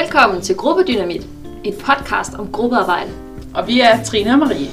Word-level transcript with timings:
Velkommen 0.00 0.42
til 0.42 0.56
Gruppedynamit, 0.56 1.26
et 1.64 1.74
podcast 1.78 2.34
om 2.34 2.52
gruppearbejde. 2.52 3.10
Og 3.54 3.66
vi 3.66 3.80
er 3.80 4.04
Trine 4.04 4.32
og 4.32 4.38
Marie. 4.38 4.68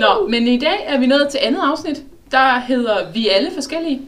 Nå, 0.00 0.28
men 0.28 0.48
i 0.48 0.58
dag 0.58 0.84
er 0.86 0.98
vi 0.98 1.06
nået 1.06 1.28
til 1.30 1.40
andet 1.42 1.60
afsnit, 1.62 2.02
der 2.30 2.58
hedder 2.58 3.12
Vi 3.12 3.28
er 3.28 3.34
alle 3.34 3.50
forskellige. 3.54 4.00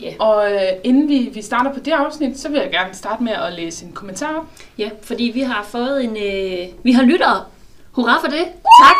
Ja. 0.00 0.14
Og 0.18 0.52
øh, 0.52 0.60
inden 0.84 1.08
vi, 1.08 1.30
vi 1.34 1.42
starter 1.42 1.72
på 1.72 1.80
det 1.80 1.92
afsnit, 1.92 2.38
så 2.38 2.48
vil 2.48 2.60
jeg 2.60 2.70
gerne 2.70 2.94
starte 2.94 3.22
med 3.22 3.32
at 3.32 3.52
læse 3.52 3.86
en 3.86 3.92
kommentar. 3.92 4.46
Ja, 4.78 4.90
fordi 5.02 5.24
vi 5.34 5.40
har 5.40 5.62
fået 5.62 6.04
en... 6.04 6.16
Øh, 6.16 6.68
vi 6.82 6.92
har 6.92 7.02
lyttere. 7.02 7.44
Hurra 7.92 8.20
for 8.20 8.28
det. 8.28 8.44
Tak. 8.82 8.96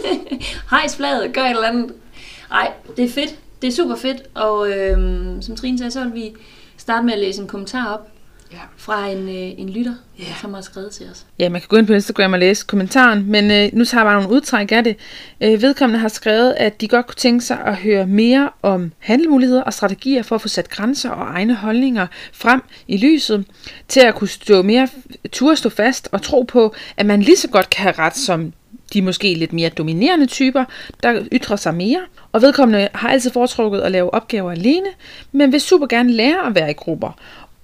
Hejs 0.70 0.96
flaget, 0.96 1.34
gør 1.34 1.42
et 1.42 1.50
eller 1.50 1.68
andet. 1.68 1.92
Ej, 2.50 2.72
det 2.96 3.04
er 3.04 3.10
fedt. 3.10 3.34
Det 3.62 3.68
er 3.68 3.72
super 3.72 3.96
fedt. 3.96 4.22
Og 4.34 4.70
øh, 4.70 4.96
som 5.40 5.56
Trine 5.56 5.78
sagde, 5.78 5.90
så 5.90 6.04
vil 6.04 6.14
vi 6.14 6.32
starte 6.78 7.06
med 7.06 7.12
at 7.12 7.18
læse 7.18 7.40
en 7.42 7.48
kommentar 7.48 7.86
op 7.94 8.08
Ja. 8.52 8.58
fra 8.76 9.06
en, 9.06 9.28
øh, 9.28 9.60
en 9.60 9.68
lytter, 9.68 9.94
Ja. 10.18 10.24
som 10.40 10.54
har 10.54 10.60
skrevet 10.60 10.90
til 10.92 11.06
os. 11.10 11.26
Ja, 11.38 11.48
man 11.48 11.60
kan 11.60 11.68
gå 11.68 11.76
ind 11.76 11.86
på 11.86 11.92
Instagram 11.92 12.32
og 12.32 12.38
læse 12.38 12.64
kommentaren, 12.66 13.24
men 13.30 13.50
øh, 13.50 13.68
nu 13.72 13.84
tager 13.84 14.00
jeg 14.02 14.06
bare 14.06 14.14
nogle 14.22 14.36
udtræk 14.36 14.72
af 14.72 14.84
det. 14.84 14.96
Øh, 15.40 15.62
vedkommende 15.62 16.00
har 16.00 16.08
skrevet, 16.08 16.54
at 16.56 16.80
de 16.80 16.88
godt 16.88 17.06
kunne 17.06 17.14
tænke 17.14 17.44
sig 17.44 17.58
at 17.66 17.76
høre 17.76 18.06
mere 18.06 18.50
om 18.62 18.92
handlemuligheder 18.98 19.62
og 19.62 19.72
strategier 19.72 20.22
for 20.22 20.34
at 20.34 20.40
få 20.42 20.48
sat 20.48 20.68
grænser 20.70 21.10
og 21.10 21.26
egne 21.34 21.54
holdninger 21.54 22.06
frem 22.32 22.62
i 22.88 22.96
lyset, 22.96 23.44
til 23.88 24.00
at 24.00 24.14
kunne 24.14 24.28
stå 24.28 24.62
mere, 24.62 24.88
turde 25.32 25.56
stå 25.56 25.68
fast 25.68 26.08
og 26.12 26.22
tro 26.22 26.42
på, 26.42 26.74
at 26.96 27.06
man 27.06 27.22
lige 27.22 27.36
så 27.36 27.48
godt 27.48 27.70
kan 27.70 27.82
have 27.82 27.94
ret 27.98 28.16
som 28.16 28.52
de 28.92 29.02
måske 29.02 29.34
lidt 29.34 29.52
mere 29.52 29.68
dominerende 29.68 30.26
typer, 30.26 30.64
der 31.02 31.22
ytrer 31.32 31.56
sig 31.56 31.74
mere. 31.74 32.00
Og 32.32 32.42
vedkommende 32.42 32.88
har 32.94 33.08
altid 33.08 33.30
foretrukket 33.30 33.80
at 33.80 33.92
lave 33.92 34.14
opgaver 34.14 34.50
alene, 34.50 34.86
men 35.32 35.52
vil 35.52 35.60
super 35.60 35.86
gerne 35.86 36.12
lære 36.12 36.46
at 36.46 36.54
være 36.54 36.70
i 36.70 36.74
grupper 36.74 37.12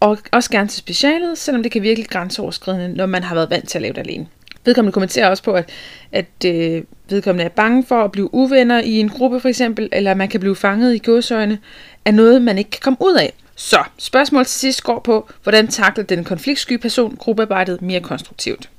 og 0.00 0.18
også 0.32 0.50
gerne 0.50 0.68
til 0.68 0.78
specialet, 0.78 1.38
selvom 1.38 1.62
det 1.62 1.72
kan 1.72 1.82
virke 1.82 2.04
grænseoverskridende, 2.04 2.96
når 2.96 3.06
man 3.06 3.22
har 3.22 3.34
været 3.34 3.50
vant 3.50 3.68
til 3.68 3.78
at 3.78 3.82
lave 3.82 3.92
det 3.94 4.00
alene. 4.00 4.26
Vedkommende 4.64 4.92
kommenterer 4.92 5.28
også 5.28 5.42
på, 5.42 5.52
at, 5.52 5.70
at 6.12 6.44
øh, 6.46 6.82
vedkommende 7.08 7.44
er 7.44 7.48
bange 7.48 7.84
for 7.84 8.04
at 8.04 8.12
blive 8.12 8.34
uvenner 8.34 8.80
i 8.80 9.00
en 9.00 9.08
gruppe 9.08 9.40
for 9.40 9.48
eksempel, 9.48 9.88
eller 9.92 10.10
at 10.10 10.16
man 10.16 10.28
kan 10.28 10.40
blive 10.40 10.56
fanget 10.56 10.94
i 10.94 10.98
gåsøjne, 10.98 11.58
er 12.04 12.10
noget, 12.10 12.42
man 12.42 12.58
ikke 12.58 12.70
kan 12.70 12.80
komme 12.82 12.96
ud 13.00 13.14
af. 13.14 13.32
Så 13.56 13.78
spørgsmålet 13.98 14.46
til 14.46 14.60
sidst 14.60 14.82
går 14.82 15.00
på, 15.00 15.28
hvordan 15.42 15.68
takler 15.68 16.04
den 16.04 16.24
konfliktsky 16.24 16.76
person 16.76 17.16
gruppearbejdet 17.16 17.82
mere 17.82 18.00
konstruktivt. 18.00 18.70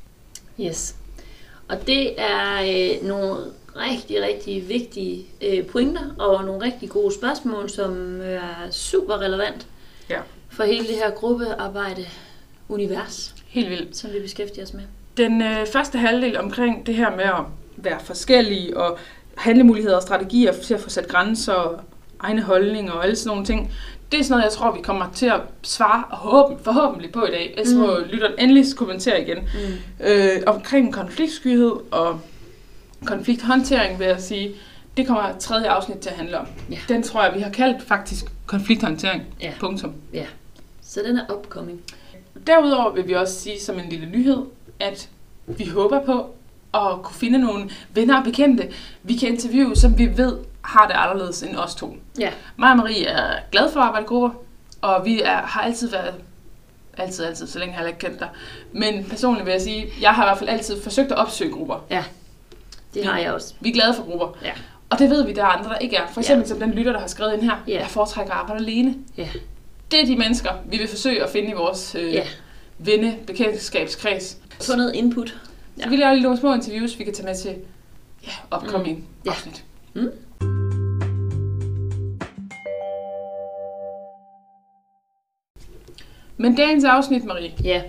Yes. 0.61 0.95
Og 1.69 1.87
det 1.87 2.21
er 2.21 2.61
øh, 2.61 3.07
nogle 3.07 3.35
rigtig, 3.75 4.21
rigtig 4.23 4.69
vigtige 4.69 5.25
øh, 5.41 5.65
pointer 5.65 6.01
og 6.19 6.45
nogle 6.45 6.65
rigtig 6.65 6.89
gode 6.89 7.13
spørgsmål, 7.13 7.69
som 7.69 8.21
øh, 8.21 8.29
er 8.33 8.71
super 8.71 9.21
relevant 9.21 9.67
Ja. 10.09 10.19
for 10.49 10.63
hele 10.63 10.87
det 10.87 10.95
her 10.95 11.11
gruppearbejde-univers, 11.11 13.35
Helt 13.47 13.69
vildt. 13.69 13.97
som 13.97 14.13
vi 14.13 14.19
beskæftiger 14.19 14.65
os 14.65 14.73
med. 14.73 14.83
Den 15.17 15.41
øh, 15.41 15.67
første 15.67 15.97
halvdel 15.97 16.37
omkring 16.37 16.85
det 16.85 16.95
her 16.95 17.15
med 17.15 17.23
at 17.23 17.41
være 17.77 17.99
forskellige 18.03 18.77
og 18.77 18.97
handlemuligheder 19.37 19.95
og 19.95 20.01
strategier 20.01 20.53
til 20.53 20.73
at 20.73 20.79
få 20.79 20.89
sat 20.89 21.07
grænser 21.07 21.53
og 21.53 21.79
egne 22.19 22.41
holdninger 22.41 22.91
og 22.91 23.03
alle 23.03 23.15
sådan 23.15 23.29
nogle 23.29 23.45
ting, 23.45 23.73
det 24.11 24.19
er 24.19 24.23
sådan 24.23 24.31
noget, 24.31 24.43
jeg 24.43 24.51
tror, 24.51 24.71
vi 24.75 24.81
kommer 24.81 25.05
til 25.15 25.25
at 25.25 25.41
svare 25.61 26.03
forhåbentlig, 26.09 26.65
forhåbentlig 26.65 27.11
på 27.11 27.25
i 27.25 27.29
dag. 27.31 27.51
Ellers 27.57 27.73
Mm. 27.73 27.79
må 27.79 27.97
lytteren 28.11 28.33
endelig 28.39 28.65
kommentere 28.75 29.21
igen. 29.21 29.37
Mm. 29.37 30.05
Øh, 30.05 30.29
omkring 30.47 30.93
konfliktskyhed 30.93 31.71
og 31.91 32.19
konflikthåndtering, 33.05 33.99
vil 33.99 34.07
jeg 34.07 34.21
sige, 34.21 34.51
det 34.97 35.07
kommer 35.07 35.37
tredje 35.39 35.67
afsnit 35.69 35.97
til 35.97 36.09
at 36.09 36.15
handle 36.15 36.39
om. 36.39 36.45
Ja. 36.71 36.77
Den 36.89 37.03
tror 37.03 37.23
jeg, 37.23 37.33
vi 37.35 37.39
har 37.39 37.49
kaldt 37.49 37.83
faktisk 37.83 38.25
konflikthåndtering. 38.45 39.23
Ja. 39.41 39.51
Punktum. 39.59 39.93
Ja. 40.13 40.25
Så 40.81 40.99
den 41.07 41.17
er 41.17 41.33
upcoming. 41.35 41.81
Derudover 42.47 42.93
vil 42.93 43.07
vi 43.07 43.13
også 43.13 43.39
sige 43.39 43.59
som 43.61 43.79
en 43.79 43.89
lille 43.89 44.05
nyhed, 44.09 44.37
at 44.79 45.09
vi 45.47 45.65
håber 45.67 46.01
på 46.05 46.35
at 46.73 47.01
kunne 47.03 47.15
finde 47.15 47.39
nogle 47.39 47.69
venner 47.93 48.17
og 48.17 48.23
bekendte, 48.23 48.67
vi 49.03 49.15
kan 49.15 49.29
interviewe, 49.29 49.75
som 49.75 49.97
vi 49.97 50.17
ved 50.17 50.37
har 50.65 50.87
det 50.87 50.93
anderledes 50.93 51.43
end 51.43 51.55
os 51.57 51.75
to. 51.75 51.97
Ja. 52.19 52.31
Mig 52.57 52.71
og 52.71 52.77
Marie 52.77 53.05
er 53.05 53.39
glad 53.51 53.71
for 53.71 53.79
at 53.79 53.85
arbejde 53.85 54.03
i 54.03 54.07
grupper, 54.07 54.29
og 54.81 55.05
vi 55.05 55.21
er, 55.21 55.35
har 55.41 55.61
altid 55.61 55.89
været, 55.89 56.13
altid, 56.97 57.25
altid, 57.25 57.47
så 57.47 57.59
længe 57.59 57.73
har 57.73 57.81
jeg 57.81 57.89
ikke 57.89 57.99
kendt 57.99 58.19
dig. 58.19 58.29
Men 58.71 59.03
personligt 59.03 59.45
vil 59.45 59.51
jeg 59.51 59.61
sige, 59.61 59.87
jeg 60.01 60.11
har 60.13 60.23
i 60.23 60.27
hvert 60.27 60.37
fald 60.37 60.49
altid 60.49 60.81
forsøgt 60.83 61.11
at 61.11 61.17
opsøge 61.17 61.51
grupper. 61.51 61.85
Ja. 61.89 62.03
Det 62.93 63.05
har 63.05 63.17
jeg 63.19 63.33
også. 63.33 63.53
Vi 63.59 63.69
er 63.69 63.73
glade 63.73 63.93
for 63.93 64.03
grupper. 64.03 64.37
Ja. 64.43 64.51
Og 64.89 64.99
det 64.99 65.09
ved 65.09 65.25
vi, 65.25 65.33
der 65.33 65.41
er 65.43 65.47
andre, 65.47 65.69
der 65.69 65.77
ikke 65.77 65.95
er. 65.95 66.07
For 66.13 66.19
eksempel 66.21 66.43
Ja. 66.43 66.47
som 66.49 66.59
den 66.59 66.71
lytter, 66.71 66.91
der 66.91 66.99
har 66.99 67.07
skrevet 67.07 67.33
ind 67.33 67.41
her. 67.41 67.55
Ja. 67.67 67.79
Jeg 67.79 67.87
foretrækker 67.87 68.33
at 68.33 68.39
arbejde 68.39 68.61
alene. 68.63 68.95
Ja. 69.17 69.27
Det 69.91 70.01
er 70.01 70.05
de 70.05 70.15
mennesker, 70.17 70.49
vi 70.65 70.77
vil 70.77 70.87
forsøge 70.87 71.23
at 71.23 71.29
finde 71.29 71.49
i 71.49 71.53
vores 71.53 71.95
øh, 71.95 72.13
Ja. 72.13 72.23
venne 72.77 73.17
bekendtskabskreds. 73.27 74.37
Få 74.61 74.75
noget 74.75 74.93
input. 74.95 75.37
Ja. 75.77 75.83
Så 75.83 75.89
vi 75.89 75.95
laver 75.95 76.13
lige 76.13 76.23
nogle 76.23 76.37
små 76.39 76.53
interviews, 76.53 76.99
vi 76.99 77.03
kan 77.03 77.13
tage 77.13 77.25
med 77.25 77.35
til 77.35 77.55
ja, 78.27 78.57
upcoming 78.57 78.97
mm. 78.97 79.05
Ja. 79.25 79.31
afsnit. 79.31 79.63
Mm. 79.93 80.09
Men 86.37 86.55
dagens 86.55 86.83
afsnit, 86.83 87.23
Marie, 87.23 87.51
Ja. 87.63 87.81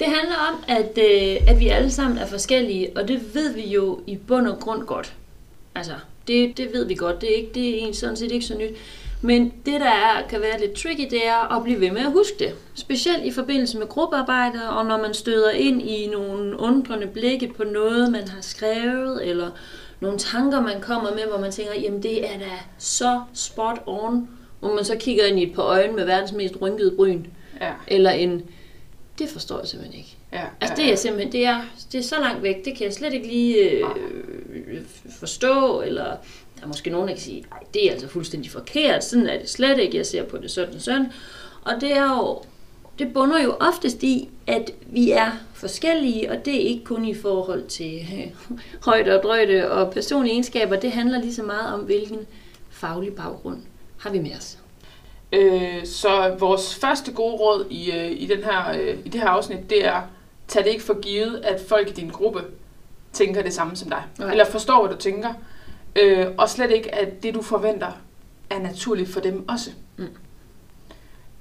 Det 0.00 0.06
handler 0.06 0.36
om, 0.52 0.64
at, 0.68 0.98
øh, 0.98 1.48
at 1.48 1.60
vi 1.60 1.68
alle 1.68 1.90
sammen 1.90 2.18
er 2.18 2.26
forskellige, 2.26 2.90
og 2.96 3.08
det 3.08 3.34
ved 3.34 3.54
vi 3.54 3.66
jo 3.68 4.00
i 4.06 4.16
bund 4.16 4.46
og 4.46 4.60
grund 4.60 4.86
godt. 4.86 5.12
Altså, 5.74 5.92
det, 6.28 6.56
det 6.56 6.68
ved 6.72 6.84
vi 6.84 6.94
godt. 6.94 7.20
Det 7.20 7.32
er, 7.32 7.36
ikke, 7.36 7.50
det 7.54 7.70
er 7.70 7.74
egentlig 7.74 7.96
sådan 7.96 8.16
set 8.16 8.32
ikke 8.32 8.46
så 8.46 8.58
nyt. 8.58 8.76
Men 9.22 9.52
det, 9.66 9.80
der 9.80 9.90
er, 9.90 10.28
kan 10.28 10.40
være 10.40 10.60
lidt 10.60 10.72
tricky, 10.72 11.10
det 11.10 11.26
er 11.26 11.56
at 11.56 11.62
blive 11.62 11.80
ved 11.80 11.90
med 11.90 12.00
at 12.00 12.12
huske 12.12 12.34
det. 12.38 12.54
Specielt 12.74 13.24
i 13.24 13.30
forbindelse 13.30 13.78
med 13.78 13.86
gruppearbejde, 13.88 14.70
og 14.70 14.86
når 14.86 14.98
man 14.98 15.14
støder 15.14 15.50
ind 15.50 15.82
i 15.82 16.06
nogle 16.06 16.60
undrende 16.60 17.06
blikke 17.06 17.52
på 17.56 17.64
noget, 17.64 18.12
man 18.12 18.28
har 18.28 18.40
skrevet, 18.40 19.28
eller 19.28 19.50
nogle 20.00 20.18
tanker, 20.18 20.60
man 20.60 20.80
kommer 20.80 21.10
med, 21.10 21.22
hvor 21.30 21.40
man 21.40 21.52
tænker, 21.52 21.72
jamen 21.74 22.02
det 22.02 22.24
er 22.24 22.38
da 22.38 22.50
så 22.78 23.20
spot 23.34 23.82
on, 23.86 24.28
hvor 24.60 24.74
man 24.74 24.84
så 24.84 24.96
kigger 25.00 25.24
ind 25.24 25.38
i 25.38 25.42
et 25.42 25.54
par 25.54 25.62
øjne 25.62 25.92
med 25.92 26.04
verdens 26.04 26.32
mest 26.32 26.54
rynkede 26.60 26.96
bryn 26.96 27.24
ja, 27.62 27.72
Eller 27.86 28.10
en, 28.10 28.42
det 29.18 29.28
forstår 29.28 29.58
jeg 29.58 29.68
simpelthen 29.68 29.98
ikke. 29.98 30.16
ja, 30.32 30.44
Altså 30.60 30.82
ja, 30.82 30.84
det 30.86 30.92
er 30.92 30.96
simpelthen, 30.96 31.32
det 31.32 31.46
er, 31.46 31.60
det 31.92 31.98
er 31.98 32.02
så 32.02 32.20
langt 32.20 32.42
væk, 32.42 32.64
det 32.64 32.76
kan 32.76 32.86
jeg 32.86 32.94
slet 32.94 33.12
ikke 33.14 33.26
lige 33.26 33.70
øh, 33.70 33.84
forstå, 35.18 35.80
eller 35.80 36.04
der 36.56 36.62
er 36.62 36.66
måske 36.66 36.90
nogen, 36.90 37.08
der 37.08 37.14
kan 37.14 37.22
sige, 37.22 37.40
nej, 37.50 37.60
det 37.74 37.86
er 37.86 37.92
altså 37.92 38.08
fuldstændig 38.08 38.50
forkert, 38.50 39.04
sådan 39.04 39.26
er 39.26 39.38
det 39.38 39.50
slet 39.50 39.78
ikke, 39.78 39.96
jeg 39.96 40.06
ser 40.06 40.24
på 40.24 40.36
det 40.36 40.50
sådan 40.50 40.74
og 40.74 40.80
sådan. 40.80 41.12
Og 41.62 41.72
det 41.80 41.92
er 41.92 42.16
jo, 42.16 42.42
det 42.98 43.12
bunder 43.14 43.42
jo 43.42 43.56
oftest 43.60 44.02
i, 44.02 44.28
at 44.46 44.70
vi 44.86 45.10
er 45.10 45.30
forskellige, 45.54 46.30
og 46.30 46.44
det 46.44 46.54
er 46.54 46.68
ikke 46.68 46.84
kun 46.84 47.04
i 47.04 47.14
forhold 47.14 47.66
til 47.66 48.06
øh, 48.16 48.58
højde 48.84 49.16
og 49.16 49.22
drøjde 49.22 49.70
og 49.70 49.92
personlige 49.92 50.32
egenskaber, 50.32 50.76
det 50.76 50.92
handler 50.92 51.20
lige 51.20 51.34
så 51.34 51.42
meget 51.42 51.74
om, 51.74 51.80
hvilken 51.80 52.18
faglig 52.70 53.14
baggrund 53.14 53.58
har 53.98 54.10
vi 54.10 54.18
med 54.18 54.30
os. 54.38 54.58
Øh, 55.32 55.86
så 55.86 56.36
vores 56.38 56.74
første 56.74 57.12
gode 57.12 57.36
råd 57.36 57.66
i, 57.70 57.90
øh, 57.92 58.10
i, 58.10 58.26
den 58.26 58.44
her, 58.44 58.70
øh, 58.80 58.98
i 59.04 59.08
det 59.08 59.20
her 59.20 59.28
afsnit, 59.28 59.70
det 59.70 59.86
er, 59.86 60.02
tag 60.48 60.64
det 60.64 60.70
ikke 60.70 60.84
for 60.84 61.00
givet, 61.00 61.36
at 61.44 61.60
folk 61.68 61.88
i 61.88 61.92
din 61.92 62.08
gruppe 62.08 62.44
tænker 63.12 63.42
det 63.42 63.54
samme 63.54 63.76
som 63.76 63.90
dig. 63.90 64.02
Nej. 64.18 64.30
Eller 64.30 64.44
forstår, 64.44 64.86
hvad 64.86 64.96
du 64.96 65.00
tænker. 65.02 65.34
Øh, 65.96 66.26
og 66.38 66.48
slet 66.48 66.70
ikke, 66.70 66.94
at 66.94 67.22
det, 67.22 67.34
du 67.34 67.42
forventer, 67.42 67.92
er 68.50 68.58
naturligt 68.58 69.08
for 69.12 69.20
dem 69.20 69.48
også. 69.48 69.70
Mm. 69.96 70.06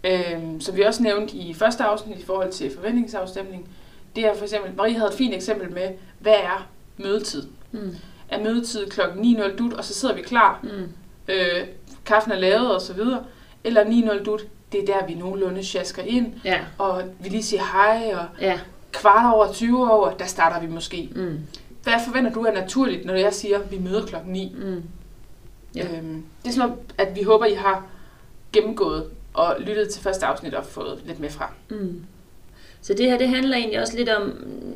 Øh, 0.03 0.39
som 0.59 0.75
vi 0.75 0.81
også 0.81 1.03
nævnte 1.03 1.35
i 1.37 1.53
første 1.53 1.83
afsnit 1.83 2.17
i 2.19 2.25
forhold 2.25 2.51
til 2.51 2.75
forventningsafstemning, 2.75 3.69
det 4.15 4.25
er 4.25 4.35
for 4.35 4.43
eksempel, 4.43 4.75
Marie 4.75 4.93
havde 4.97 5.09
et 5.11 5.17
fint 5.17 5.33
eksempel 5.35 5.71
med, 5.71 5.89
hvad 6.19 6.33
er 6.33 6.67
mødetid? 6.97 7.47
Mm. 7.71 7.95
Er 8.29 8.43
mødetid 8.43 8.89
klokken 8.89 9.35
9.00 9.37 9.55
dut, 9.57 9.73
og 9.73 9.85
så 9.85 9.93
sidder 9.93 10.15
vi 10.15 10.21
klar, 10.21 10.59
Mm. 10.63 10.89
øh, 11.27 11.67
kaffen 12.05 12.31
er 12.31 12.39
lavet 12.39 12.75
og 12.75 12.81
så 12.81 12.93
videre, 12.93 13.23
eller 13.63 13.83
9.0 13.83 14.23
dut, 14.23 14.47
det 14.71 14.81
er 14.81 14.85
der, 14.85 15.07
vi 15.07 15.13
nogenlunde 15.13 15.63
sjasker 15.63 16.03
ind, 16.03 16.33
Ja, 16.45 16.59
og 16.77 17.03
vi 17.19 17.29
lige 17.29 17.43
siger 17.43 17.61
hej, 17.63 18.13
og 18.15 18.25
ja. 18.41 18.59
kvart 18.91 19.33
over 19.35 19.53
20 19.53 19.91
over, 19.91 20.11
der 20.11 20.25
starter 20.25 20.59
vi 20.59 20.67
måske. 20.67 21.09
Mm. 21.15 21.39
Hvad 21.83 21.93
forventer 22.05 22.31
du 22.33 22.41
er 22.41 22.51
naturligt, 22.53 23.05
når 23.05 23.13
jeg 23.13 23.33
siger, 23.33 23.59
at 23.59 23.71
vi 23.71 23.79
møder 23.79 24.05
klokken 24.05 24.33
9? 24.33 24.55
Mm. 24.57 24.83
Ja. 25.75 25.87
Øhm, 25.97 26.23
det 26.43 26.49
er 26.49 26.53
sådan 26.53 26.69
noget, 26.69 26.83
at 26.97 27.15
vi 27.15 27.23
håber, 27.23 27.45
I 27.45 27.53
har 27.53 27.85
gennemgået 28.53 29.09
og 29.33 29.55
lyttet 29.59 29.89
til 29.89 30.01
første 30.01 30.25
afsnit 30.25 30.53
og 30.53 30.65
fået 30.65 31.01
lidt 31.05 31.19
med 31.19 31.29
fra. 31.29 31.51
Mm. 31.69 32.03
Så 32.81 32.93
det 32.93 33.05
her, 33.05 33.17
det 33.17 33.27
handler 33.27 33.57
egentlig 33.57 33.81
også 33.81 33.97
lidt 33.97 34.09
om, 34.09 34.33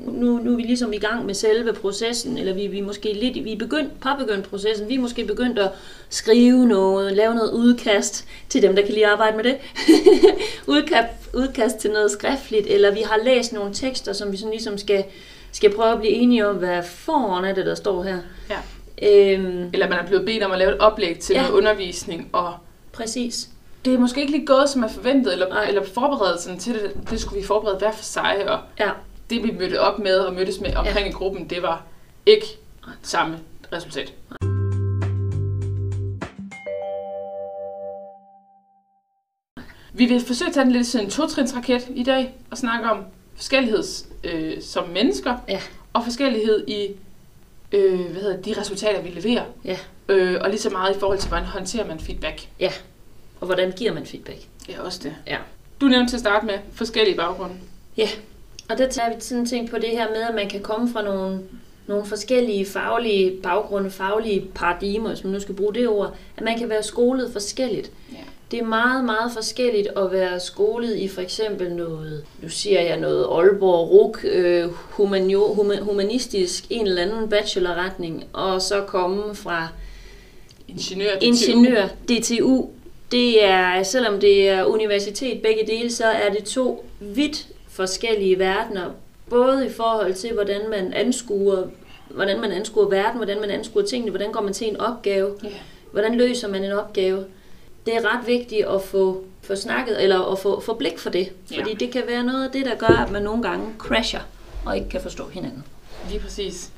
nu, 0.08 0.38
nu 0.38 0.52
er 0.52 0.56
vi 0.56 0.62
ligesom 0.62 0.94
i 0.94 0.98
gang 0.98 1.26
med 1.26 1.34
selve 1.34 1.74
processen, 1.74 2.38
eller 2.38 2.54
vi, 2.54 2.68
vi 2.68 2.80
er 2.80 2.84
måske 2.84 3.14
lidt, 3.14 3.46
vi 3.46 3.54
er 3.54 3.58
begyndt, 3.58 4.00
påbegyndt 4.00 4.50
processen, 4.50 4.90
vi 4.90 4.96
er 4.96 5.00
måske 5.00 5.26
begyndt 5.26 5.60
at 5.60 5.72
skrive 6.10 6.66
noget, 6.68 7.14
lave 7.14 7.36
noget 7.36 7.52
udkast 7.52 8.28
til 8.50 8.62
dem, 8.62 8.76
der 8.76 8.82
kan 8.82 8.94
lige 8.94 9.08
arbejde 9.08 9.38
med 9.38 9.44
det. 9.44 9.58
udkast, 10.76 11.08
udkast 11.34 11.78
til 11.78 11.92
noget 11.92 12.12
skriftligt, 12.12 12.68
eller 12.68 12.94
vi 12.94 13.02
har 13.02 13.20
læst 13.24 13.54
nogle 13.54 13.74
tekster, 13.74 14.14
som 14.14 14.32
vi 14.32 14.38
sådan 14.38 14.52
ligesom 14.52 14.78
skal, 14.78 15.04
skal 15.52 15.76
prøve 15.76 15.92
at 15.92 16.00
blive 16.00 16.14
enige 16.14 16.48
om, 16.48 16.56
hvad 16.56 16.84
foran 16.84 17.46
er 17.46 17.54
det, 17.54 17.66
der 17.66 17.76
står 17.76 18.04
her. 18.04 18.18
Ja. 18.50 18.58
Øhm, 19.02 19.70
Eller 19.74 19.90
man 19.90 20.00
er 20.00 20.08
blevet 20.08 20.26
bedt 20.26 20.44
om 20.44 20.52
at 20.52 20.60
lave 20.60 20.72
et 20.72 20.80
oplæg 20.80 21.20
til 21.20 21.34
ja. 21.34 21.42
noget 21.42 21.54
undervisning, 21.54 22.30
og 22.34 22.54
præcis. 22.92 23.50
Det 23.86 23.94
er 23.94 23.98
måske 23.98 24.20
ikke 24.22 24.32
lige 24.32 24.46
gået, 24.46 24.70
som 24.70 24.84
er 24.84 24.88
forventet, 24.88 25.34
eller, 25.34 25.50
Nej. 25.50 25.66
eller 25.68 25.84
forberedelsen 25.84 26.60
til 26.60 26.74
det, 26.74 27.10
det 27.10 27.20
skulle 27.22 27.42
vi 27.42 27.48
forberede 27.48 27.78
hver 27.78 27.92
for 27.92 28.04
sig, 28.04 28.50
og 28.50 28.60
Ja. 28.80 28.90
det 29.30 29.44
vi 29.44 29.52
mødte 29.60 29.82
op 29.82 30.00
med 30.00 30.20
og 30.20 30.34
mødtes 30.34 30.60
med 30.60 30.76
omkring 30.76 31.06
ja. 31.06 31.10
i 31.10 31.12
gruppen, 31.12 31.50
det 31.50 31.62
var 31.62 31.84
ikke 32.26 32.46
samme 33.02 33.40
resultat. 33.74 34.14
Vi 39.94 40.06
vil 40.06 40.22
forsøge 40.26 40.48
at 40.50 40.54
tage 40.54 40.64
den 40.66 40.72
lidt 40.74 40.88
sådan 40.88 41.06
en 41.06 41.12
totrinsraket 41.12 41.88
i 41.96 42.04
dag 42.04 42.34
og 42.52 42.58
snakke 42.58 42.90
om 42.92 43.04
forskellighed 43.36 43.84
øh, 44.24 44.62
som 44.62 44.90
mennesker 44.90 45.38
Ja. 45.48 45.62
og 45.94 46.04
forskellighed 46.04 46.68
i 46.68 46.88
øh, 47.72 48.00
hvad 48.12 48.22
hedder, 48.22 48.42
de 48.42 48.60
resultater, 48.60 49.02
vi 49.02 49.10
leverer. 49.10 49.46
Ja. 49.66 49.78
Øh, 50.10 50.38
og 50.42 50.50
lige 50.50 50.60
så 50.60 50.70
meget 50.70 50.96
i 50.96 51.00
forhold 51.00 51.20
til, 51.20 51.30
hvordan 51.30 51.46
håndterer 51.46 51.88
man 51.88 52.00
feedback. 52.00 52.48
Ja. 52.60 52.72
Og 53.46 53.48
hvordan 53.48 53.72
giver 53.72 53.94
man 53.94 54.06
feedback? 54.06 54.38
Ja, 54.70 54.82
også 54.82 55.00
det. 55.04 55.16
Ja. 55.28 55.38
Du 55.82 55.86
nævnte 55.86 56.12
til 56.12 56.16
at 56.16 56.20
starte 56.20 56.46
med 56.46 56.54
forskellige 56.74 57.18
baggrunde. 57.18 57.56
Ja, 57.98 58.08
og 58.70 58.78
der 58.78 58.90
tager 58.90 59.16
vi 59.16 59.22
sådan 59.22 59.46
tænkt 59.46 59.72
på 59.72 59.78
det 59.78 59.90
her 59.90 60.10
med, 60.10 60.22
at 60.22 60.36
man 60.36 60.50
kan 60.50 60.62
komme 60.62 60.90
fra 60.94 61.02
nogle, 61.02 61.40
nogle 61.88 62.06
forskellige 62.06 62.66
faglige 62.66 63.42
baggrunde, 63.44 63.92
faglige 63.92 64.48
paradigmer, 64.56 65.10
hvis 65.10 65.24
man 65.24 65.34
nu 65.34 65.40
skal 65.40 65.56
bruge 65.56 65.74
det 65.74 65.88
ord, 65.88 66.16
at 66.38 66.44
man 66.44 66.60
kan 66.60 66.70
være 66.70 66.84
skolet 66.84 67.32
forskelligt. 67.32 67.92
Ja. 68.12 68.18
Det 68.52 68.60
er 68.60 68.64
meget, 68.66 69.06
meget 69.06 69.32
forskelligt 69.32 69.88
at 69.98 70.12
være 70.12 70.40
skolet 70.40 70.98
i 70.98 71.08
for 71.08 71.22
eksempel 71.22 71.74
noget, 71.74 72.26
nu 72.42 72.50
siger 72.50 72.82
jeg 72.82 73.00
noget 73.00 73.28
Aalborg 73.32 73.90
RUK, 73.92 74.20
øh, 74.24 74.70
humanio, 74.72 75.54
huma, 75.54 75.80
humanistisk, 75.80 76.66
en 76.70 76.88
eller 76.88 77.02
anden 77.02 77.30
bachelorretning, 77.30 78.24
og 78.34 78.62
så 78.62 78.82
komme 78.82 79.36
fra 79.36 79.68
Ingeniør, 80.68 81.16
DTU. 81.16 81.26
ingeniør, 81.26 81.88
DTU, 81.88 82.70
det 83.12 83.44
er, 83.44 83.84
selvom 83.84 84.20
det 84.20 84.50
er 84.50 84.64
universitet 84.66 85.42
begge 85.42 85.68
dele, 85.68 85.92
så 85.92 86.06
er 86.06 86.30
det 86.30 86.44
to 86.44 86.86
vidt 87.00 87.48
forskellige 87.70 88.40
verdener, 88.40 88.92
både 89.30 89.66
i 89.68 89.70
forhold 89.70 90.14
til, 90.14 90.34
hvordan 90.34 90.70
man 90.70 90.94
anskuer, 90.94 91.64
hvordan 92.10 92.42
man 92.42 92.52
anskuer 92.52 92.90
verden, 92.90 93.16
hvordan 93.18 93.42
man 93.42 93.50
anskuer 93.50 93.84
tingene, 93.84 94.12
hvordan 94.12 94.32
går 94.32 94.42
man 94.42 94.54
til 94.54 94.68
en 94.70 94.78
opgave, 94.80 95.32
Ja. 95.44 95.50
hvordan 95.92 96.16
løser 96.18 96.48
man 96.48 96.64
en 96.64 96.72
opgave. 96.72 97.26
Det 97.86 97.96
er 97.96 98.16
ret 98.18 98.28
vigtigt 98.28 98.66
at 98.68 98.82
få, 98.82 99.24
få 99.42 99.56
snakket, 99.56 100.04
eller 100.04 100.32
at 100.32 100.40
få, 100.40 100.60
få 100.60 100.74
blik 100.74 101.00
for 101.00 101.10
det, 101.10 101.32
Ja. 101.52 101.60
fordi 101.60 101.74
det 101.74 101.92
kan 101.92 102.04
være 102.08 102.24
noget 102.24 102.46
af 102.46 102.52
det, 102.52 102.66
der 102.66 102.76
gør, 102.76 103.04
at 103.06 103.12
man 103.12 103.22
nogle 103.22 103.44
gange 103.44 103.66
crasher 103.78 104.20
og 104.66 104.78
ikke 104.78 104.90
kan 104.90 105.02
forstå 105.02 105.28
hinanden. 105.28 105.64
Lige 106.10 106.20
præcis. 106.20 106.70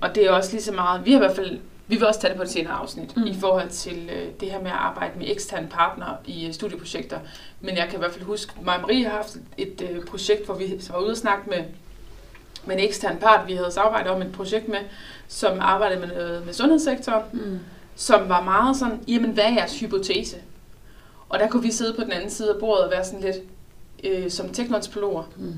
Og 0.00 0.14
det 0.14 0.24
er 0.26 0.30
også 0.30 0.52
lige 0.52 0.62
så 0.62 0.72
meget, 0.72 1.04
vi 1.06 1.10
har 1.12 1.18
i 1.18 1.24
hvert 1.24 1.36
fald, 1.36 1.58
vi 1.92 1.96
vil 1.96 2.06
også 2.06 2.20
tage 2.20 2.28
det 2.28 2.36
på 2.36 2.42
et 2.42 2.50
senere 2.50 2.72
afsnit, 2.72 3.16
mm. 3.16 3.26
I 3.26 3.34
forhold 3.40 3.70
til 3.70 4.10
øh, 4.12 4.28
det 4.40 4.50
her 4.50 4.58
med 4.58 4.70
at 4.70 4.76
arbejde 4.76 5.18
med 5.18 5.26
eksterne 5.30 5.68
partnere 5.70 6.16
i 6.26 6.46
øh, 6.46 6.52
studieprojekter. 6.54 7.18
Men 7.60 7.76
jeg 7.76 7.86
kan 7.88 7.94
i 7.94 7.98
hvert 7.98 8.12
fald 8.12 8.24
huske, 8.24 8.52
mig 8.64 8.74
og 8.74 8.80
Marie 8.80 9.04
har 9.04 9.10
haft 9.16 9.36
et 9.58 9.88
øh, 9.90 10.04
projekt, 10.04 10.46
hvor 10.46 10.54
vi 10.54 10.80
var 10.90 10.98
ude 10.98 11.10
og 11.10 11.16
snakke 11.16 11.50
med, 11.50 11.64
med 12.64 12.76
en 12.76 12.80
ekstern 12.84 13.16
part, 13.18 13.48
vi 13.48 13.54
havde 13.54 13.70
samarbejdet 13.72 14.10
om 14.12 14.22
et 14.22 14.32
projekt 14.32 14.68
med, 14.68 14.78
som 15.28 15.58
arbejdede 15.60 16.00
med, 16.00 16.08
noget 16.08 16.46
med 16.46 16.52
sundhedssektoren, 16.52 17.22
Mm. 17.32 17.58
som 17.96 18.28
var 18.28 18.42
meget 18.42 18.76
sådan, 18.76 19.00
jamen 19.08 19.30
hvad 19.30 19.44
er 19.44 19.52
jeres 19.54 19.80
hypotese? 19.80 20.36
Og 21.28 21.38
der 21.38 21.48
kunne 21.48 21.62
vi 21.62 21.70
sidde 21.72 21.94
på 21.94 22.02
den 22.04 22.12
anden 22.12 22.30
side 22.30 22.50
af 22.54 22.60
bordet 22.60 22.84
og 22.84 22.90
være 22.90 23.04
sådan 23.04 23.20
lidt, 23.20 23.36
øh, 24.04 24.30
som 24.30 24.48
teknoantropologer, 24.52 25.22
Mm. 25.36 25.54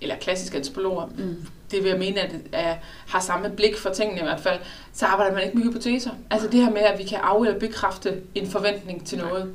eller 0.00 0.16
klassiske 0.16 0.56
antropologer, 0.58 1.06
Mm. 1.06 1.46
Det 1.70 1.82
vil 1.82 1.88
jeg 1.90 1.98
mene, 1.98 2.20
at 2.20 2.30
er, 2.52 2.74
har 3.08 3.20
samme 3.20 3.50
blik 3.50 3.76
for 3.78 3.90
tingene 3.90 4.20
i 4.20 4.24
hvert 4.24 4.40
fald, 4.40 4.58
så 4.92 5.06
arbejder 5.06 5.34
man 5.34 5.44
ikke 5.44 5.58
med 5.58 5.64
hypoteser. 5.66 6.10
Altså 6.30 6.48
det 6.48 6.60
her 6.64 6.70
med, 6.70 6.80
at 6.80 6.98
vi 6.98 7.04
kan 7.04 7.18
af- 7.22 7.40
eller 7.46 7.58
bekræfte 7.58 8.14
en 8.34 8.50
forventning 8.50 9.06
til 9.06 9.18
noget. 9.18 9.54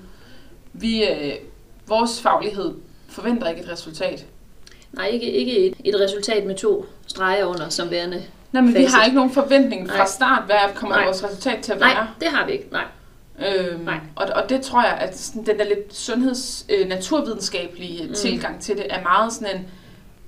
Vi, 0.73 1.03
øh, 1.07 1.33
vores 1.87 2.21
faglighed 2.21 2.73
forventer 3.09 3.49
ikke 3.49 3.61
et 3.61 3.69
resultat. 3.69 4.25
Nej, 4.91 5.07
ikke, 5.07 5.31
ikke 5.31 5.57
et, 5.67 5.73
et 5.85 5.95
resultat 5.99 6.45
med 6.45 6.55
to 6.55 6.85
streger 7.07 7.45
under 7.45 7.69
som 7.69 7.91
værende. 7.91 8.23
Nej, 8.51 8.61
men 8.61 8.73
vi 8.73 8.79
Facit. 8.79 8.91
har 8.95 9.03
ikke 9.05 9.15
nogen 9.15 9.31
forventning 9.31 9.89
fra 9.89 9.97
Nej. 9.97 10.07
start, 10.07 10.43
hvad 10.45 10.55
kommer 10.75 10.95
Nej. 10.95 11.05
vores 11.05 11.23
resultat 11.23 11.63
til 11.63 11.71
at 11.71 11.79
Nej, 11.79 11.93
være. 11.93 12.07
det 12.19 12.27
har 12.27 12.45
vi 12.45 12.51
ikke. 12.51 12.67
Nej. 12.71 12.83
Øhm, 13.47 13.79
Nej. 13.83 13.99
og, 14.15 14.27
og 14.35 14.49
det 14.49 14.61
tror 14.61 14.83
jeg, 14.83 14.93
at 14.93 15.17
sådan, 15.19 15.45
den 15.45 15.57
der 15.59 15.63
lidt 15.65 15.95
sundheds, 15.95 16.65
øh, 16.69 16.87
naturvidenskabelige 16.87 18.07
mm. 18.07 18.13
tilgang 18.13 18.61
til 18.61 18.77
det, 18.77 18.85
er 18.89 19.01
meget 19.03 19.33
sådan 19.33 19.55
en, 19.57 19.65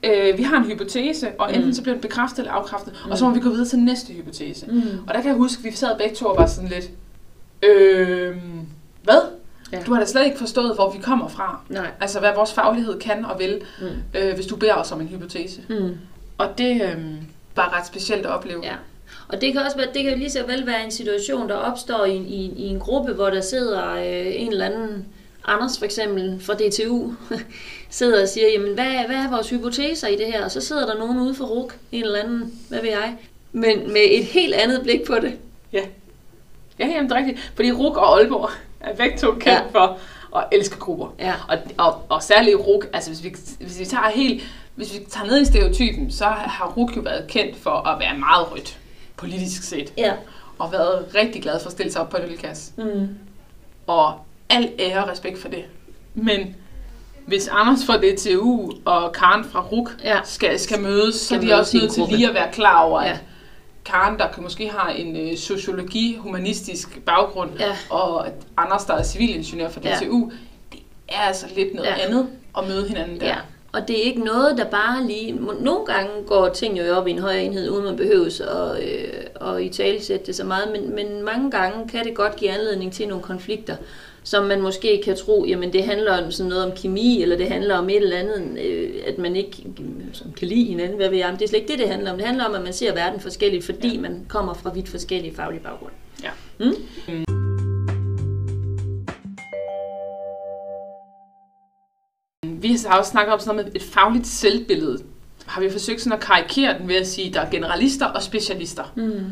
øh, 0.03 0.37
vi 0.37 0.43
har 0.43 0.57
en 0.57 0.63
hypotese, 0.65 1.27
og 1.39 1.49
enten 1.49 1.65
Mm. 1.65 1.73
så 1.73 1.81
bliver 1.81 1.93
den 1.95 2.01
bekræftet 2.01 2.39
eller 2.39 2.51
afkræftet, 2.51 2.93
Mm. 3.05 3.11
og 3.11 3.17
så 3.17 3.25
må 3.25 3.33
vi 3.33 3.39
gå 3.39 3.49
videre 3.49 3.65
til 3.67 3.79
næste 3.79 4.13
hypotese. 4.13 4.65
Mm. 4.67 4.81
Og 5.07 5.13
der 5.13 5.21
kan 5.21 5.29
jeg 5.29 5.37
huske, 5.37 5.59
at 5.59 5.71
vi 5.71 5.77
sad 5.77 5.97
begge 5.97 6.15
to 6.15 6.25
og 6.25 6.37
var 6.37 6.45
sådan 6.47 6.69
lidt, 6.69 6.89
øh, 7.63 8.35
hvad? 9.03 9.21
Ja. 9.73 9.79
Du 9.85 9.93
har 9.93 9.99
da 9.99 10.05
slet 10.05 10.25
ikke 10.25 10.37
forstået, 10.37 10.75
hvor 10.75 10.91
vi 10.91 10.97
kommer 11.01 11.27
fra. 11.27 11.59
Nej. 11.69 11.87
Altså, 12.01 12.19
hvad 12.19 12.29
vores 12.35 12.53
faglighed 12.53 12.99
kan 12.99 13.25
og 13.25 13.39
vil, 13.39 13.61
Mm. 13.81 13.87
øh, 14.19 14.35
hvis 14.35 14.45
du 14.45 14.55
beder 14.55 14.73
os 14.73 14.91
om 14.91 15.01
en 15.01 15.07
hypotese. 15.07 15.61
Mm. 15.69 15.97
Og 16.37 16.57
det 16.57 16.81
øh, 16.81 16.97
var 17.55 17.77
ret 17.79 17.87
specielt 17.87 18.25
at 18.25 18.31
opleve. 18.31 18.61
Ja. 18.63 18.73
Og 19.27 19.41
det 19.41 19.53
kan 19.53 19.61
også 19.61 19.77
være, 19.77 19.87
det 19.93 20.03
kan 20.03 20.17
lige 20.17 20.29
så 20.31 20.39
vel 20.47 20.65
være 20.67 20.85
en 20.85 20.91
situation, 20.91 21.49
der 21.49 21.55
opstår 21.55 22.05
i, 22.05 22.15
en- 22.15 22.25
i, 22.27 22.45
i 22.45 22.67
en 22.67 22.79
gruppe, 22.79 23.13
hvor 23.13 23.29
der 23.29 23.41
sidder 23.41 23.93
øh, 23.95 24.01
en 24.41 24.51
eller 24.51 24.65
anden, 24.65 25.05
Anders 25.47 25.77
for 25.77 25.85
eksempel 25.85 26.41
fra 26.41 26.53
DTU, 26.53 27.11
sidder 27.89 28.21
og 28.21 28.27
siger, 28.29 28.47
jamen 28.47 28.73
hvad, 28.73 28.85
hvad 29.07 29.15
er 29.15 29.29
vores 29.29 29.49
hypoteser 29.49 30.07
i 30.07 30.15
det 30.15 30.25
her? 30.27 30.45
Og 30.45 30.51
så 30.51 30.61
sidder 30.61 30.85
der 30.85 30.97
nogen 30.99 31.19
ude 31.19 31.35
for 31.35 31.45
RUK, 31.45 31.73
en 31.91 32.03
eller 32.03 32.19
anden, 32.19 32.59
hvad 32.69 32.81
ved 32.81 32.89
jeg, 32.89 33.15
men 33.51 33.93
med 33.93 34.01
et 34.11 34.25
helt 34.25 34.53
andet 34.53 34.81
blik 34.83 35.03
på 35.07 35.15
det. 35.15 35.33
Ja, 36.79 36.87
jamen, 36.87 37.03
det 37.09 37.11
er 37.11 37.15
rigtigt. 37.19 37.51
Fordi 37.55 37.71
RUK 37.71 37.97
og 37.97 38.19
Aalborg 38.19 38.49
er 38.79 38.95
begge 38.95 39.17
to 39.17 39.31
kendt 39.31 39.45
Ja. 39.45 39.53
ja. 39.53 39.61
for 39.71 39.97
at 40.35 40.43
elske 40.51 40.77
grupper. 40.79 41.15
Ja. 41.19 41.33
Og, 41.47 41.57
og, 41.77 42.01
og 42.09 42.23
særligt 42.23 42.57
RUK, 42.57 42.87
altså 42.93 43.09
hvis 43.09 43.23
vi, 43.23 43.35
hvis 43.59 43.79
vi 43.79 43.85
tager 43.85 44.09
helt, 44.09 44.43
hvis 44.75 44.93
vi 44.93 44.99
tager 45.09 45.27
ned 45.27 45.41
i 45.41 45.45
stereotypen, 45.45 46.11
så 46.11 46.25
har 46.25 46.73
RUK 46.77 46.95
jo 46.97 47.01
været 47.01 47.27
kendt 47.27 47.55
for 47.57 47.69
at 47.87 47.99
være 47.99 48.17
meget 48.17 48.51
rødt, 48.51 48.77
politisk 49.17 49.63
set. 49.63 49.93
Ja. 49.97 50.13
Og 50.59 50.71
været 50.71 51.05
rigtig 51.15 51.41
glad 51.41 51.59
for 51.59 51.67
at 51.67 51.71
stille 51.71 51.91
sig 51.91 52.01
op 52.01 52.09
på 52.09 52.17
en 52.17 52.23
ølkasse. 52.23 52.71
Mm. 52.77 53.07
Og 53.87 54.13
al 54.49 54.71
ære 54.79 55.03
og 55.03 55.09
respekt 55.09 55.37
for 55.39 55.47
det. 55.49 55.63
Men 56.13 56.55
hvis 57.27 57.47
Anders 57.47 57.85
fra 57.85 57.97
DTU 57.97 58.71
og 58.85 59.11
Karen 59.13 59.45
fra 59.45 59.61
RUK 59.61 59.89
Ja. 60.03 60.19
skal, 60.23 60.59
skal 60.59 60.79
mødes, 60.81 61.15
så 61.15 61.25
Skal 61.25 61.37
er 61.37 61.41
de 61.41 61.59
også 61.59 61.77
nødt 61.77 61.91
til 61.91 62.03
lige 62.09 62.27
at 62.27 62.33
være 62.33 62.51
klar 62.51 62.81
over, 62.81 63.01
Ja. 63.03 63.09
at 63.11 63.19
Karen, 63.85 64.19
der 64.19 64.31
kan 64.31 64.43
måske 64.43 64.69
har 64.69 64.89
en 64.89 65.15
øh, 65.31 65.37
sociologi, 65.37 66.15
humanistisk 66.19 66.99
baggrund, 67.05 67.49
Ja. 67.59 67.75
og 67.89 68.27
Anders, 68.57 68.83
der 68.85 68.93
er 68.93 69.03
civilingeniør 69.03 69.69
fra 69.69 69.81
Ja. 69.83 69.95
DTU, 69.95 70.31
det 70.71 70.79
er 71.09 71.19
altså 71.19 71.45
lidt 71.55 71.73
noget 71.73 71.87
Ja. 71.89 72.05
andet 72.07 72.27
at 72.57 72.67
møde 72.67 72.87
hinanden 72.87 73.19
der. 73.19 73.27
Ja, 73.27 73.35
og 73.73 73.87
det 73.87 73.99
er 73.99 74.03
ikke 74.03 74.21
noget, 74.23 74.57
der 74.57 74.63
bare 74.65 75.03
lige... 75.07 75.31
Nogle 75.59 75.85
gange 75.85 76.09
går 76.27 76.49
ting 76.49 76.79
jo 76.79 76.95
op 76.95 77.07
i 77.07 77.11
en 77.11 77.19
højere 77.19 77.43
enhed, 77.43 77.69
uden 77.69 77.83
man 77.85 77.95
behøves 77.95 78.39
at, 78.41 78.83
øh, 78.83 79.53
at 79.55 79.61
i 79.61 79.69
talesætte 79.69 80.25
det 80.25 80.35
så 80.35 80.43
meget, 80.43 80.71
men, 80.71 80.95
men 80.95 81.23
mange 81.23 81.51
gange 81.51 81.89
kan 81.89 82.05
det 82.05 82.13
godt 82.15 82.35
give 82.35 82.51
anledning 82.51 82.93
til 82.93 83.07
nogle 83.07 83.23
konflikter, 83.23 83.75
som 84.25 84.45
man 84.45 84.61
måske 84.61 85.01
kan 85.05 85.17
tro, 85.17 85.45
jamen 85.47 85.73
det 85.73 85.83
handler 85.83 86.23
om 86.23 86.31
sådan 86.31 86.49
noget 86.49 86.65
om 86.65 86.71
kemi, 86.77 87.21
eller 87.21 87.37
det 87.37 87.47
handler 87.47 87.75
om 87.75 87.89
et 87.89 87.95
eller 87.95 88.17
andet, 88.17 88.59
øh, 88.59 88.93
at 89.07 89.17
man 89.17 89.35
ikke 89.35 89.63
som 90.13 90.33
kan 90.33 90.47
lide 90.47 90.65
hinanden, 90.65 90.95
hvad 90.95 91.09
ved 91.09 91.17
jeg, 91.17 91.27
men 91.29 91.39
det 91.39 91.43
er 91.43 91.49
slet 91.49 91.59
ikke 91.59 91.71
det, 91.71 91.79
det 91.79 91.89
handler 91.89 92.11
om. 92.11 92.17
Det 92.17 92.27
handler 92.27 92.45
om, 92.45 92.55
at 92.55 92.63
man 92.63 92.73
ser 92.73 92.93
verden 92.93 93.19
forskelligt, 93.19 93.65
fordi 93.65 93.95
ja. 93.95 94.01
man 94.01 94.25
kommer 94.29 94.53
fra 94.53 94.71
vidt 94.73 94.89
forskellige 94.89 95.35
faglige 95.35 95.61
baggrunde. 95.63 95.95
Ja. 96.23 96.29
Mm? 96.59 96.75
Vi 102.61 102.77
har 102.87 102.97
også 102.97 103.11
snakket 103.11 103.33
om 103.33 103.39
sådan 103.39 103.55
noget 103.55 103.73
med 103.73 103.81
et 103.81 103.87
fagligt 103.87 104.27
selvbillede. 104.27 105.03
Har 105.45 105.61
vi 105.61 105.69
forsøgt 105.69 106.01
sådan 106.01 106.17
at 106.17 106.23
karikere 106.23 106.79
den 106.79 106.87
ved 106.87 106.95
at 106.95 107.07
sige, 107.07 107.27
at 107.27 107.33
der 107.33 107.41
er 107.41 107.49
generalister 107.51 108.05
og 108.05 108.23
specialister. 108.23 108.93
Mm. 108.95 109.25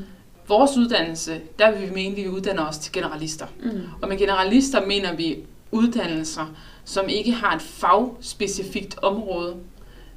Vores 0.47 0.77
uddannelse, 0.77 1.41
der 1.59 1.71
vil 1.71 1.89
vi 1.89 1.93
mene, 1.93 2.09
at 2.11 2.23
vi 2.23 2.27
uddanner 2.29 2.67
os 2.67 2.77
til 2.77 2.91
generalister. 2.91 3.45
Mm. 3.63 3.81
Og 4.01 4.09
med 4.09 4.17
generalister 4.17 4.85
mener 4.85 5.15
vi 5.15 5.37
uddannelser, 5.71 6.45
som 6.85 7.09
ikke 7.09 7.31
har 7.31 7.55
et 7.55 7.61
fagspecifikt 7.61 8.97
område, 9.01 9.55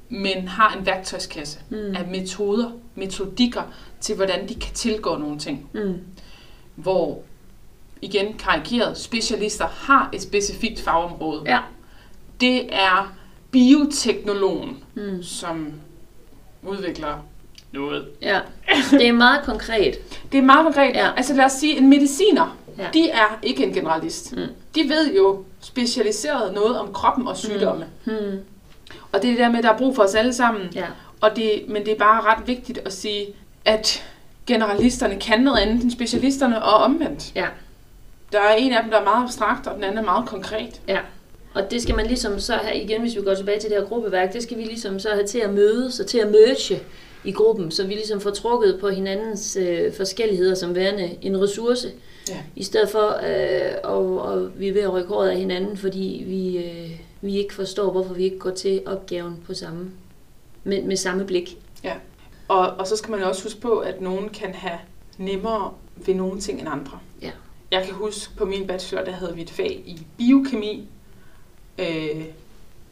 men 0.09 0.47
har 0.47 0.75
en 0.79 0.85
værktøjskasse 0.85 1.59
Mm. 1.69 1.77
af 1.95 2.07
metoder, 2.07 2.71
metodikker 2.95 3.61
til, 4.01 4.15
hvordan 4.15 4.49
de 4.49 4.55
kan 4.55 4.73
tilgå 4.73 5.17
nogle 5.17 5.39
ting. 5.39 5.69
Mm. 5.73 5.99
Hvor, 6.75 7.21
igen 8.01 8.33
karikeret, 8.37 8.97
specialister 8.97 9.67
har 9.67 10.09
et 10.13 10.21
specifikt 10.21 10.79
fagområde. 10.81 11.41
Ja. 11.45 11.59
Det 12.41 12.75
er 12.75 13.13
bioteknologen, 13.51 14.83
Mm. 14.95 15.23
som 15.23 15.73
udvikler 16.63 17.17
noget. 17.77 18.05
Ja, 18.21 18.39
det 18.91 19.07
er 19.07 19.11
meget 19.13 19.41
konkret. 19.45 19.95
Det 20.31 20.37
er 20.37 20.41
meget 20.41 20.63
konkret. 20.65 20.95
Ja. 20.95 21.09
Altså 21.17 21.33
lad 21.33 21.45
os 21.45 21.51
sige, 21.51 21.77
en 21.77 21.89
mediciner, 21.89 22.57
Ja. 22.77 22.87
de 22.93 23.09
er 23.09 23.39
ikke 23.43 23.63
en 23.63 23.73
generalist. 23.73 24.35
Mm. 24.35 24.41
De 24.75 24.89
ved 24.89 25.13
jo 25.15 25.43
specialiseret 25.61 26.53
noget 26.53 26.79
om 26.79 26.93
kroppen 26.93 27.27
og 27.27 27.37
sygdomme. 27.37 27.85
Mm. 28.05 28.13
Hmm. 28.13 28.39
Og 29.11 29.21
det 29.21 29.27
er 29.27 29.31
det 29.31 29.39
der 29.39 29.49
med, 29.49 29.57
at 29.57 29.63
der 29.63 29.73
er 29.73 29.77
brug 29.77 29.95
for 29.95 30.03
os 30.03 30.15
alle 30.15 30.33
sammen. 30.33 30.63
Ja. 30.75 30.85
Og 31.21 31.35
det, 31.35 31.63
men 31.67 31.85
det 31.85 31.93
er 31.93 31.97
bare 31.97 32.21
ret 32.21 32.47
vigtigt 32.47 32.79
at 32.85 32.93
sige, 32.93 33.25
at 33.65 34.03
generalisterne 34.47 35.19
kan 35.19 35.39
noget 35.41 35.57
andet 35.57 35.83
end 35.83 35.91
specialisterne, 35.91 36.63
og 36.63 36.73
omvendt. 36.73 37.31
Ja. 37.35 37.45
Der 38.31 38.39
er 38.39 38.53
en 38.55 38.73
af 38.73 38.83
dem, 38.83 38.91
der 38.91 38.99
er 38.99 39.03
meget 39.03 39.23
abstrakt, 39.23 39.67
og 39.67 39.75
den 39.75 39.83
anden 39.83 39.97
er 39.97 40.03
meget 40.03 40.25
konkret. 40.25 40.81
Ja. 40.87 40.99
Og 41.53 41.71
det 41.71 41.81
skal 41.81 41.95
man 41.95 42.05
ligesom 42.07 42.39
så 42.39 42.53
have, 42.53 42.81
igen 42.83 43.01
hvis 43.01 43.15
vi 43.15 43.21
går 43.21 43.33
tilbage 43.33 43.59
til 43.59 43.69
det 43.69 43.77
her 43.77 43.85
gruppeværk, 43.85 44.33
det 44.33 44.43
skal 44.43 44.57
vi 44.57 44.63
ligesom 44.63 44.99
så 44.99 45.09
have 45.09 45.27
til 45.27 45.39
at 45.39 45.49
mødes 45.53 45.99
og 45.99 46.07
til 46.07 46.17
at 46.17 46.27
merge 46.31 46.79
i 47.27 47.31
gruppen, 47.31 47.71
så 47.71 47.87
vi 47.87 47.93
ligesom 47.93 48.21
får 48.21 48.29
trukket 48.29 48.77
på 48.79 48.89
hinandens 48.89 49.55
øh, 49.55 49.93
forskelligheder 49.93 50.55
som 50.55 50.75
værende 50.75 51.17
en 51.21 51.41
ressource, 51.41 51.91
Ja. 52.29 52.37
i 52.55 52.63
stedet 52.63 52.89
for 52.89 53.07
øh, 53.27 53.71
og, 53.83 54.21
og 54.21 54.59
vi 54.59 54.67
er 54.67 54.73
ved 54.73 54.81
at 54.81 54.93
rykke 54.93 55.09
håret 55.09 55.29
af 55.29 55.37
hinanden, 55.37 55.77
fordi 55.77 56.23
vi, 56.27 56.57
øh, 56.57 56.91
vi 57.21 57.37
ikke 57.37 57.53
forstår, 57.53 57.91
hvorfor 57.91 58.13
vi 58.13 58.23
ikke 58.23 58.39
går 58.39 58.49
til 58.51 58.81
opgaven 58.85 59.37
på 59.45 59.53
samme, 59.53 59.91
med, 60.63 60.83
med 60.83 60.95
samme 60.95 61.25
blik. 61.25 61.57
Og, 62.47 62.67
og 62.67 62.87
så 62.87 62.95
skal 62.95 63.11
man 63.11 63.23
også 63.23 63.43
huske 63.43 63.61
på, 63.61 63.77
at 63.79 64.01
nogen 64.01 64.29
kan 64.29 64.53
have 64.53 64.79
nemmere 65.17 65.71
ved 65.95 66.15
nogle 66.15 66.39
ting 66.39 66.59
end 66.59 66.69
andre. 66.69 66.99
Ja. 67.21 67.31
Jeg 67.71 67.83
kan 67.85 67.93
huske, 67.93 68.35
på 68.37 68.45
min 68.45 68.67
bachelor, 68.67 69.03
der 69.03 69.11
havde 69.11 69.35
vi 69.35 69.41
et 69.41 69.49
fag 69.49 69.83
i 69.85 70.01
biokemi. 70.17 70.87
Øh, 71.79 72.23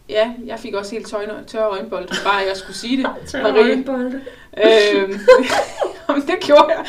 ja, 0.10 0.32
jeg 0.46 0.60
fik 0.60 0.74
også 0.74 0.92
helt 0.92 1.08
tørre, 1.08 1.44
tørre 1.48 1.70
øjenbold, 1.70 2.08
bare 2.24 2.36
jeg 2.36 2.58
skulle 2.58 2.78
sige 2.78 2.98
det. 2.98 3.04
Marie. 3.44 3.84
Øh, 4.58 5.10
jamen, 6.10 6.22
det 6.28 6.36
gjorde 6.42 6.68
jeg. 6.78 6.86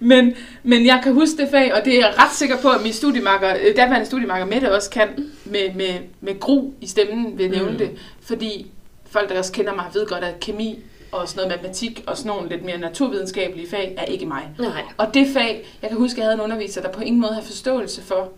Men, 0.00 0.34
men 0.62 0.86
jeg 0.86 1.00
kan 1.02 1.12
huske 1.14 1.36
det 1.42 1.48
fag, 1.50 1.74
og 1.74 1.84
det 1.84 1.94
er 1.94 1.98
jeg 1.98 2.14
ret 2.18 2.32
sikker 2.32 2.56
på, 2.56 2.68
at 2.68 2.82
min 2.82 2.92
studiemarker, 2.92 3.56
øh, 3.60 3.76
daværende 3.76 4.06
studiemarker 4.06 4.44
Mette 4.46 4.74
også 4.74 4.90
kan, 4.90 5.08
med, 5.44 5.74
med, 5.74 5.94
med 6.20 6.40
gru 6.40 6.70
i 6.80 6.86
stemmen 6.86 7.38
vil 7.38 7.50
nævne 7.50 7.70
Mm. 7.72 7.78
det. 7.78 7.90
Fordi 8.22 8.70
folk, 9.10 9.28
der 9.28 9.38
også 9.38 9.52
kender 9.52 9.74
mig, 9.74 9.84
ved 9.94 10.06
godt, 10.06 10.24
at 10.24 10.40
kemi 10.40 10.78
og 11.12 11.28
sådan 11.28 11.36
noget 11.48 11.60
matematik 11.60 12.04
og 12.06 12.16
sådan 12.16 12.28
nogle 12.28 12.48
lidt 12.48 12.64
mere 12.64 12.78
naturvidenskabelige 12.78 13.70
fag 13.70 13.94
er 13.98 14.04
ikke 14.04 14.26
mig. 14.26 14.48
Nej. 14.58 14.82
Og 14.96 15.14
det 15.14 15.26
fag, 15.32 15.66
jeg 15.82 15.90
kan 15.90 15.98
huske, 15.98 16.14
at 16.14 16.18
jeg 16.18 16.24
havde 16.24 16.34
en 16.34 16.40
underviser, 16.40 16.82
der 16.82 16.88
på 16.88 17.00
ingen 17.00 17.20
måde 17.20 17.32
havde 17.32 17.46
forståelse 17.46 18.02
for, 18.02 18.32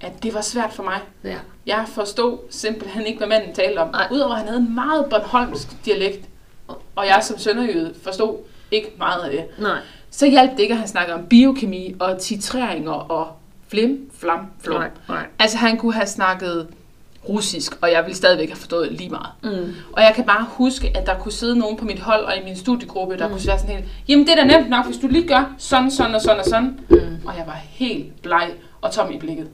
at 0.00 0.22
det 0.22 0.34
var 0.34 0.40
svært 0.40 0.72
for 0.72 0.82
mig. 0.82 1.00
Ja. 1.24 1.36
Jeg 1.66 1.84
forstod 1.88 2.38
simpelthen 2.50 3.06
ikke, 3.06 3.18
hvad 3.18 3.28
manden 3.28 3.54
talte 3.54 3.78
om. 3.78 3.88
Nej. 3.90 4.08
Udover 4.12 4.32
at 4.32 4.38
han 4.38 4.48
havde 4.48 4.60
en 4.60 4.74
meget 4.74 5.06
Bornholmsk 5.10 5.84
dialekt, 5.84 6.28
og 6.96 7.06
jeg 7.06 7.18
som 7.22 7.38
sønderjyde 7.38 7.94
forstod 8.02 8.36
ikke 8.70 8.92
meget 8.98 9.20
af 9.22 9.30
det. 9.30 9.44
Nej. 9.62 9.78
Så 10.10 10.26
hjalp 10.26 10.50
det 10.50 10.60
ikke, 10.60 10.72
at 10.72 10.78
han 10.78 10.88
snakkede 10.88 11.14
om 11.16 11.26
biokemi 11.26 11.94
og 12.00 12.18
titreringer 12.18 12.92
og 12.92 13.32
flim, 13.68 14.10
flam, 14.18 14.38
flum. 14.60 14.80
Nej. 14.80 14.90
Nej. 15.08 15.26
Altså 15.38 15.58
han 15.58 15.76
kunne 15.76 15.94
have 15.94 16.06
snakket 16.06 16.68
russisk, 17.28 17.72
og 17.82 17.92
jeg 17.92 18.02
ville 18.04 18.16
stadigvæk 18.16 18.48
have 18.48 18.56
forstået 18.56 18.92
lige 18.92 19.10
meget. 19.10 19.28
Mm. 19.42 19.74
Og 19.92 20.02
jeg 20.02 20.12
kan 20.14 20.24
bare 20.24 20.46
huske, 20.48 20.92
at 20.96 21.06
der 21.06 21.18
kunne 21.18 21.32
sidde 21.32 21.58
nogen 21.58 21.76
på 21.76 21.84
mit 21.84 21.98
hold 22.00 22.24
og 22.24 22.36
i 22.36 22.44
min 22.44 22.56
studiegruppe, 22.56 23.16
der 23.18 23.26
Mm. 23.28 23.32
kunne 23.32 23.46
være 23.46 23.58
sådan 23.58 23.74
helt, 23.76 23.88
jamen 24.08 24.26
det 24.26 24.32
er 24.32 24.36
da 24.36 24.44
nemt 24.58 24.70
nok, 24.70 24.86
hvis 24.86 24.96
du 24.96 25.06
lige 25.06 25.28
gør 25.28 25.54
sådan, 25.58 25.90
sådan 25.90 26.14
og 26.14 26.20
sådan 26.20 26.38
og 26.38 26.44
sådan. 26.44 26.80
Mm. 26.88 26.96
Og 27.26 27.36
jeg 27.36 27.44
var 27.46 27.60
helt 27.68 28.22
bleg 28.22 28.50
og 28.80 28.92
tom 28.92 29.12
i 29.12 29.18
blikket. 29.18 29.48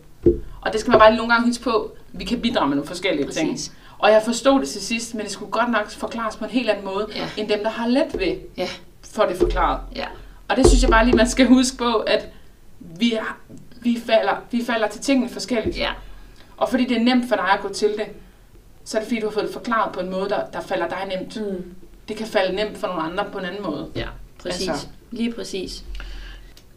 Og 0.65 0.73
det 0.73 0.81
skal 0.81 0.91
man 0.91 1.01
bare 1.01 1.11
lige 1.11 1.17
nogle 1.19 1.33
gange 1.33 1.47
huske 1.49 1.63
på, 1.65 1.93
vi 2.13 2.25
kan 2.25 2.41
bidrage 2.41 2.69
med 2.69 2.77
nogle 2.77 2.87
forskellige 2.89 3.31
ting. 3.31 3.51
Præcis. 3.51 3.73
Og 3.99 4.11
jeg 4.11 4.23
forstod 4.25 4.61
det 4.61 4.69
til 4.69 4.81
sidst, 4.81 5.15
men 5.15 5.23
det 5.25 5.33
skulle 5.33 5.51
godt 5.51 5.71
nok 5.71 5.91
forklares 5.91 6.37
på 6.37 6.45
en 6.45 6.51
helt 6.51 6.71
anden 6.71 6.85
måde, 6.85 7.07
Ja. 7.15 7.29
end 7.37 7.49
dem, 7.49 7.59
der 7.63 7.71
har 7.71 7.89
let 7.89 8.07
ved 8.19 8.37
Ja. 8.57 8.69
for 9.15 9.23
det 9.25 9.37
forklaret. 9.37 9.81
Ja. 9.97 10.07
Og 10.49 10.57
det 10.57 10.67
synes 10.67 10.83
jeg 10.83 10.91
bare 10.91 11.05
lige, 11.05 11.17
man 11.17 11.29
skal 11.29 11.47
huske 11.47 11.77
på, 11.77 11.93
at 11.95 12.29
vi, 12.79 13.13
er, 13.15 13.39
vi, 13.83 14.03
falder, 14.07 14.37
vi 14.51 14.65
falder 14.65 14.89
til 14.89 15.01
tingene 15.01 15.29
forskelligt. 15.31 15.77
Ja. 15.79 15.91
Og 16.57 16.69
fordi 16.69 16.85
det 16.85 16.97
er 16.97 17.01
nemt 17.05 17.29
for 17.29 17.37
dig 17.37 17.45
at 17.51 17.61
gå 17.61 17.69
til 17.69 17.89
det, 17.89 18.07
så 18.85 18.97
er 18.99 19.01
det 19.01 19.09
fordi, 19.09 19.21
du 19.21 19.27
har 19.27 19.33
fået 19.33 19.45
det 19.45 19.53
forklaret 19.53 19.93
på 19.93 20.01
en 20.01 20.11
måde, 20.11 20.29
der, 20.29 20.41
der 20.53 20.61
falder 20.61 20.89
dig 20.89 20.99
nemt. 21.19 21.37
Mm. 21.37 21.75
Det 22.09 22.17
kan 22.17 22.27
falde 22.27 22.57
nemt 22.57 22.79
for 22.79 22.87
nogle 22.87 23.03
andre 23.03 23.25
på 23.33 23.39
en 23.39 23.45
anden 23.45 23.63
måde. 23.63 23.89
Ja. 23.97 24.07
Præcis. 24.43 24.69
Altså. 24.69 24.87
Lige 25.11 25.33
præcis. 25.33 25.85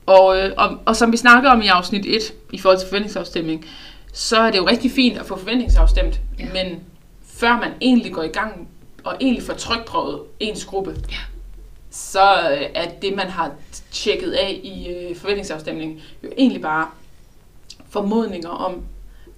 Og, 0.07 0.37
øh, 0.37 0.53
og, 0.57 0.77
og 0.85 0.95
som 0.95 1.11
vi 1.11 1.17
snakkede 1.17 1.51
om 1.51 1.61
i 1.61 1.67
afsnit 1.67 2.05
1, 2.05 2.21
i 2.53 2.57
forhold 2.57 2.79
til 2.79 2.87
forventningsafstemning, 2.87 3.65
så 4.13 4.37
er 4.37 4.51
det 4.51 4.57
jo 4.57 4.67
rigtig 4.67 4.91
fint 4.91 5.17
at 5.17 5.25
få 5.25 5.37
forventningsafstemt, 5.37 6.19
Ja. 6.39 6.45
men 6.53 6.83
før 7.27 7.51
man 7.57 7.71
egentlig 7.81 8.13
går 8.13 8.23
i 8.23 8.27
gang 8.27 8.67
og 9.03 9.15
egentlig 9.21 9.43
får 9.43 9.53
trykprøvet 9.53 10.21
ens 10.39 10.65
gruppe, 10.65 10.95
Ja. 11.11 11.17
så 11.91 12.31
øh, 12.51 12.61
er 12.75 12.89
det, 13.01 13.15
man 13.15 13.27
har 13.27 13.51
tjekket 13.91 14.31
af 14.31 14.59
i 14.63 14.87
øh, 14.89 15.15
forventningsafstemningen, 15.15 15.99
jo 16.23 16.29
egentlig 16.37 16.61
bare 16.61 16.87
formodninger 17.89 18.49
om, 18.49 18.83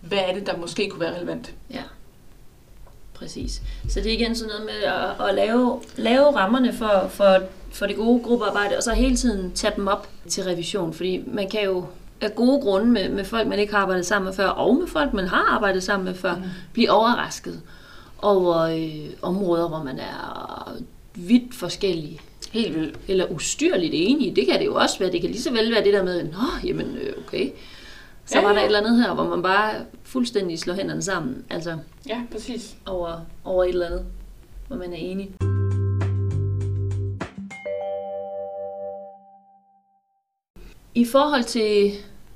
hvad 0.02 0.18
er 0.18 0.34
det, 0.34 0.46
der 0.46 0.58
måske 0.58 0.90
kunne 0.90 1.02
være 1.02 1.16
relevant. 1.18 1.54
Ja. 1.74 1.82
Præcis. 3.14 3.62
Så 3.90 4.00
det 4.02 4.10
er 4.14 4.18
igen 4.18 4.36
sådan 4.36 4.50
noget 4.50 4.66
med 4.66 4.84
at, 4.84 5.28
at 5.30 5.36
lave, 5.36 5.82
lave 5.96 6.36
rammerne 6.36 6.74
for, 6.74 7.08
for, 7.10 7.38
for 7.72 7.86
det 7.86 7.96
gode 7.96 8.24
gruppearbejde, 8.24 8.78
og 8.78 8.84
så 8.84 8.94
hele 8.94 9.16
tiden 9.16 9.52
tage 9.52 9.74
dem 9.76 9.88
op 9.88 10.08
til 10.28 10.44
revision, 10.44 10.94
fordi 10.94 11.24
man 11.28 11.50
kan 11.50 11.64
jo 11.66 11.86
af 12.22 12.36
gode 12.36 12.62
grunde 12.62 12.86
med, 12.88 13.10
med 13.10 13.26
folk, 13.26 13.48
man 13.48 13.60
ikke 13.60 13.74
har 13.74 13.80
arbejdet 13.82 14.06
sammen 14.06 14.26
med 14.26 14.34
før, 14.34 14.48
og 14.48 14.76
med 14.76 14.88
folk, 14.88 15.14
man 15.14 15.28
har 15.28 15.56
arbejdet 15.56 15.84
sammen 15.84 16.06
med 16.06 16.14
før, 16.16 16.36
Mm. 16.36 16.42
blive 16.74 16.92
overrasket 16.92 17.62
over 18.22 18.58
øh, 18.58 19.10
områder, 19.22 19.68
hvor 19.68 19.84
man 19.84 20.00
er 20.00 20.74
vidt 21.16 21.56
forskellige. 21.56 22.20
Helt 22.52 22.76
vildt. 22.76 22.96
eller 23.08 23.26
ustyrligt 23.32 23.94
enige. 23.96 24.36
Det 24.36 24.46
kan 24.48 24.60
det 24.60 24.66
jo 24.66 24.76
også 24.76 25.00
være. 25.00 25.12
Det 25.12 25.22
kan 25.22 25.30
lige 25.30 25.42
så 25.42 25.52
vel 25.52 25.72
være 25.72 25.84
det 25.84 25.94
der 25.94 26.04
med, 26.04 26.24
nå, 26.24 26.68
jamen, 26.68 26.98
øh, 27.02 27.14
okay. 27.28 27.50
Så 28.26 28.38
Ja, 28.40 28.44
var 28.44 28.50
der 28.54 28.60
ja. 28.60 28.62
et 28.62 28.66
eller 28.66 28.80
andet 28.80 29.02
her, 29.04 29.14
hvor 29.14 29.24
man 29.24 29.42
bare 29.42 29.74
fuldstændig 30.04 30.60
slår 30.60 30.74
hænderne 30.74 31.02
sammen. 31.02 31.44
Altså 31.50 31.78
Ja, 32.08 32.22
præcis. 32.32 32.76
over, 32.86 33.12
over 33.46 33.64
et 33.64 33.70
eller 33.70 33.86
andet, 33.86 34.06
hvor 34.68 34.78
man 34.78 34.94
er 34.94 34.98
enig. 34.98 35.32
I 41.00 41.06
forhold 41.06 41.44
til 41.44 41.92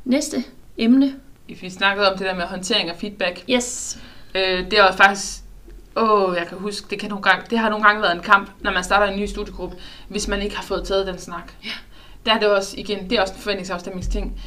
næste 0.05 0.43
emne. 0.77 1.15
Vi 1.47 1.69
snakkede 1.69 2.11
om 2.11 2.17
det 2.17 2.27
der 2.27 2.35
med 2.35 2.43
håndtering 2.43 2.91
og 2.91 2.97
feedback. 2.97 3.43
Yes. 3.49 3.99
Øh, 4.35 4.41
det 4.41 4.73
er 4.73 4.83
jo 4.83 4.91
faktisk... 4.91 5.43
Åh, 5.95 6.35
jeg 6.37 6.47
kan 6.47 6.57
huske, 6.57 6.87
det, 6.89 6.99
kan 6.99 7.09
nogle 7.09 7.23
gange, 7.23 7.45
det 7.49 7.59
har 7.59 7.69
nogle 7.69 7.85
gange 7.85 8.01
været 8.01 8.15
en 8.15 8.21
kamp, 8.21 8.49
når 8.61 8.71
man 8.71 8.83
starter 8.83 9.13
en 9.13 9.19
ny 9.19 9.25
studiegruppe, 9.25 9.75
hvis 10.07 10.27
man 10.27 10.41
ikke 10.41 10.55
har 10.55 10.63
fået 10.63 10.87
taget 10.87 11.07
den 11.07 11.17
snak. 11.17 11.51
Ja. 11.65 11.69
Der 12.25 12.33
er 12.33 12.39
det 12.39 12.47
også, 12.47 12.75
igen, 12.77 13.09
det 13.09 13.17
er 13.17 13.21
også 13.21 13.33
en 13.33 13.39
forventningsafstemningsting. 13.39 14.41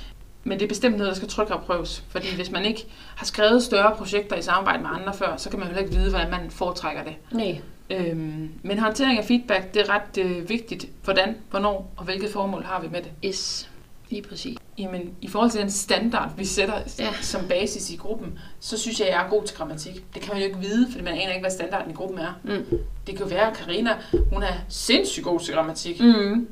Men 0.45 0.59
det 0.59 0.65
er 0.65 0.69
bestemt 0.69 0.97
noget, 0.97 1.09
der 1.11 1.17
skal 1.17 1.29
trykopprøves. 1.29 2.05
Fordi 2.09 2.35
hvis 2.35 2.51
man 2.51 2.65
ikke 2.65 2.87
har 3.17 3.27
skrevet 3.27 3.63
større 3.63 3.97
projekter 3.97 4.37
i 4.37 4.43
samarbejde 4.43 4.83
med 4.83 4.91
andre 4.93 5.15
før, 5.15 5.37
så 5.37 5.51
kan 5.51 5.59
man 5.59 5.69
heller 5.69 5.83
ikke 5.83 5.95
vide, 5.97 6.11
hvordan 6.11 6.31
man 6.31 6.51
foretrækker 6.51 7.05
det. 7.05 7.15
Nej. 7.31 7.61
Øhm, 7.91 8.51
men 8.63 8.79
håndtering 8.79 9.19
af 9.19 9.25
feedback, 9.25 9.75
det 9.75 9.83
er 9.83 9.95
ret 9.95 10.19
øh, 10.19 10.49
vigtigt. 10.49 10.87
Hvordan, 11.05 11.37
hvornår 11.51 11.93
og 11.97 12.05
hvilket 12.05 12.31
formål 12.31 12.65
har 12.65 12.81
vi 12.81 12.89
med 12.89 13.03
det? 13.03 13.11
Yes. 13.25 13.71
Lige 14.11 14.23
præcis. 14.23 14.59
Jamen, 14.79 15.15
i 15.21 15.29
forhold 15.29 15.51
til 15.51 15.61
den 15.61 15.71
standard, 15.71 16.37
vi 16.37 16.45
sætter 16.45 16.75
Ja. 16.99 17.13
som 17.21 17.49
basis 17.49 17.91
i 17.91 17.97
gruppen, 17.97 18.39
så 18.61 18.79
synes 18.79 19.01
jeg, 19.01 19.09
jeg 19.09 19.25
er 19.25 19.31
god 19.31 19.45
til 19.45 19.57
grammatik. 19.57 20.05
Det 20.15 20.23
kan 20.23 20.33
man 20.35 20.43
jo 20.43 20.47
ikke 20.49 20.59
vide, 20.61 20.87
fordi 20.91 21.05
man 21.05 21.13
aner 21.15 21.29
ikke, 21.33 21.41
hvad 21.43 21.51
standarden 21.51 21.91
i 21.91 21.95
gruppen 21.95 22.19
er. 22.19 22.33
Mm. 22.45 22.65
Det 23.07 23.17
kan 23.17 23.19
jo 23.19 23.27
være, 23.27 23.51
at 23.51 23.57
Karina, 23.57 23.91
hun 24.33 24.43
er 24.43 24.53
sindssygt 24.69 25.25
god 25.25 25.41
til 25.41 25.55
grammatik. 25.55 26.01
Mm. 26.01 26.49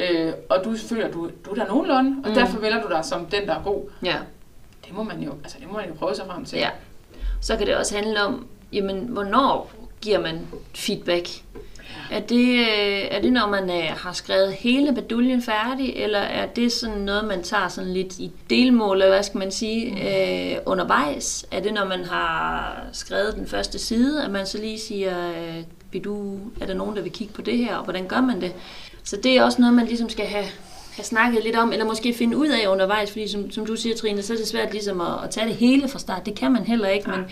Øh, 0.00 0.32
og 0.50 0.64
du 0.64 0.76
føler, 0.76 1.10
du, 1.10 1.30
du 1.44 1.50
er 1.50 1.54
der 1.54 1.66
nogenlunde, 1.68 2.16
og 2.24 2.28
mm. 2.28 2.34
derfor 2.34 2.58
vælger 2.60 2.82
du 2.82 2.88
dig 2.88 3.04
som 3.04 3.26
den, 3.26 3.46
der 3.46 3.54
er 3.54 3.62
god. 3.62 3.82
Ja. 4.04 4.16
Det 4.86 4.94
må 4.94 5.02
man 5.02 5.22
jo, 5.22 5.32
altså, 5.42 5.56
det 5.60 5.68
må 5.68 5.72
man 5.76 5.88
jo 5.88 5.94
prøve 5.94 6.14
sig 6.14 6.26
frem 6.26 6.44
til. 6.44 6.58
Ja. 6.58 6.70
Så 7.40 7.56
kan 7.56 7.66
det 7.66 7.76
også 7.76 7.96
handle 7.96 8.22
om, 8.22 8.46
jamen, 8.72 8.98
hvornår 9.08 9.72
giver 10.00 10.20
man 10.20 10.46
feedback? 10.74 11.26
Er 12.12 12.20
det, 12.20 12.58
øh, 12.58 13.08
er 13.10 13.20
det, 13.20 13.32
når 13.32 13.48
man 13.48 13.70
øh, 13.70 13.96
har 13.96 14.12
skrevet 14.12 14.52
hele 14.52 14.94
baduljen 14.94 15.42
færdig, 15.42 15.92
eller 15.96 16.18
er 16.18 16.46
det 16.46 16.72
sådan 16.72 16.98
noget, 16.98 17.24
man 17.24 17.42
tager 17.42 17.68
sådan 17.68 17.92
lidt 17.92 18.18
i 18.18 18.32
delmål, 18.50 18.96
eller 18.96 19.14
hvad 19.14 19.22
skal 19.22 19.38
man 19.38 19.50
sige, 19.50 19.86
øh, 19.90 20.58
undervejs? 20.66 21.46
Er 21.50 21.60
det, 21.60 21.74
når 21.74 21.84
man 21.84 22.04
har 22.04 22.76
skrevet 22.92 23.34
den 23.34 23.46
første 23.46 23.78
side, 23.78 24.24
at 24.24 24.30
man 24.30 24.46
så 24.46 24.58
lige 24.58 24.78
siger, 24.78 25.28
øh, 25.30 25.64
vil 25.92 26.04
du, 26.04 26.38
er 26.60 26.66
der 26.66 26.74
nogen, 26.74 26.96
der 26.96 27.02
vil 27.02 27.12
kigge 27.12 27.34
på 27.34 27.42
det 27.42 27.58
her, 27.58 27.76
og 27.76 27.84
hvordan 27.84 28.06
gør 28.06 28.20
man 28.20 28.40
det? 28.40 28.52
Så 29.04 29.16
det 29.16 29.36
er 29.36 29.44
også 29.44 29.60
noget, 29.60 29.74
man 29.74 29.86
ligesom 29.86 30.08
skal 30.08 30.26
have, 30.26 30.46
have 30.92 31.04
snakket 31.04 31.44
lidt 31.44 31.56
om, 31.56 31.72
eller 31.72 31.84
måske 31.84 32.14
finde 32.14 32.36
ud 32.36 32.48
af 32.48 32.66
undervejs, 32.68 33.10
fordi 33.10 33.28
som, 33.28 33.50
som 33.50 33.66
du 33.66 33.76
siger, 33.76 33.96
Trine, 33.96 34.22
så 34.22 34.32
er 34.32 34.36
det 34.36 34.46
svært 34.48 34.72
ligesom 34.72 35.00
at, 35.00 35.24
at 35.24 35.30
tage 35.30 35.46
det 35.46 35.54
hele 35.54 35.88
fra 35.88 35.98
start. 35.98 36.26
Det 36.26 36.34
kan 36.34 36.52
man 36.52 36.64
heller 36.64 36.88
ikke, 36.88 37.08
Nej. 37.08 37.16
men 37.16 37.26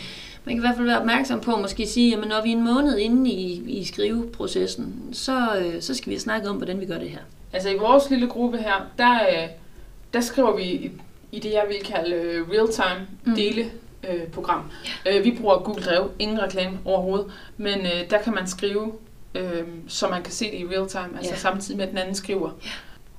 man 0.44 0.54
kan 0.54 0.56
i 0.56 0.66
hvert 0.66 0.76
fald 0.76 0.86
være 0.86 0.98
opmærksom 1.00 1.40
på 1.40 1.52
at 1.54 1.60
måske 1.60 1.86
sige, 1.86 2.16
at 2.16 2.28
når 2.28 2.42
vi 2.42 2.52
er 2.52 2.56
en 2.56 2.64
måned 2.64 2.98
inde 2.98 3.30
i, 3.30 3.62
i 3.80 3.84
skriveprocessen, 3.84 4.94
så, 5.12 5.56
øh, 5.58 5.82
så 5.82 5.94
skal 5.94 6.10
vi 6.10 6.14
have 6.14 6.20
snakket 6.20 6.50
om, 6.50 6.56
hvordan 6.56 6.80
vi 6.80 6.86
gør 6.86 6.98
det 6.98 7.10
her. 7.10 7.18
Altså 7.52 7.68
i 7.68 7.74
vores 7.76 8.10
lille 8.10 8.26
gruppe 8.26 8.58
her, 8.58 8.86
der, 8.98 9.12
øh, 9.14 9.48
der 10.12 10.20
skriver 10.20 10.56
vi 10.56 10.62
i, 10.62 10.90
i 11.32 11.38
det, 11.38 11.52
jeg 11.52 11.64
vil 11.68 11.92
kalde 11.92 12.16
øh, 12.16 12.48
real-time 12.50 13.06
Mm. 13.24 13.34
dele 13.34 13.70
øh, 14.10 14.26
program. 14.32 14.62
Øh, 15.08 15.24
vi 15.24 15.30
bruger 15.40 15.58
Google 15.58 15.82
Drive, 15.82 16.08
ingen 16.18 16.40
reklame 16.42 16.78
overhovedet, 16.84 17.26
men 17.56 17.80
øh, 17.80 18.10
der 18.10 18.18
kan 18.18 18.34
man 18.34 18.46
skrive, 18.46 18.92
øh, 19.34 19.62
så 19.88 20.08
man 20.08 20.22
kan 20.22 20.32
se 20.32 20.44
det 20.50 20.58
i 20.60 20.66
real 20.66 20.88
time, 20.88 21.08
altså 21.16 21.32
Ja. 21.32 21.36
samtidig 21.38 21.76
med, 21.76 21.84
at 21.84 21.90
den 21.90 21.98
anden 21.98 22.14
skriver. 22.14 22.50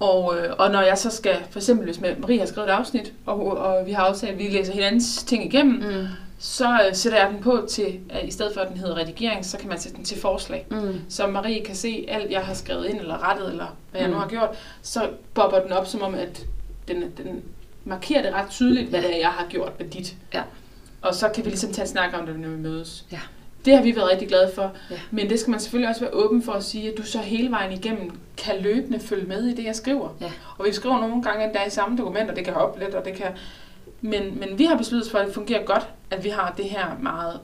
Og, 0.01 0.37
øh, 0.37 0.53
og 0.59 0.71
når 0.71 0.81
jeg 0.81 0.97
så 0.97 1.09
skal, 1.09 1.35
for 1.49 1.59
eksempel 1.59 1.85
hvis 1.85 2.01
Marie 2.01 2.39
har 2.39 2.45
skrevet 2.45 2.69
et 2.69 2.73
afsnit, 2.73 3.13
og, 3.25 3.57
og 3.57 3.85
vi 3.85 3.91
har 3.91 4.03
aftalt, 4.03 4.31
at 4.31 4.37
vi 4.39 4.47
læser 4.47 4.73
hinandens 4.73 5.23
ting 5.23 5.45
igennem, 5.45 5.73
Mm. 5.75 6.07
så 6.39 6.65
øh, 6.87 6.95
sætter 6.95 7.19
jeg 7.19 7.29
den 7.33 7.43
på 7.43 7.65
til, 7.69 7.99
at 8.09 8.27
i 8.27 8.31
stedet 8.31 8.53
for 8.53 8.61
at 8.61 8.67
den 8.69 8.77
hedder 8.77 8.97
redigering, 8.97 9.45
så 9.45 9.57
kan 9.57 9.69
man 9.69 9.79
sætte 9.79 9.97
den 9.97 10.05
til 10.05 10.19
forslag. 10.19 10.65
Mm. 10.71 11.01
Så 11.09 11.27
Marie 11.27 11.65
kan 11.65 11.75
se 11.75 12.05
alt, 12.07 12.31
jeg 12.31 12.41
har 12.41 12.53
skrevet 12.53 12.85
ind 12.85 12.99
eller 12.99 13.29
rettet, 13.29 13.49
eller 13.51 13.65
hvad 13.91 14.01
jeg 14.01 14.09
Mm. 14.09 14.13
nu 14.15 14.19
har 14.19 14.27
gjort, 14.27 14.49
så 14.81 15.09
bobber 15.33 15.59
den 15.59 15.71
op, 15.71 15.87
som 15.87 16.01
om, 16.01 16.15
at 16.15 16.45
den, 16.87 17.01
den 17.01 17.41
markere 17.85 18.23
det 18.23 18.33
ret 18.33 18.49
tydeligt, 18.49 18.89
hvad 18.89 19.01
det 19.01 19.13
er, 19.15 19.19
jeg 19.19 19.29
har 19.29 19.45
gjort 19.49 19.71
med 19.79 19.87
dit. 19.89 20.15
Ja. 20.33 20.41
Og 21.01 21.15
så 21.15 21.29
kan 21.35 21.45
vi 21.45 21.49
ligesom 21.49 21.73
tage 21.73 21.83
en 21.85 21.89
snak 21.89 22.09
om 22.19 22.25
det, 22.25 22.39
når 22.39 22.49
vi 22.49 22.55
mødes. 22.57 23.05
Ja. 23.11 23.19
Det 23.65 23.75
har 23.75 23.83
vi 23.83 23.95
været 23.95 24.09
rigtig 24.11 24.27
glade 24.27 24.51
for. 24.55 24.71
Ja. 24.91 24.99
Men 25.11 25.29
det 25.29 25.39
skal 25.39 25.51
man 25.51 25.59
selvfølgelig 25.59 25.89
også 25.89 26.01
være 26.01 26.13
åben 26.13 26.43
for 26.43 26.51
at 26.51 26.63
sige, 26.63 26.91
at 26.91 26.97
du 26.97 27.03
så 27.03 27.19
hele 27.19 27.51
vejen 27.51 27.71
igennem 27.71 28.11
kan 28.37 28.61
løbende 28.61 28.99
følge 28.99 29.25
med 29.25 29.43
i 29.43 29.55
det, 29.55 29.63
jeg 29.65 29.75
skriver. 29.75 30.09
Ja. 30.21 30.31
Og 30.57 30.65
vi 30.65 30.73
skriver 30.73 30.99
nogle 30.99 31.23
gange, 31.23 31.45
er 31.45 31.67
i 31.67 31.69
samme 31.69 31.97
dokument, 31.97 32.29
og 32.29 32.35
det 32.35 32.45
kan 32.45 32.53
hoppe 32.53 32.79
lidt, 32.79 32.95
og 32.95 33.05
det 33.05 33.13
kan... 33.13 33.27
Men, 34.01 34.39
men 34.39 34.59
vi 34.59 34.65
har 34.65 34.77
besluttet 34.77 35.11
for, 35.11 35.17
at 35.17 35.25
det 35.25 35.33
fungerer 35.33 35.63
godt, 35.63 35.87
at 36.11 36.23
vi 36.23 36.29
har 36.29 36.53
det 36.57 36.65
her 36.65 36.97
meget 37.01 37.39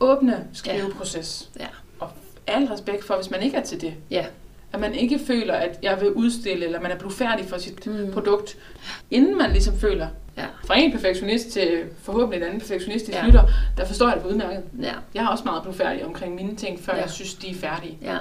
åbne 0.00 0.46
skriveproces. 0.52 1.50
Ja. 1.60 1.66
Og 2.00 2.10
al 2.46 2.64
respekt 2.64 3.04
for, 3.04 3.14
hvis 3.16 3.30
man 3.30 3.42
ikke 3.42 3.56
er 3.56 3.62
til 3.62 3.80
det. 3.80 3.94
Ja. 4.10 4.26
At 4.72 4.80
man 4.80 4.94
ikke 4.94 5.18
føler, 5.26 5.54
at 5.54 5.78
jeg 5.82 6.00
vil 6.00 6.12
udstille, 6.12 6.64
eller 6.64 6.80
man 6.80 6.90
er 6.90 6.96
blevet 6.96 7.14
færdig 7.14 7.46
for 7.48 7.58
sit 7.58 7.86
mm. 7.86 8.12
produkt, 8.12 8.56
inden 9.10 9.38
man 9.38 9.50
ligesom 9.50 9.78
føler, 9.78 10.08
Ja. 10.36 10.44
fra 10.66 10.78
en 10.78 10.92
perfektionist 10.92 11.48
til 11.50 11.84
forhåbentlig 12.02 12.36
en 12.38 12.44
anden 12.44 12.60
perfektionistisk 12.60 13.18
Ja. 13.18 13.26
lytter, 13.26 13.44
der 13.76 13.84
forstår 13.86 14.08
jeg 14.08 14.20
det 14.24 14.30
udmærket. 14.30 14.62
Ja. 14.82 14.92
Jeg 15.14 15.22
har 15.24 15.30
også 15.32 15.44
meget 15.44 15.74
færdig 15.74 16.04
omkring 16.04 16.34
mine 16.34 16.56
ting, 16.56 16.80
før 16.80 16.94
Ja. 16.94 17.00
jeg 17.00 17.10
synes, 17.10 17.34
de 17.34 17.50
er 17.50 17.54
færdige, 17.54 17.98
Ja. 18.02 18.16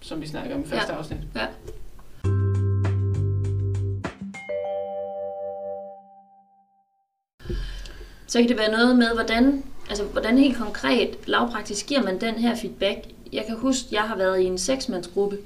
som 0.00 0.20
vi 0.20 0.26
snakker 0.26 0.54
om 0.54 0.60
i 0.62 0.66
første 0.66 0.92
ja. 0.92 0.98
afsnit. 0.98 1.18
Ja. 1.36 1.46
Så 8.26 8.38
kan 8.38 8.48
det 8.48 8.58
være 8.58 8.70
noget 8.70 8.96
med, 8.96 9.14
hvordan, 9.14 9.62
altså, 9.88 10.04
hvordan 10.04 10.38
helt 10.38 10.56
konkret, 10.56 11.16
lavpraktisk 11.26 11.86
giver 11.86 12.02
man 12.02 12.20
den 12.20 12.34
her 12.34 12.56
feedback. 12.56 12.98
Jeg 13.32 13.44
kan 13.46 13.56
huske, 13.56 13.86
jeg 13.92 14.02
har 14.02 14.16
været 14.16 14.40
i 14.40 14.44
en 14.44 14.58
seksmandsgruppe 14.58 15.38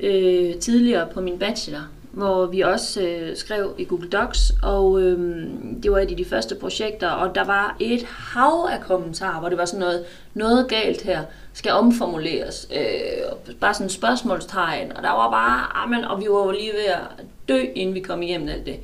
øh, 0.00 0.54
tidligere 0.54 1.08
på 1.14 1.20
min 1.20 1.38
bachelor, 1.38 1.88
hvor 2.14 2.46
vi 2.46 2.60
også 2.60 3.02
øh, 3.02 3.36
skrev 3.36 3.74
i 3.78 3.84
Google 3.84 4.08
Docs, 4.08 4.52
og 4.62 5.02
øh, 5.02 5.46
det 5.82 5.90
var 5.92 5.98
et 5.98 6.10
af 6.10 6.16
de 6.16 6.24
første 6.24 6.54
projekter, 6.54 7.08
og 7.08 7.34
der 7.34 7.44
var 7.44 7.76
et 7.80 8.02
hav 8.02 8.68
af 8.72 8.80
kommentarer, 8.80 9.40
hvor 9.40 9.48
det 9.48 9.58
var 9.58 9.64
sådan 9.64 9.80
noget, 9.80 10.04
noget 10.34 10.68
galt 10.68 11.02
her, 11.02 11.22
skal 11.52 11.72
omformuleres, 11.72 12.68
øh, 12.76 13.30
og 13.30 13.38
bare 13.60 13.74
sådan 13.74 13.90
spørgsmålstegn, 13.90 14.92
og 14.96 15.02
der 15.02 15.10
var 15.10 15.30
bare, 15.30 15.84
amen, 15.84 16.04
og 16.04 16.20
vi 16.20 16.26
var 16.30 16.44
jo 16.44 16.50
lige 16.50 16.72
ved 16.72 16.92
at 16.92 17.24
dø, 17.48 17.60
inden 17.74 17.94
vi 17.94 18.00
kom 18.00 18.22
igennem 18.22 18.48
alt 18.48 18.66
det. 18.66 18.76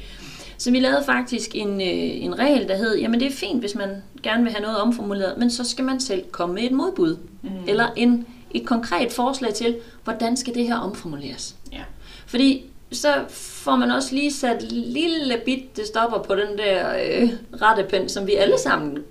Så 0.59 0.71
vi 0.71 0.81
lavede 0.81 1.05
faktisk 1.05 1.51
en, 1.55 1.81
øh, 1.81 2.25
en 2.25 2.39
regel, 2.39 2.69
der 2.69 2.77
hed, 2.77 2.99
jamen 2.99 3.21
det 3.21 3.27
er 3.27 3.33
fint, 3.33 3.61
hvis 3.61 3.75
man 3.75 4.03
gerne 4.23 4.43
vil 4.43 4.53
have 4.53 4.63
noget 4.63 4.79
omformuleret, 4.79 5.39
men 5.39 5.51
så 5.51 5.65
skal 5.65 5.85
man 5.85 6.01
selv 6.01 6.25
komme 6.31 6.55
med 6.55 6.63
et 6.63 6.73
modbud. 6.73 7.17
Mm. 7.43 7.51
Eller 7.67 7.87
en, 7.97 8.27
et 8.51 8.67
konkret 8.67 9.13
forslag 9.13 9.55
til, 9.55 9.77
hvordan 10.05 10.37
skal 10.37 10.55
det 10.55 10.67
her 10.67 10.77
omformuleres. 10.77 11.57
Ja. 11.73 11.83
Fordi 12.27 12.70
så 12.93 13.25
får 13.29 13.77
man 13.77 13.91
også 13.91 14.15
lige 14.15 14.33
sat 14.33 14.73
lille 14.73 15.41
bitte 15.45 15.87
stopper 15.87 16.19
på 16.23 16.35
den 16.35 16.59
der 16.59 16.95
øh, 17.05 17.31
rettepind, 17.63 18.09
som 18.09 18.27
vi 18.27 18.35
alle 18.35 18.59
sammen, 18.59 19.05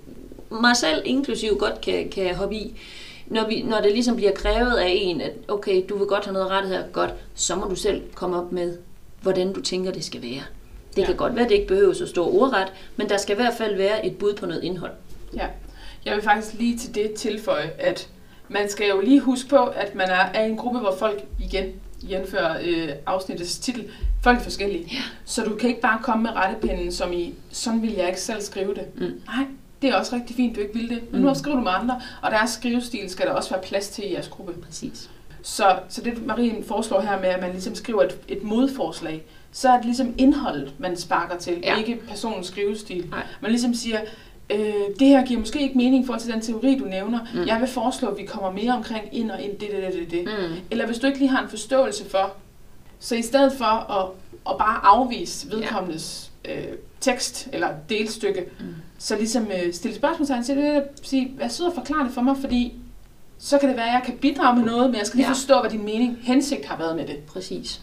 mig 0.50 0.76
selv 0.76 1.02
inklusiv, 1.04 1.58
godt 1.58 1.80
kan, 1.80 2.08
kan 2.08 2.34
hoppe 2.34 2.54
i. 2.54 2.80
Når, 3.26 3.48
vi, 3.48 3.62
når 3.62 3.80
det 3.80 3.92
ligesom 3.92 4.16
bliver 4.16 4.32
krævet 4.32 4.76
af 4.76 4.92
en, 4.96 5.20
at 5.20 5.32
okay, 5.48 5.84
du 5.88 5.98
vil 5.98 6.06
godt 6.06 6.24
have 6.24 6.32
noget 6.32 6.50
rettet 6.50 6.72
her, 6.72 6.82
godt, 6.92 7.14
så 7.34 7.56
må 7.56 7.64
du 7.64 7.74
selv 7.76 8.02
komme 8.14 8.36
op 8.36 8.52
med, 8.52 8.78
hvordan 9.22 9.52
du 9.52 9.60
tænker, 9.60 9.92
det 9.92 10.04
skal 10.04 10.22
være. 10.22 10.42
Det 10.96 11.02
ja. 11.02 11.06
Kan 11.06 11.16
godt 11.16 11.34
være, 11.34 11.44
at 11.44 11.50
det 11.50 11.56
ikke 11.56 11.68
behøver 11.68 11.92
så 11.92 12.06
stor 12.06 12.34
ordret, 12.34 12.72
men 12.96 13.08
der 13.08 13.16
skal 13.16 13.32
i 13.32 13.40
hvert 13.40 13.54
fald 13.58 13.76
være 13.76 14.06
et 14.06 14.18
bud 14.18 14.34
på 14.34 14.46
noget 14.46 14.64
indhold. 14.64 14.92
Ja, 15.34 15.46
jeg 16.04 16.14
vil 16.14 16.22
faktisk 16.22 16.54
lige 16.54 16.78
til 16.78 16.94
det 16.94 17.14
tilføje, 17.14 17.70
at 17.78 18.08
man 18.48 18.68
skal 18.68 18.88
jo 18.88 19.00
lige 19.00 19.20
huske 19.20 19.48
på, 19.48 19.56
at 19.56 19.94
man 19.94 20.08
er, 20.08 20.42
i 20.42 20.50
en 20.50 20.56
gruppe, 20.56 20.78
hvor 20.78 20.96
folk 20.98 21.24
igen 21.40 21.72
jævnfører 22.02 22.58
øh, 22.64 22.88
afsnittets 23.06 23.58
titel, 23.58 23.84
folk 24.22 24.38
er 24.38 24.42
forskellige. 24.42 24.88
Ja. 24.92 25.02
Så 25.24 25.42
du 25.44 25.54
kan 25.56 25.68
ikke 25.68 25.80
bare 25.80 25.98
komme 26.02 26.22
med 26.22 26.30
rettepinden, 26.36 26.92
som 26.92 27.12
i, 27.12 27.34
sådan 27.50 27.82
vil 27.82 27.92
jeg 27.92 28.06
ikke 28.08 28.20
selv 28.20 28.40
skrive 28.42 28.74
det. 28.74 28.86
Mm. 28.96 29.20
Nej, 29.26 29.46
det 29.82 29.90
er 29.90 29.94
også 29.96 30.14
rigtig 30.16 30.36
fint, 30.36 30.56
du 30.56 30.60
ikke 30.60 30.74
vil 30.74 30.88
det. 30.88 31.02
Men 31.12 31.20
Mm. 31.20 31.26
nu 31.26 31.34
skriver 31.34 31.56
du 31.56 31.62
med 31.62 31.72
andre, 31.74 32.00
og 32.22 32.30
deres 32.30 32.50
skrivestil 32.50 33.10
skal 33.10 33.26
der 33.26 33.32
også 33.32 33.50
være 33.50 33.62
plads 33.62 33.88
til 33.88 34.04
i 34.10 34.12
jeres 34.14 34.28
gruppe. 34.28 34.52
Præcis. 34.52 35.10
Så, 35.42 35.78
så 35.88 36.00
det 36.02 36.26
Marie 36.26 36.64
foreslår 36.68 37.00
her 37.00 37.20
med, 37.20 37.28
at 37.28 37.40
man 37.40 37.50
ligesom 37.52 37.74
skriver 37.74 38.02
et, 38.02 38.16
et 38.28 38.42
modforslag, 38.42 39.22
så 39.52 39.68
er 39.68 39.76
det 39.76 39.84
ligesom 39.84 40.14
indholdet, 40.18 40.72
man 40.78 40.96
sparker 40.96 41.36
til, 41.36 41.58
ja. 41.62 41.76
ikke 41.76 42.00
personens 42.08 42.46
skrivestil. 42.46 43.06
Nej. 43.10 43.22
Man 43.40 43.50
ligesom 43.50 43.74
siger, 43.74 44.00
øh, 44.50 44.74
det 44.98 45.08
her 45.08 45.26
giver 45.26 45.40
måske 45.40 45.62
ikke 45.62 45.76
mening 45.78 46.02
i 46.04 46.06
forhold 46.06 46.20
til 46.20 46.32
den 46.32 46.40
teori, 46.40 46.78
du 46.78 46.84
nævner. 46.84 47.18
Mm. 47.34 47.40
Mm. 47.40 47.46
Jeg 47.46 47.60
vil 47.60 47.68
foreslå, 47.68 48.08
at 48.08 48.18
vi 48.18 48.24
kommer 48.24 48.50
mere 48.50 48.72
omkring 48.72 49.04
ind 49.12 49.30
og 49.30 49.42
ind, 49.42 49.50
det, 49.52 49.68
det, 49.70 49.82
det, 49.82 50.00
det, 50.00 50.10
det. 50.10 50.24
Mm. 50.24 50.54
Eller 50.70 50.86
hvis 50.86 50.98
du 50.98 51.06
ikke 51.06 51.18
lige 51.18 51.28
har 51.28 51.42
en 51.42 51.48
forståelse 51.48 52.10
for, 52.10 52.32
så 52.98 53.14
i 53.16 53.22
stedet 53.22 53.52
for 53.52 53.64
at, 53.64 54.06
at 54.50 54.58
bare 54.58 54.80
afvise 54.86 55.50
vedkommendes 55.50 56.30
øh, 56.44 56.64
tekst 57.00 57.48
eller 57.52 57.68
delstykke, 57.88 58.44
Mm. 58.60 58.66
så 58.98 59.16
ligesom 59.16 59.46
øh, 59.64 59.72
stille 59.72 59.96
spørgsmålstegn 59.96 60.44
til 60.44 60.56
det, 60.56 60.82
sige, 61.02 61.32
vær 61.38 61.48
sød 61.48 61.66
og 61.66 61.74
forklare 61.74 62.04
det 62.04 62.12
for 62.14 62.20
mig, 62.22 62.36
fordi 62.40 62.74
så 63.38 63.58
kan 63.58 63.68
det 63.68 63.76
være, 63.76 63.86
at 63.88 63.92
jeg 63.92 64.02
kan 64.04 64.16
bidrage 64.16 64.56
med 64.56 64.64
noget, 64.64 64.90
men 64.90 64.98
jeg 64.98 65.06
skal 65.06 65.16
lige 65.16 65.26
Ja. 65.26 65.32
forstå, 65.32 65.60
hvad 65.60 65.70
din 65.70 65.84
mening, 65.84 66.18
hensigt 66.22 66.66
har 66.66 66.76
været 66.78 66.96
med 66.96 67.06
det. 67.06 67.16
Præcis. 67.18 67.80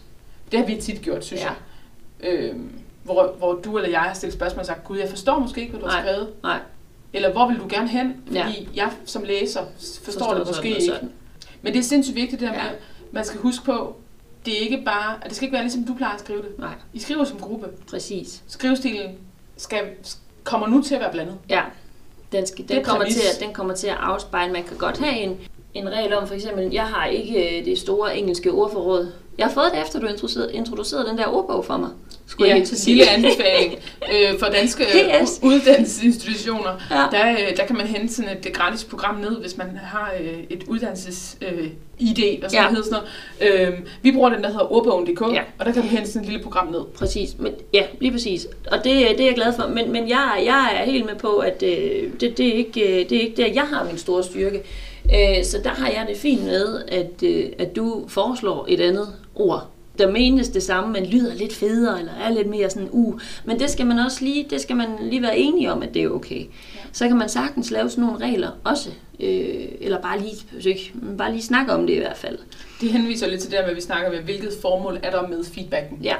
Det 0.52 0.60
har 0.60 0.66
vi 0.68 0.76
tit 0.82 1.02
gjort, 1.02 1.26
synes 1.26 1.42
Ja. 1.42 1.50
jeg. 2.24 2.30
Øhm, 2.34 2.72
hvor, 3.13 3.34
hvor 3.38 3.54
du 3.54 3.78
eller 3.78 3.89
jeg 3.89 4.00
har 4.00 4.13
stillet 4.13 4.34
spørgsmål 4.34 4.60
og 4.60 4.65
sagt, 4.65 4.84
gud, 4.84 4.98
jeg 4.98 5.10
forstår 5.10 5.39
måske 5.39 5.62
ikke, 5.62 5.72
hvad 5.72 5.82
du 5.82 5.88
har 5.88 6.02
Nej. 6.02 6.12
skrevet. 6.12 6.30
Nej. 6.43 6.60
Eller 7.13 7.32
hvor 7.32 7.48
vil 7.48 7.60
du 7.60 7.65
gerne 7.70 7.88
hen? 7.88 8.15
Fordi 8.26 8.38
Ja. 8.39 8.46
jeg 8.76 8.91
som 9.06 9.24
læser 9.24 9.62
forstår, 9.78 10.04
forstår 10.12 10.34
det 10.34 10.48
måske 10.48 10.54
sådan 10.58 10.65
ikke. 10.76 10.86
sådan. 10.86 11.12
Men 11.62 11.74
det 11.74 11.80
er 11.80 11.84
sindssygt 11.84 12.15
vigtigt, 12.15 12.41
det 12.41 12.50
der 12.50 12.56
Ja. 12.56 12.63
med, 12.63 12.72
man 13.12 13.26
skal 13.26 13.39
huske 13.39 13.65
på, 13.65 13.96
det 14.46 14.54
er 14.54 14.60
ikke 14.60 14.82
bare, 14.86 15.15
at 15.22 15.28
det 15.28 15.36
skal 15.36 15.46
ikke 15.46 15.54
være 15.54 15.63
ligesom 15.63 15.84
du 15.84 15.93
plejer 15.93 16.13
at 16.13 16.20
skrive 16.20 16.41
det. 16.41 16.60
Nej, 16.60 16.74
I 16.93 17.00
skriver 17.00 17.24
som 17.24 17.39
gruppe. 17.39 17.67
præcis. 17.89 18.43
Skrivestilen 18.48 19.15
skal, 19.58 19.82
kommer 20.43 20.67
nu 20.67 20.82
til 20.82 20.96
at 20.96 21.02
være 21.02 21.12
blandet. 21.12 21.36
Ja, 21.50 21.62
den, 22.32 22.48
skal, 22.48 22.67
den, 22.70 22.78
er 22.78 22.84
kommer 22.84 23.06
til, 23.06 23.20
at, 23.36 23.39
den 23.46 23.54
kommer 23.54 23.76
til 23.76 23.88
at 23.88 23.96
afspejle. 24.00 24.54
Man 24.54 24.63
kan 24.63 24.78
godt 24.78 24.98
have 24.98 25.17
en, 25.20 25.38
en 25.74 25.89
regel 25.89 26.13
om, 26.13 26.28
for 26.28 26.36
eksempel, 26.36 26.72
jeg 26.74 26.84
har 26.86 27.06
ikke 27.06 27.60
øh, 27.60 27.65
det 27.65 27.78
store 27.80 28.17
engelske 28.17 28.52
ordforråd. 28.52 29.12
Jeg 29.38 29.45
har 29.45 29.54
fået 29.54 29.69
det 29.73 29.82
efter, 29.82 30.00
du 30.00 30.08
introducerede, 30.08 30.54
introducerede 30.54 31.10
den 31.10 31.17
der 31.17 31.26
ordbog 31.28 31.65
for 31.65 31.78
mig. 31.78 31.89
Skulle 32.28 32.50
jeg 32.50 32.56
Ja, 32.56 32.58
helt 32.60 32.78
til 32.78 32.88
lille 32.95 33.10
anbefaling 33.10 33.76
øh, 34.13 34.39
for 34.39 34.45
danske 34.45 34.84
PS. 35.23 35.39
øh, 35.43 35.50
uddannelsesinstitutioner. 35.50 36.71
Ja. 36.91 36.95
Der, 37.17 37.32
øh, 37.32 37.58
der 37.58 37.65
kan 37.65 37.78
man 37.78 37.88
hente 37.88 38.13
sådan 38.13 38.32
et 38.45 38.54
gratis 38.54 38.84
program 38.84 39.15
ned, 39.15 39.41
hvis 39.41 39.58
man 39.58 39.67
har 39.84 40.12
øh, 40.21 40.38
et 40.50 40.63
uddannelses 40.67 41.38
øh, 41.41 41.67
ID, 42.00 42.43
og 42.43 42.52
sådan 42.52 42.63
Ja. 42.65 42.69
hedder 42.69 42.84
sådan 42.84 43.00
noget. 43.41 43.67
Øh, 43.67 43.73
vi 44.02 44.12
bruger 44.12 44.30
den, 44.30 44.43
der 44.43 44.50
hedder 44.50 44.71
ordbogen.dk, 44.73 45.21
Ja. 45.34 45.41
og 45.60 45.65
der 45.65 45.71
kan 45.71 45.82
du 45.82 45.88
hente 45.88 46.08
sådan 46.12 46.21
et 46.21 46.28
lille 46.30 46.43
program 46.43 46.67
ned. 46.67 46.82
Præcis, 46.97 47.30
men, 47.39 47.54
ja, 47.73 47.84
lige 48.00 48.12
præcis. 48.12 48.47
Og 48.71 48.78
det, 48.78 48.86
det 48.93 49.19
er 49.21 49.26
jeg 49.26 49.36
glad 49.36 49.54
for. 49.54 49.67
Men, 49.67 49.91
men 49.91 50.10
jeg, 50.10 50.41
jeg 50.45 50.71
er 50.82 50.86
helt 50.91 51.06
med 51.06 51.15
på, 51.15 51.30
at 51.38 51.63
øh, 51.63 52.04
det, 52.19 52.38
det, 52.38 52.47
er 52.47 52.54
ikke, 52.54 52.82
øh, 53.02 53.10
det 53.10 53.17
er 53.17 53.21
ikke 53.21 53.38
der, 53.38 53.47
jeg 53.54 53.63
har 53.63 53.84
min 53.84 53.97
store 53.97 54.23
styrke. 54.23 54.62
Øh, 55.13 55.43
så 55.43 55.62
der 55.63 55.70
har 55.70 55.88
jeg 55.88 56.06
det 56.10 56.17
fint 56.17 56.43
med, 56.43 56.84
at, 56.88 57.24
øh, 57.24 57.50
at 57.60 57.76
du 57.76 58.06
foreslår 58.08 58.65
et 58.70 58.82
andet 58.82 59.15
ord 59.36 59.70
der 59.98 60.12
menes 60.12 60.50
det 60.50 60.63
samme, 60.63 60.93
men 60.93 61.06
lyder 61.06 61.34
lidt 61.34 61.54
federe, 61.54 62.00
eller 62.00 62.13
er 62.13 62.30
lidt 62.30 62.48
mere 62.48 62.70
sådan, 62.70 62.89
uh. 62.91 63.20
Men 63.46 63.60
det 63.60 63.70
skal 63.70 63.86
man 63.86 64.00
også 64.00 64.24
lige, 64.24 64.46
det 64.50 64.62
skal 64.62 64.76
man 64.76 64.88
lige 65.02 65.22
være 65.22 65.38
enige 65.38 65.72
om, 65.72 65.84
at 65.84 65.93
det 65.93 66.04
er 66.04 66.10
okay. 66.10 66.39
Ja. 66.39 66.80
Så 66.91 67.08
kan 67.08 67.17
man 67.17 67.30
sagtens 67.30 67.72
lave 67.72 67.89
sådan 67.89 68.04
nogle 68.04 68.26
regler 68.26 68.52
også, 68.63 68.89
øh, 69.20 69.65
eller 69.82 70.02
bare 70.02 70.20
lige, 70.20 70.36
bare 71.17 71.32
lige 71.32 71.43
snakke 71.43 71.74
om 71.74 71.88
det 71.88 71.93
i 71.93 71.98
hvert 72.00 72.17
fald. 72.17 72.38
Det 72.82 72.91
henviser 72.91 73.28
lidt 73.28 73.41
til 73.41 73.52
det 73.52 73.58
der 73.58 73.63
med, 73.63 73.70
at 73.70 73.76
vi 73.76 73.82
snakker 73.82 74.12
med, 74.12 74.20
hvilket 74.20 74.54
formål 74.62 75.00
er 75.04 75.12
der 75.12 75.28
med 75.28 75.43
feedbacken. 75.43 76.00
Ja, 76.04 76.15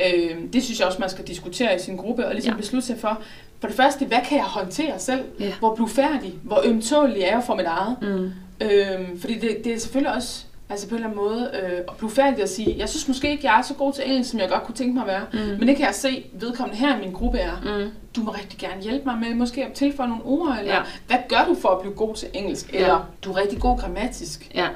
Øh, 0.00 0.36
det 0.52 0.64
synes 0.64 0.78
jeg 0.80 0.86
også, 0.86 0.98
man 1.00 1.10
skal 1.10 1.26
diskutere 1.26 1.76
i 1.76 1.78
sin 1.78 1.96
gruppe, 1.96 2.26
og 2.26 2.32
ligesom 2.32 2.52
ja. 2.52 2.60
beslutte 2.60 2.86
sig 2.86 2.96
for, 2.98 3.22
for 3.60 3.66
det 3.68 3.76
første, 3.76 4.04
hvad 4.04 4.18
kan 4.28 4.36
jeg 4.38 4.44
håndtere 4.46 4.98
selv? 4.98 5.20
Ja. 5.40 5.52
Hvor 5.58 5.74
blufærdig? 5.74 6.34
Hvor 6.42 6.60
ømtålig 6.64 7.22
er 7.22 7.30
jeg 7.34 7.42
for 7.46 7.54
mit 7.54 7.66
eget? 7.66 7.96
mm. 8.02 8.32
Øhm, 8.60 9.20
fordi 9.20 9.34
det, 9.38 9.56
det 9.64 9.74
er 9.74 9.78
selvfølgelig 9.78 10.14
også 10.14 10.44
altså 10.68 10.88
på 10.88 10.94
en 10.94 11.04
eller 11.04 11.10
anden 11.10 11.24
måde 11.30 11.50
øh, 11.62 11.78
at 11.78 11.96
blive 11.98 12.10
færdig 12.10 12.42
at 12.42 12.48
sige, 12.50 12.74
jeg 12.78 12.88
synes 12.88 13.08
måske 13.08 13.30
ikke, 13.30 13.46
jeg 13.50 13.58
er 13.58 13.62
så 13.62 13.74
god 13.74 13.92
til 13.92 14.04
engelsk, 14.06 14.30
som 14.30 14.40
jeg 14.40 14.48
godt 14.48 14.62
kunne 14.62 14.74
tænke 14.74 14.94
mig 14.94 15.00
at 15.02 15.06
være. 15.08 15.22
Mm. 15.32 15.58
Men 15.58 15.68
det 15.68 15.76
kan 15.76 15.86
jeg 15.86 15.94
se, 15.94 16.24
vedkommende 16.32 16.78
her 16.80 16.96
i 16.96 17.00
min 17.00 17.12
gruppe 17.12 17.38
er. 17.38 17.52
Mm. 17.84 17.90
Du 18.16 18.20
må 18.22 18.30
rigtig 18.30 18.58
gerne 18.58 18.82
hjælpe 18.82 19.04
mig 19.04 19.18
med 19.18 19.34
måske 19.34 19.64
at 19.64 19.72
tilføje 19.72 20.08
nogle 20.08 20.24
ord, 20.24 20.56
eller 20.60 20.72
Ja. 20.72 20.78
ja. 20.78 20.84
hvad 21.06 21.16
gør 21.28 21.44
du 21.48 21.54
for 21.60 21.68
at 21.68 21.80
blive 21.80 21.94
god 21.94 22.14
til 22.14 22.28
engelsk? 22.32 22.72
Ja. 22.72 22.78
Eller 22.78 23.08
du 23.24 23.32
er 23.32 23.36
rigtig 23.36 23.60
god 23.60 23.78
grammatisk. 23.78 24.50
ja, 24.54 24.66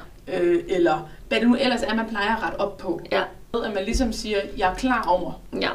Øh, 0.41 0.63
eller 0.67 1.09
hvad 1.27 1.39
det 1.39 1.47
nu 1.47 1.55
ellers 1.59 1.81
er, 1.83 1.93
man 1.95 2.05
plejer 2.09 2.35
at 2.35 2.43
rette 2.43 2.59
op 2.59 2.77
på. 2.77 3.01
ja, 3.11 3.21
At 3.65 3.73
man 3.75 3.83
ligesom 3.85 4.13
siger, 4.13 4.37
jeg 4.57 4.69
er 4.71 4.75
klar 4.75 5.05
over, 5.09 5.31
ja, 5.61 5.69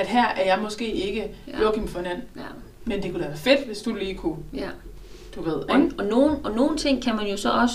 at 0.00 0.06
her 0.06 0.26
er 0.28 0.44
jeg 0.46 0.58
måske 0.62 0.92
ikke 0.92 1.24
Ja. 1.48 1.62
Joachim 1.62 1.94
von 1.94 2.06
And. 2.06 2.22
ja, 2.36 2.42
Men 2.84 3.02
det 3.02 3.10
kunne 3.12 3.22
da 3.22 3.28
være 3.28 3.38
fedt, 3.38 3.66
hvis 3.66 3.78
du 3.78 3.94
lige 3.94 4.14
kunne, 4.14 4.36
ja. 4.54 4.68
du 5.34 5.42
ved, 5.42 5.52
Og, 5.52 5.80
ikke? 5.80 5.90
og, 5.98 6.04
nogle, 6.04 6.36
og 6.44 6.52
nogle 6.56 6.76
ting 6.76 7.02
kan 7.02 7.16
man 7.16 7.26
jo 7.26 7.36
så 7.36 7.50
også 7.50 7.74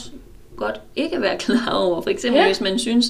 godt 0.57 0.81
ikke 0.95 1.21
være 1.21 1.37
klar 1.45 1.69
over. 1.73 2.01
For 2.01 2.09
eksempel 2.09 2.39
Ja. 2.39 2.45
hvis 2.47 2.61
man 2.61 2.79
synes, 2.79 3.05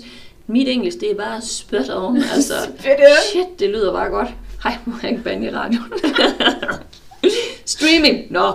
mit 0.48 0.68
engelsk 0.68 1.00
det 1.00 1.12
er 1.12 1.16
bare 1.16 1.42
spyt 1.42 1.90
on. 1.94 2.18
Altså, 2.36 2.54
shit, 3.32 3.60
det 3.60 3.70
lyder 3.70 3.94
bare 3.94 4.10
godt. 4.10 4.28
Hej, 4.64 4.78
må 4.86 4.94
jeg 5.04 5.12
ikke 5.12 5.24
bande 5.24 5.48
i 5.48 5.50
radioen. 5.52 5.94
Streaming. 7.66 8.32
Nå, 8.32 8.54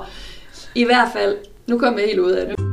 i 0.74 0.84
hvert 0.84 1.08
fald. 1.12 1.36
Nu 1.66 1.78
kommer 1.78 1.98
jeg 2.00 2.08
helt 2.08 2.20
ud 2.20 2.30
af 2.30 2.46
det. 2.46 2.67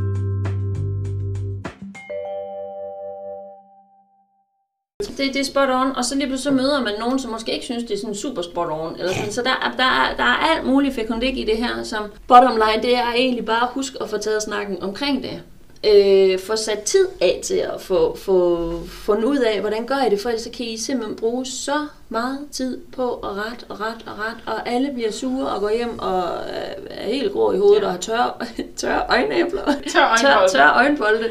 Det, 5.08 5.34
det 5.34 5.36
er 5.36 5.44
spot 5.44 5.70
on, 5.70 5.96
og 5.96 6.06
så 6.06 6.16
lige 6.16 6.28
pludselig 6.28 6.44
så 6.44 6.52
møder 6.64 6.82
man 6.82 6.94
nogen, 7.00 7.20
som 7.20 7.32
måske 7.32 7.54
ikke 7.54 7.66
synes, 7.66 7.84
det 7.84 7.92
er 7.92 7.98
sådan 7.98 8.16
super 8.16 8.42
spot 8.42 8.68
on. 8.72 8.96
Eller 9.00 9.14
sådan. 9.14 9.32
Så 9.32 9.42
der, 9.42 9.50
er- 9.50 9.76
der, 9.78 9.84
er, 9.84 10.16
der 10.18 10.24
er 10.24 10.56
alt 10.56 10.66
muligt 10.68 10.96
fekundik 10.96 11.38
i 11.38 11.44
det 11.46 11.58
her, 11.58 11.84
som 11.84 12.04
bottom 12.28 12.52
line, 12.52 12.84
det 12.84 12.96
er 12.98 13.14
egentlig 13.16 13.46
bare 13.46 13.62
at 13.62 13.68
huske 13.72 13.98
at 14.02 14.10
få 14.10 14.18
taget 14.18 14.44
snakken 14.44 14.84
omkring 14.84 15.24
det. 15.24 15.42
Øh, 15.84 16.40
få 16.40 16.56
sat 16.56 16.80
tid 16.80 17.08
af 17.22 17.40
til 17.44 17.56
at 17.56 17.82
få, 17.82 18.18
få 18.18 18.70
fundet 18.88 19.24
ud 19.24 19.38
af, 19.38 19.60
hvordan 19.60 19.86
gør 19.86 20.06
I 20.08 20.10
det, 20.10 20.20
for 20.20 20.30
ellers 20.30 20.48
kan 20.54 20.66
I 20.66 20.78
simpelthen 20.78 21.16
bruge 21.16 21.46
så 21.46 21.88
meget 22.10 22.40
tid 22.52 22.78
på 22.96 23.14
at 23.14 23.30
ret 23.30 23.66
og 23.70 23.80
ret 23.80 24.06
og 24.06 24.14
ret, 24.20 24.38
og 24.56 24.70
alle 24.70 24.92
bliver 24.94 25.12
sure 25.12 25.48
og 25.50 25.62
går 25.62 25.70
hjem 25.70 26.00
og 26.00 26.24
øh, 26.24 26.86
er 26.90 27.08
helt 27.10 27.32
grå 27.34 27.52
i 27.52 27.58
hovedet 27.58 27.82
ja. 27.82 27.86
og 27.86 27.92
har 27.92 28.00
tørre, 28.00 28.32
tørre 28.78 29.04
øjenæbler. 29.10 29.64
Tør 29.66 30.16
Tør, 30.22 30.48
tør 30.52 30.74
øjenbolde. 30.76 31.26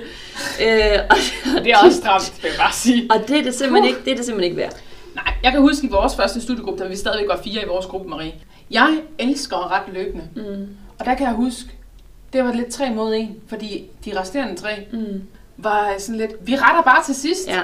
Øh, 0.62 0.98
og, 1.10 1.16
Det 1.64 1.72
er 1.72 1.78
også 1.84 1.98
stramt, 1.98 2.42
vil 2.42 2.48
jeg 2.48 2.58
bare 2.58 2.72
sige. 2.72 3.08
og 3.10 3.28
det 3.28 3.38
er 3.38 3.42
det 3.42 3.54
simpelthen 3.54 3.88
ikke, 3.88 4.04
det 4.04 4.12
er 4.12 4.16
det 4.16 4.24
simpelthen 4.24 4.50
ikke 4.50 4.56
værd. 4.62 4.76
Nej, 5.14 5.34
jeg 5.42 5.52
kan 5.52 5.60
huske 5.60 5.86
i 5.86 5.90
vores 5.90 6.16
første 6.16 6.40
studiegruppe, 6.40 6.82
da 6.84 6.88
vi 6.88 6.96
stadigvæk 6.96 7.28
var 7.28 7.40
fire 7.44 7.62
i 7.62 7.66
vores 7.68 7.86
gruppe, 7.86 8.08
Marie. 8.08 8.34
Jeg 8.70 8.98
elsker 9.18 9.56
at 9.56 9.70
rette 9.70 9.92
løbende. 9.92 10.24
Mm. 10.36 10.68
Og 10.98 11.04
der 11.06 11.14
kan 11.14 11.26
jeg 11.26 11.34
huske, 11.34 11.68
det 12.34 12.44
var 12.44 12.52
lidt 12.52 12.68
tre 12.68 12.90
mod 12.90 13.14
en, 13.14 13.36
fordi 13.46 13.84
de 14.04 14.20
resterende 14.20 14.56
tre 14.56 14.86
Mm. 14.92 15.22
var 15.56 15.94
sådan 15.98 16.16
lidt, 16.16 16.32
vi 16.40 16.56
retter 16.56 16.82
bare 16.82 17.04
til 17.04 17.14
sidst. 17.14 17.48
Ja, 17.48 17.60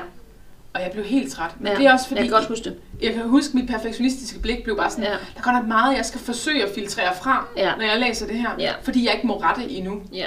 Og 0.75 0.81
jeg 0.81 0.91
blev 0.93 1.05
helt 1.05 1.33
træt. 1.33 1.51
Men 1.59 1.73
ja. 1.73 1.79
det 1.79 1.87
er 1.87 1.93
også 1.93 2.09
fordi, 2.09 2.21
jeg 2.21 2.29
kan 2.29 2.39
godt 2.39 2.49
huske 2.49 2.65
det. 2.65 2.77
jeg 3.03 3.15
kan 3.15 3.23
huske, 3.29 3.57
mit 3.57 3.69
perfektionistiske 3.71 4.39
blik 4.39 4.65
blev 4.65 4.77
bare 4.77 4.91
sådan, 4.91 5.05
Ja. 5.05 5.11
der 5.11 5.17
er 5.37 5.43
godt 5.43 5.57
nok 5.57 5.67
meget, 5.67 5.97
jeg 5.97 6.05
skal 6.05 6.21
forsøge 6.21 6.63
at 6.63 6.69
filtrere 6.75 7.15
fra, 7.23 7.47
Ja. 7.57 7.73
når 7.77 7.85
jeg 7.85 8.01
læser 8.01 8.27
det 8.27 8.37
her. 8.39 8.51
Ja. 8.59 8.73
Fordi 8.83 9.05
jeg 9.07 9.15
ikke 9.15 9.27
må 9.27 9.41
rette 9.41 9.71
endnu. 9.71 10.03
Ja. 10.13 10.27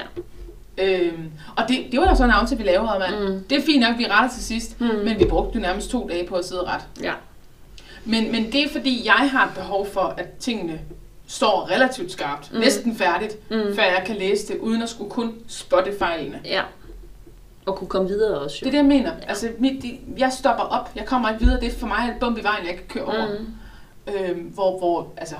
Øhm, 0.77 1.31
og 1.57 1.63
det, 1.69 1.77
det 1.91 1.99
var 1.99 2.09
jo 2.09 2.15
sådan 2.15 2.29
en 2.29 2.33
aftale, 2.35 2.61
vi 2.61 2.67
lavede 2.67 3.05
at 3.05 3.11
Mm. 3.29 3.43
det 3.49 3.57
er 3.57 3.61
fint 3.61 3.79
nok, 3.81 3.97
vi 3.97 4.05
retter 4.09 4.35
til 4.35 4.43
sidst, 4.43 4.81
Mm. 4.81 4.87
men 4.87 5.19
vi 5.19 5.25
brugte 5.25 5.55
jo 5.55 5.61
nærmest 5.61 5.89
to 5.89 6.07
dage 6.09 6.27
på 6.27 6.35
at 6.35 6.45
sidde 6.45 6.61
rette. 6.63 6.85
Ja. 7.03 7.13
Men, 8.05 8.31
men 8.31 8.51
det 8.51 8.63
er 8.63 8.69
fordi, 8.69 9.01
jeg 9.05 9.29
har 9.31 9.45
et 9.45 9.51
behov 9.55 9.87
for, 9.93 10.13
at 10.17 10.27
tingene 10.39 10.79
står 11.33 11.69
relativt 11.71 12.11
skarpt, 12.11 12.53
Mm. 12.53 12.59
næsten 12.59 12.95
færdigt, 12.95 13.49
Mm. 13.51 13.75
før 13.75 13.83
jeg 13.83 14.03
kan 14.05 14.15
læse 14.15 14.47
det, 14.47 14.57
uden 14.59 14.81
at 14.81 14.89
skulle 14.89 15.09
kun 15.11 15.33
spotte 15.47 15.91
fejlene. 15.99 16.39
Ja. 16.45 16.61
Og 17.65 17.75
kunne 17.75 17.87
komme 17.87 18.07
videre 18.07 18.39
også, 18.39 18.55
Det 18.59 18.61
jo. 18.61 18.67
er 18.67 18.71
det, 18.71 18.77
jeg 18.77 18.85
mener. 18.85 19.11
Altså, 19.27 19.49
mit, 19.59 19.83
det- 19.83 19.99
jeg 20.17 20.31
stopper 20.33 20.63
op. 20.63 20.89
Jeg 20.95 21.05
kommer 21.05 21.29
ikke 21.29 21.41
videre. 21.45 21.59
Det 21.59 21.67
er 21.73 21.79
for 21.79 21.87
mig 21.87 22.09
et 22.09 22.15
bump 22.19 22.37
i 22.37 22.43
vejen, 22.43 22.65
jeg 22.67 22.75
kan 22.75 22.85
køre 22.89 23.03
over. 23.05 23.27
Mm. 24.07 24.13
Øhm, 24.15 24.39
hvor, 24.41 24.77
hvor, 24.79 25.07
altså, 25.17 25.35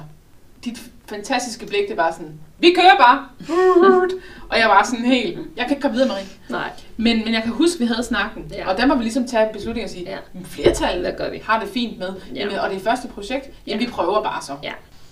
dit 0.66 0.78
fantastiske 1.06 1.66
blik, 1.66 1.88
det 1.90 1.98
var 1.98 2.12
sådan, 2.12 2.40
vi 2.60 2.74
kører 2.76 2.98
bare. 3.00 3.26
og 4.52 4.60
jeg 4.60 4.70
var 4.70 4.84
sådan 4.86 5.06
helt, 5.06 5.38
jeg 5.58 5.66
kan 5.66 5.72
ikke 5.72 5.82
komme 5.82 5.94
videre, 5.96 6.08
Marie. 6.10 6.26
Nej. 6.50 6.70
Men, 6.98 7.24
men 7.26 7.34
jeg 7.34 7.44
kan 7.44 7.52
huske, 7.52 7.80
vi 7.80 7.86
havde 7.86 8.04
snakken. 8.04 8.46
Ja. 8.52 8.58
Ja. 8.58 8.70
Og 8.72 8.78
der 8.78 8.86
må 8.86 8.96
vi 8.96 9.04
ligesom 9.04 9.28
tage 9.28 9.48
en 9.48 9.54
beslutning 9.54 9.84
og 9.86 9.90
sige, 9.90 10.04
Ja. 10.06 10.12
ja. 10.12 10.40
flertallet 10.46 11.18
gør 11.18 11.30
vi? 11.30 11.42
har 11.46 11.60
det 11.60 11.70
fint 11.70 12.00
med. 12.00 12.08
Ja. 12.08 12.14
Ja. 12.36 12.40
Jamen, 12.40 12.60
og 12.60 12.70
det 12.70 12.76
er 12.78 12.82
første 12.84 13.08
projekt, 13.08 13.50
jamen 13.68 13.80
Ja. 13.82 13.86
vi 13.86 13.92
prøver 13.92 14.24
bare 14.24 14.42
så. 14.42 14.54
Ja. 14.64 14.72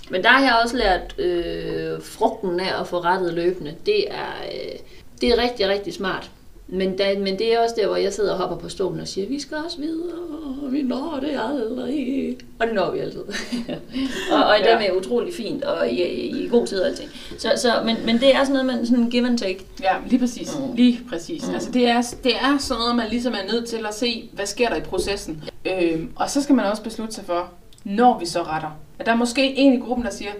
Men 0.10 0.24
der 0.24 0.30
har 0.30 0.44
jeg 0.44 0.60
også 0.64 0.78
lært 0.78 1.16
øh, 1.20 2.02
frugten 2.04 2.60
af 2.60 2.82
at 2.82 2.88
få 2.88 3.00
rettet 3.00 3.34
løbende. 3.34 3.76
Det 3.86 4.12
er, 4.12 4.34
øh, 4.54 4.80
det 5.22 5.30
er 5.30 5.38
rigtig, 5.44 5.68
rigtig 5.68 5.94
smart. 5.94 6.30
Men, 6.68 6.98
der, 6.98 7.20
men 7.20 7.40
det 7.40 7.54
er 7.54 7.60
også 7.60 7.76
der, 7.78 7.88
hvor 7.88 7.96
jeg 7.96 8.14
sidder 8.14 8.32
og 8.32 8.38
hopper 8.38 8.58
på 8.58 8.70
stolen 8.70 9.00
og 9.00 9.08
siger, 9.08 9.28
vi 9.28 9.40
skal 9.40 9.58
også 9.66 9.78
videre, 9.78 10.18
og 10.66 10.72
vi 10.74 10.82
når 10.82 11.20
det 11.22 11.30
aldrig. 11.30 12.38
Og 12.60 12.68
det 12.68 12.76
når 12.76 12.92
vi 12.92 13.00
altid. 13.00 13.20
og, 14.34 14.44
og 14.44 14.56
Ja. 14.60 14.78
det 14.78 14.88
er 14.88 14.92
utrolig 14.92 15.34
fint, 15.34 15.64
og 15.64 15.90
i, 15.90 16.04
i, 16.04 16.44
i 16.46 16.48
god 16.50 16.68
tid 16.68 16.80
og 16.80 16.88
alting. 16.88 17.10
Så, 17.38 17.52
så, 17.58 17.72
men, 17.86 17.98
men 18.06 18.20
det 18.20 18.36
er 18.36 18.44
sådan 18.44 18.52
noget, 18.52 18.66
man 18.66 18.86
sådan 18.86 19.10
give 19.10 19.28
and 19.28 19.38
take. 19.38 19.66
Ja, 19.84 19.94
lige 20.08 20.20
præcis. 20.20 20.58
Mm. 20.60 20.76
Lige 20.76 21.00
præcis. 21.10 21.48
Mm. 21.48 21.54
Altså, 21.54 21.72
det 21.72 21.88
er, 21.88 22.02
det 22.24 22.36
er 22.36 22.58
sådan 22.60 22.80
noget, 22.80 22.96
man 22.96 23.10
ligesom 23.10 23.34
er 23.34 23.52
nødt 23.54 23.66
til 23.66 23.86
at 23.88 23.94
se, 23.94 24.30
hvad 24.34 24.46
sker 24.46 24.70
der 24.70 24.76
i 24.76 24.82
processen. 24.82 25.44
Øhm, 25.66 26.10
og 26.16 26.30
så 26.30 26.42
skal 26.44 26.56
man 26.56 26.66
også 26.66 26.84
beslutte 26.84 27.14
sig 27.14 27.24
for, 27.26 27.50
når 27.84 28.20
vi 28.20 28.26
så 28.26 28.44
retter. 28.44 28.78
At 29.02 29.06
der 29.08 29.12
er 29.12 29.16
måske 29.16 29.56
en 29.58 29.74
i 29.74 29.80
gruppen, 29.80 30.06
der 30.06 30.12
siger, 30.12 30.32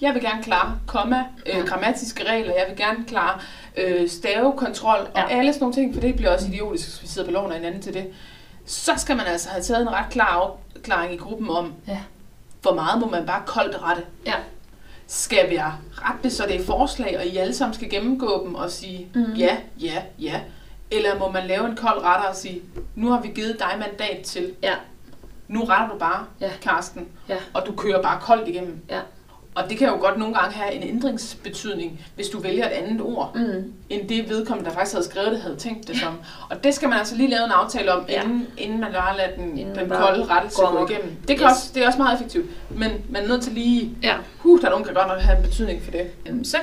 jeg 0.00 0.14
vil 0.14 0.22
gerne 0.22 0.42
klare 0.42 0.78
komma, 0.86 1.24
øh, 1.46 1.64
grammatiske 1.66 2.24
regler, 2.30 2.52
jeg 2.54 2.64
vil 2.68 2.76
gerne 2.76 3.04
klare 3.06 3.40
øh, 3.76 4.08
stavekontrol 4.08 4.98
og 4.98 5.08
Ja. 5.16 5.38
alle 5.38 5.52
sådan 5.52 5.62
nogle 5.62 5.74
ting, 5.74 5.94
for 5.94 6.00
det 6.00 6.16
bliver 6.16 6.30
også 6.34 6.46
idiotisk, 6.46 6.88
hvis 6.88 7.02
vi 7.02 7.06
sidder 7.08 7.28
på 7.28 7.32
loven 7.32 7.52
af 7.52 7.58
hinanden 7.58 7.82
til 7.82 7.94
det. 7.94 8.06
Så 8.66 8.92
skal 8.96 9.16
man 9.16 9.26
altså 9.26 9.48
have 9.48 9.62
taget 9.62 9.82
en 9.82 9.90
ret 9.92 10.10
klar 10.10 10.26
afklaring 10.76 11.12
i 11.14 11.16
gruppen 11.16 11.50
om, 11.50 11.74
Ja. 11.88 11.98
hvor 12.62 12.74
meget 12.74 13.00
må 13.00 13.08
man 13.10 13.26
bare 13.26 13.42
koldt 13.46 13.82
rette. 13.82 14.02
Ja. 14.26 14.34
Skal 15.06 15.50
vi 15.50 15.58
rette 15.58 16.22
det, 16.22 16.32
så 16.32 16.44
det 16.48 16.56
er 16.60 16.64
forslag, 16.64 17.18
og 17.18 17.26
I 17.26 17.36
alle 17.36 17.54
sammen 17.54 17.74
skal 17.74 17.90
gennemgå 17.90 18.44
dem 18.46 18.54
og 18.54 18.70
sige 18.70 19.08
mm. 19.14 19.32
ja, 19.32 19.56
ja, 19.80 20.02
ja? 20.18 20.40
Eller 20.90 21.18
må 21.18 21.30
man 21.30 21.46
lave 21.46 21.66
en 21.68 21.76
kold 21.76 22.02
retter 22.02 22.28
og 22.28 22.36
sige, 22.36 22.60
nu 22.94 23.10
har 23.10 23.20
vi 23.20 23.28
givet 23.28 23.56
dig 23.58 23.78
mandat 23.78 24.24
til, 24.24 24.52
Ja. 24.62 24.74
Nu 25.48 25.64
retter 25.64 25.88
du 25.94 25.98
bare, 25.98 26.24
Ja. 26.40 26.50
Karsten, 26.62 27.08
Ja. 27.28 27.36
og 27.54 27.66
du 27.66 27.72
kører 27.72 28.02
bare 28.02 28.18
koldt 28.20 28.48
igennem. 28.48 28.78
Ja. 28.90 29.00
Og 29.54 29.70
det 29.70 29.78
kan 29.78 29.88
jo 29.88 29.94
godt 30.00 30.18
nogle 30.18 30.34
gange 30.34 30.54
have 30.54 30.72
en 30.74 30.82
ændringsbetydning, 30.96 32.00
hvis 32.14 32.28
du 32.28 32.38
vælger 32.40 32.66
et 32.66 32.70
andet 32.70 33.00
ord, 33.02 33.32
Mm. 33.34 33.72
end 33.90 34.08
det 34.08 34.28
vedkommende, 34.28 34.70
der 34.70 34.74
faktisk 34.76 34.94
havde 34.94 35.04
skrevet 35.06 35.32
det, 35.32 35.40
havde 35.40 35.56
tænkt 35.56 35.88
det 35.88 35.96
som. 35.96 36.14
Og 36.50 36.64
det 36.64 36.74
skal 36.74 36.88
man 36.88 36.98
altså 36.98 37.16
lige 37.16 37.30
lave 37.30 37.44
en 37.44 37.50
aftale 37.50 37.92
om, 37.92 38.04
Ja. 38.08 38.22
inden, 38.22 38.46
inden 38.56 38.80
man 38.80 38.92
bare 38.92 39.16
lader 39.16 39.36
den, 39.36 39.58
Inden 39.58 39.74
den 39.74 39.88
kolde 39.90 40.24
rettelse 40.24 40.62
gå 40.62 40.86
igennem. 40.88 41.16
Det, 41.28 41.38
kan 41.38 41.46
Yes. 41.46 41.52
også, 41.52 41.70
det 41.74 41.82
er 41.82 41.86
også 41.86 41.98
meget 41.98 42.14
effektivt, 42.14 42.46
men 42.70 42.90
man 43.10 43.22
er 43.24 43.28
nødt 43.28 43.42
til 43.42 43.52
lige, 43.52 43.96
Ja. 44.02 44.14
huh, 44.38 44.60
der 44.60 44.66
er 44.66 44.70
nogen, 44.70 44.84
der 44.86 44.92
kan 44.92 45.02
godt 45.02 45.08
nok 45.08 45.20
have 45.20 45.36
en 45.38 45.42
betydning 45.44 45.82
for 45.82 45.90
det. 45.90 46.06
Så 46.46 46.56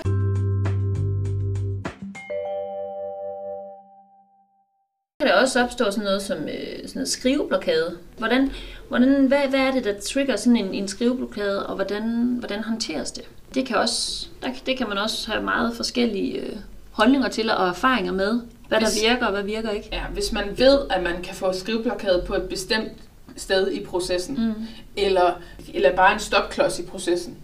kan 5.25 5.33
der 5.35 5.41
også 5.41 5.63
opstå 5.63 5.85
sådan 5.91 6.03
noget 6.03 6.21
som 6.21 6.38
øh, 6.38 6.47
sådan 6.77 6.91
noget 6.95 7.09
skriveblokade. 7.09 7.97
Hvordan, 8.17 8.51
hvordan, 8.88 9.25
hvad, 9.25 9.39
hvad 9.49 9.59
er 9.59 9.71
det, 9.71 9.83
der 9.83 9.93
trigger 9.99 10.35
sådan 10.35 10.57
en, 10.57 10.73
en 10.73 10.88
skriveblokade, 10.88 11.65
og 11.67 11.75
hvordan, 11.75 12.35
hvordan 12.39 12.63
håndteres 12.63 13.11
det? 13.11 13.23
Det 13.55 13.65
kan, 13.65 13.75
også, 13.77 14.27
der, 14.41 14.47
det 14.65 14.77
kan 14.77 14.89
man 14.89 14.97
også 14.97 15.31
have 15.31 15.43
meget 15.43 15.75
forskellige 15.75 16.39
øh, 16.39 16.55
holdninger 16.91 17.29
til 17.29 17.51
og 17.51 17.67
erfaringer 17.67 18.11
med. 18.11 18.41
Hvad 18.67 18.79
der 18.79 18.85
Hvis- 18.85 19.03
virker 19.03 19.25
og 19.25 19.31
hvad 19.31 19.43
virker 19.43 19.69
ikke. 19.69 19.89
Ja, 19.91 20.01
hvis 20.13 20.31
man 20.31 20.43
ved, 20.57 20.79
at 20.89 21.03
man 21.03 21.21
kan 21.23 21.35
få 21.35 21.53
skriveblokade 21.53 22.23
på 22.27 22.35
et 22.35 22.43
bestemt 22.49 22.91
sted 23.38 23.71
i 23.71 23.85
processen, 23.85 24.35
Mm. 24.47 24.53
eller, 24.97 25.31
eller 25.73 25.95
bare 25.95 26.13
en 26.13 26.19
stopklods 26.19 26.79
i 26.79 26.83
processen. 26.83 27.38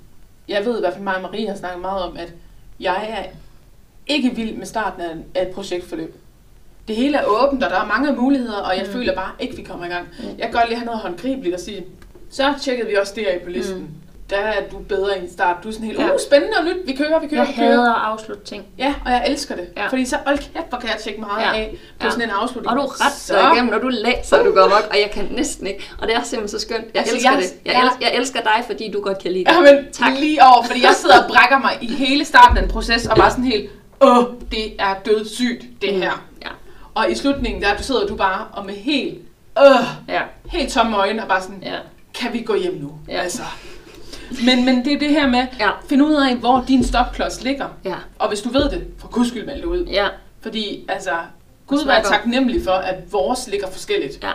Jeg 0.48 0.66
ved 0.66 0.78
i 0.78 0.80
hvert 0.80 0.94
fald, 0.94 1.04
mig 1.04 1.16
og 1.16 1.22
Marie 1.22 1.48
har 1.48 1.56
snakket 1.56 1.82
meget 1.82 2.04
om, 2.04 2.18
at 2.18 2.34
jeg 2.80 3.10
er 3.10 3.24
ikke 4.08 4.36
vild 4.36 4.56
med 4.56 4.66
starten 4.66 5.02
af 5.36 5.42
et 5.42 5.48
projektforløb. 5.48 6.16
Det 6.88 6.96
hele 6.96 7.18
er 7.18 7.24
åbent, 7.26 7.64
og 7.64 7.70
der 7.70 7.80
er 7.82 7.86
mange 7.86 8.14
muligheder, 8.14 8.58
og 8.58 8.76
jeg 8.76 8.84
Mm. 8.84 8.88
mm. 8.90 8.94
føler 8.94 9.16
bare 9.16 9.32
ikke, 9.40 9.56
vi 9.56 9.62
kommer 9.64 9.86
i 9.86 9.90
gang. 9.90 10.08
Mm. 10.20 10.26
Jeg 10.38 10.42
kan 10.48 10.52
godt 10.52 10.68
lige 10.70 10.78
have 10.78 10.86
noget 10.86 11.02
håndgribeligt 11.02 11.56
at 11.56 11.62
sige, 11.62 11.86
så 12.32 12.54
tjekkede 12.62 12.88
vi 12.90 12.96
også 12.96 13.14
det 13.16 13.24
her 13.24 13.40
på 13.44 13.50
listen. 13.50 13.76
Mm. 13.78 13.82
Mm. 13.82 13.88
Der 14.30 14.38
er 14.38 14.70
du 14.72 14.78
bedre 14.78 15.18
i 15.20 15.22
en 15.22 15.32
start. 15.32 15.56
Du 15.64 15.68
er 15.68 15.72
sådan 15.72 15.88
helt, 15.88 16.00
Ja. 16.00 16.06
uh, 16.14 16.20
spændende 16.28 16.54
og 16.58 16.64
nyt, 16.66 16.78
vi 16.88 16.94
kører, 16.94 17.20
vi 17.20 17.28
kører, 17.28 17.42
Jeg 17.42 17.48
vi 17.48 17.54
kører. 17.62 17.68
hader 17.72 17.94
at 17.94 18.02
afslutte 18.12 18.44
ting. 18.46 18.64
Ja, 18.78 18.94
og 19.06 19.12
jeg 19.12 19.24
elsker 19.28 19.56
det. 19.56 19.68
Ja. 19.78 19.88
Fordi 19.88 20.06
så, 20.06 20.16
hold 20.26 20.38
kæft, 20.38 20.70
hvor 20.70 20.78
kan 20.80 20.90
jeg 20.90 20.98
tjekke 21.04 21.20
meget 21.22 21.42
Ja. 21.42 21.54
af 21.60 21.78
på 22.00 22.06
Ja. 22.06 22.12
sådan 22.12 22.24
en 22.24 22.30
afslutning. 22.42 22.70
Og 22.80 22.84
du 22.84 22.90
retter 22.94 23.54
igennem, 23.54 23.72
når 23.74 23.80
du 23.80 23.88
læser, 23.88 24.38
og 24.38 24.46
du 24.46 24.52
går 24.54 24.62
amok, 24.62 24.88
og 24.92 24.96
jeg 25.00 25.12
kan 25.14 25.28
næsten 25.32 25.68
ikke. 25.68 25.90
Og 26.02 26.08
det 26.08 26.16
er 26.16 26.24
simpelthen 26.24 26.60
så 26.60 26.66
skønt. 26.68 26.86
Jeg 26.94 27.00
Altså, 27.00 27.16
elsker 27.16 27.32
jeg- 27.32 27.40
det. 27.42 27.54
Jeg, 27.66 27.74
jeg- 27.74 27.82
elsker, 27.84 27.98
jeg 28.08 28.16
elsker 28.18 28.42
dig, 28.42 28.64
fordi 28.68 28.92
du 28.92 29.02
godt 29.02 29.20
kan 29.24 29.32
lide 29.32 29.46
det. 29.46 29.52
Ja, 29.52 29.60
men 29.62 29.92
Tak. 29.92 30.12
lige 30.20 30.40
over, 30.44 30.64
fordi 30.64 30.84
jeg 30.84 30.94
sidder 30.96 31.24
og 31.24 31.28
brækker 31.30 31.60
mig 31.60 31.78
i 31.82 31.88
hele 31.88 32.26
starten 32.26 32.58
af 32.58 32.62
en 32.64 32.70
proces, 32.70 33.06
og 33.08 33.16
bare 33.18 33.30
sådan 33.32 33.44
helt, 33.46 33.70
åh, 34.02 34.24
det 34.52 34.66
er 34.80 34.94
dødssygt, 35.06 35.66
det 35.82 35.94
her. 35.94 36.12
Mm. 36.12 36.31
Og 36.96 37.12
i 37.12 37.16
slutningen, 37.16 37.62
der 37.62 37.82
sidder 37.82 38.08
du 38.08 38.16
bare 38.16 38.46
og 38.54 38.66
med 38.66 38.74
helt, 38.74 39.20
øh, 39.60 39.66
Ja. 40.08 40.22
helt 40.46 40.72
tomme 40.72 40.98
øjne, 40.98 41.22
og 41.22 41.28
bare 41.28 41.42
sådan, 41.42 41.64
Ja. 41.64 41.76
kan 42.20 42.34
vi 42.34 42.40
gå 42.42 42.56
hjem 42.56 42.74
nu? 42.74 42.92
Ja. 43.08 43.22
Altså. 43.22 43.42
Men, 44.46 44.66
men 44.66 44.86
det 44.86 44.94
er 44.94 45.00
det 45.00 45.10
her 45.10 45.28
med, 45.28 45.46
Ja. 45.60 45.70
finde 45.90 46.06
ud 46.06 46.14
af, 46.14 46.36
hvor 46.36 46.66
din 46.68 46.84
stopklods 46.84 47.44
ligger. 47.44 47.68
Ja. 47.86 47.96
Og 48.20 48.28
hvis 48.28 48.42
du 48.42 48.50
ved 48.50 48.70
det, 48.70 48.88
for 48.98 49.08
guds 49.08 49.28
skyld 49.28 49.46
meld 49.46 49.58
det 49.58 49.66
ud. 49.66 49.86
Ja. 49.86 50.08
Fordi, 50.42 50.86
altså, 50.90 51.12
Gud 51.68 51.78
om- 51.80 51.88
taknemmelig 52.06 52.64
for, 52.64 52.72
at 52.72 52.96
vores 53.14 53.48
ligger 53.48 53.68
forskelligt. 53.72 54.24
Ja. 54.24 54.32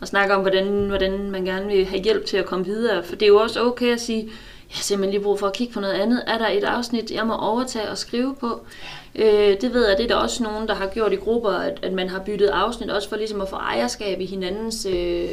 Og 0.00 0.08
snakke 0.08 0.34
om, 0.34 0.40
hvordan, 0.40 0.66
hvordan 0.88 1.30
man 1.30 1.44
gerne 1.44 1.66
vil 1.66 1.86
have 1.86 2.02
hjælp 2.02 2.26
til 2.26 2.36
at 2.36 2.46
komme 2.46 2.64
videre. 2.64 3.04
For 3.04 3.12
det 3.14 3.22
er 3.22 3.26
jo 3.28 3.36
også 3.36 3.60
okay 3.62 3.92
at 3.92 4.00
sige, 4.00 4.28
jeg 4.70 4.76
har 4.76 4.82
simpelthen 4.82 5.10
lige 5.10 5.22
brug 5.24 5.38
for 5.38 5.46
at 5.46 5.52
kigge 5.52 5.72
på 5.74 5.80
noget 5.80 5.94
andet. 5.94 6.22
Er 6.26 6.38
der 6.38 6.48
et 6.48 6.64
afsnit, 6.64 7.10
jeg 7.10 7.26
må 7.26 7.34
overtage 7.36 7.88
og 7.90 7.98
skrive 7.98 8.34
på? 8.40 8.60
Øh, 9.14 9.60
det 9.60 9.74
ved 9.74 9.88
jeg, 9.88 9.96
det 9.98 10.04
er 10.04 10.08
der 10.08 10.14
også 10.16 10.42
nogen, 10.42 10.68
der 10.68 10.74
har 10.74 10.86
gjort 10.86 11.12
i 11.12 11.16
grupper, 11.16 11.50
at, 11.50 11.78
at 11.82 11.92
man 11.92 12.08
har 12.08 12.18
byttet 12.18 12.46
afsnit, 12.48 12.90
også 12.90 13.08
for 13.08 13.16
ligesom 13.16 13.40
at 13.40 13.48
få 13.48 13.56
ejerskab 13.56 14.20
i 14.20 14.24
hinandens, 14.26 14.86
øh, 14.90 15.28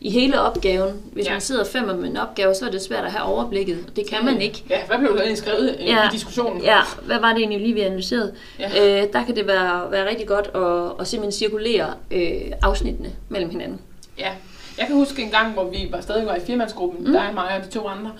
i 0.00 0.10
hele 0.10 0.40
opgaven. 0.40 1.02
Hvis 1.12 1.26
ja. 1.26 1.32
Man 1.32 1.40
sidder 1.40 1.64
fem 1.64 1.88
om 1.88 2.04
en 2.04 2.16
opgave, 2.16 2.54
så 2.54 2.66
er 2.66 2.70
det 2.70 2.82
svært 2.82 3.04
at 3.04 3.12
have 3.12 3.24
overblikket, 3.24 3.84
og 3.88 3.96
det 3.96 4.06
kan 4.10 4.24
man 4.24 4.40
ikke. 4.40 4.64
Ja, 4.70 4.86
hvad 4.86 4.98
blev 4.98 5.10
der 5.10 5.16
egentlig 5.16 5.38
skrevet 5.38 5.76
øh, 5.80 5.86
Ja. 5.86 6.08
i 6.08 6.12
diskussionen? 6.12 6.62
Ja, 6.62 6.78
hvad 7.02 7.18
var 7.20 7.28
det 7.32 7.38
egentlig 7.38 7.60
lige, 7.60 7.74
vi 7.74 7.80
analyserede? 7.80 8.34
Ja. 8.58 9.02
Øh, 9.02 9.12
der 9.12 9.24
kan 9.24 9.36
det 9.36 9.46
være, 9.46 9.90
være 9.90 10.08
rigtig 10.10 10.26
godt 10.26 10.50
at, 10.54 11.00
at 11.00 11.06
simpelthen 11.08 11.32
cirkulere 11.38 11.86
øh, 12.10 12.40
afsnittene 12.62 13.10
mellem 13.28 13.50
hinanden. 13.50 13.80
Ja, 14.18 14.30
jeg 14.78 14.86
kan 14.86 14.96
huske 14.96 15.22
en 15.22 15.30
gang, 15.30 15.52
hvor 15.52 15.64
vi 15.64 15.88
var 15.90 16.00
stadig 16.00 16.26
var 16.26 16.34
i 16.34 16.40
firmandsgruppen, 16.46 17.00
Mm. 17.00 17.06
mm. 17.06 17.12
dig, 17.12 17.30
mig 17.34 17.44
og 17.58 17.64
de 17.64 17.70
to 17.78 17.86
andre, 17.88 18.10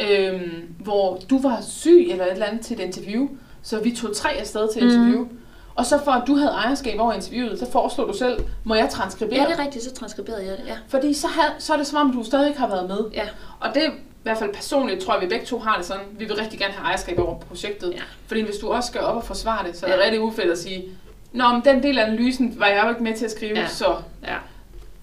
øhm, 0.00 0.74
hvor 0.78 1.20
du 1.30 1.42
var 1.42 1.60
syg 1.68 2.06
eller 2.10 2.24
et 2.24 2.32
eller 2.32 2.46
andet 2.46 2.66
til 2.66 2.80
et 2.80 2.84
interview, 2.84 3.28
så 3.62 3.80
vi 3.80 3.90
tog 3.96 4.16
tre 4.16 4.30
afsted 4.30 4.72
til 4.72 4.82
Mm. 4.84 4.88
interview. 4.90 5.26
Og 5.74 5.86
så 5.86 6.00
for 6.04 6.10
at 6.10 6.22
du 6.26 6.34
havde 6.36 6.50
ejerskab 6.50 7.00
over 7.00 7.12
interviewet, 7.12 7.58
så 7.58 7.70
foreslog 7.70 8.08
du 8.08 8.16
selv, 8.16 8.40
må 8.64 8.74
jeg 8.74 8.88
transkribere? 8.90 9.38
Ja, 9.40 9.46
det 9.46 9.58
er 9.60 9.64
rigtigt, 9.64 9.84
så 9.84 9.92
transskriberede 9.94 10.46
jeg 10.46 10.56
det, 10.58 10.66
ja. 10.66 10.76
Fordi 10.88 11.14
så, 11.14 11.26
havde, 11.28 11.52
så 11.58 11.72
er 11.72 11.76
det 11.76 11.86
som 11.86 11.98
om, 11.98 12.12
du 12.16 12.24
stadig 12.24 12.48
ikke 12.48 12.60
har 12.60 12.68
været 12.68 12.88
med. 12.88 12.98
Ja, 13.14 13.28
Og 13.60 13.74
det 13.74 13.84
er 13.84 13.90
i 13.90 13.92
hvert 14.22 14.38
fald 14.38 14.54
personligt, 14.54 15.00
tror 15.00 15.14
jeg, 15.14 15.22
vi 15.22 15.26
begge 15.28 15.46
to 15.46 15.58
har 15.58 15.76
det 15.76 15.86
sådan. 15.86 16.02
Vi 16.18 16.24
vil 16.24 16.36
rigtig 16.36 16.58
gerne 16.58 16.74
have 16.74 16.86
ejerskab 16.86 17.18
over 17.18 17.38
projektet. 17.38 17.92
Ja. 17.92 18.00
Fordi 18.26 18.40
hvis 18.42 18.56
du 18.56 18.68
også 18.68 18.86
skal 18.86 19.00
op 19.00 19.16
og 19.16 19.24
forsvare 19.24 19.66
det, 19.68 19.76
så 19.76 19.86
er 19.86 19.90
det 19.90 19.98
Ja. 19.98 20.04
rigtig 20.04 20.20
ufedt 20.20 20.50
at 20.50 20.58
sige, 20.58 20.84
Nå, 21.32 21.48
men 21.48 21.62
den 21.64 21.82
del 21.82 21.98
af 21.98 22.06
analysen 22.06 22.54
var 22.58 22.66
jeg 22.66 22.82
jo 22.84 22.88
ikke 22.90 23.02
med 23.02 23.14
til 23.16 23.24
at 23.24 23.30
skrive, 23.30 23.58
Ja. 23.58 23.66
så 23.68 23.96
ja. 24.26 24.36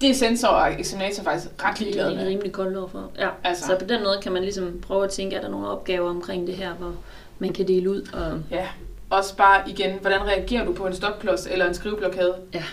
Det 0.02 0.10
er 0.10 0.14
sensor 0.14 0.48
og 0.48 0.80
eksaminator 0.80 1.24
faktisk 1.24 1.48
ret 1.64 1.72
Det 1.74 1.80
ligeglade 1.82 2.12
er 2.12 2.16
med. 2.16 2.28
rimelig 2.28 2.52
koldt 2.52 2.78
overfor. 2.78 3.10
Ja. 3.18 3.30
Altså. 3.44 3.66
Så 3.66 3.76
på 3.80 3.86
den 3.86 4.04
måde 4.04 4.18
kan 4.22 4.32
man 4.32 4.42
ligesom 4.42 4.80
prøve 4.82 5.04
at 5.04 5.10
tænke, 5.10 5.36
er 5.36 5.42
der 5.42 5.50
nogle 5.50 5.68
opgaver 5.68 6.10
omkring 6.10 6.48
det 6.48 6.56
her, 6.56 6.74
hvor 6.74 6.94
man 7.40 7.54
kan 7.54 7.68
dele 7.68 7.90
ud. 7.90 8.02
Og, 8.14 8.40
Ja, 8.52 8.68
også 9.10 9.36
bare 9.36 9.70
igen, 9.70 9.98
hvordan 10.02 10.22
reagerer 10.28 10.66
du 10.66 10.74
på 10.74 10.86
en 10.88 10.94
stopklods 10.96 11.48
eller 11.52 11.68
en 11.68 11.74
skriveblokade? 11.74 12.36
Ja. 12.54 12.64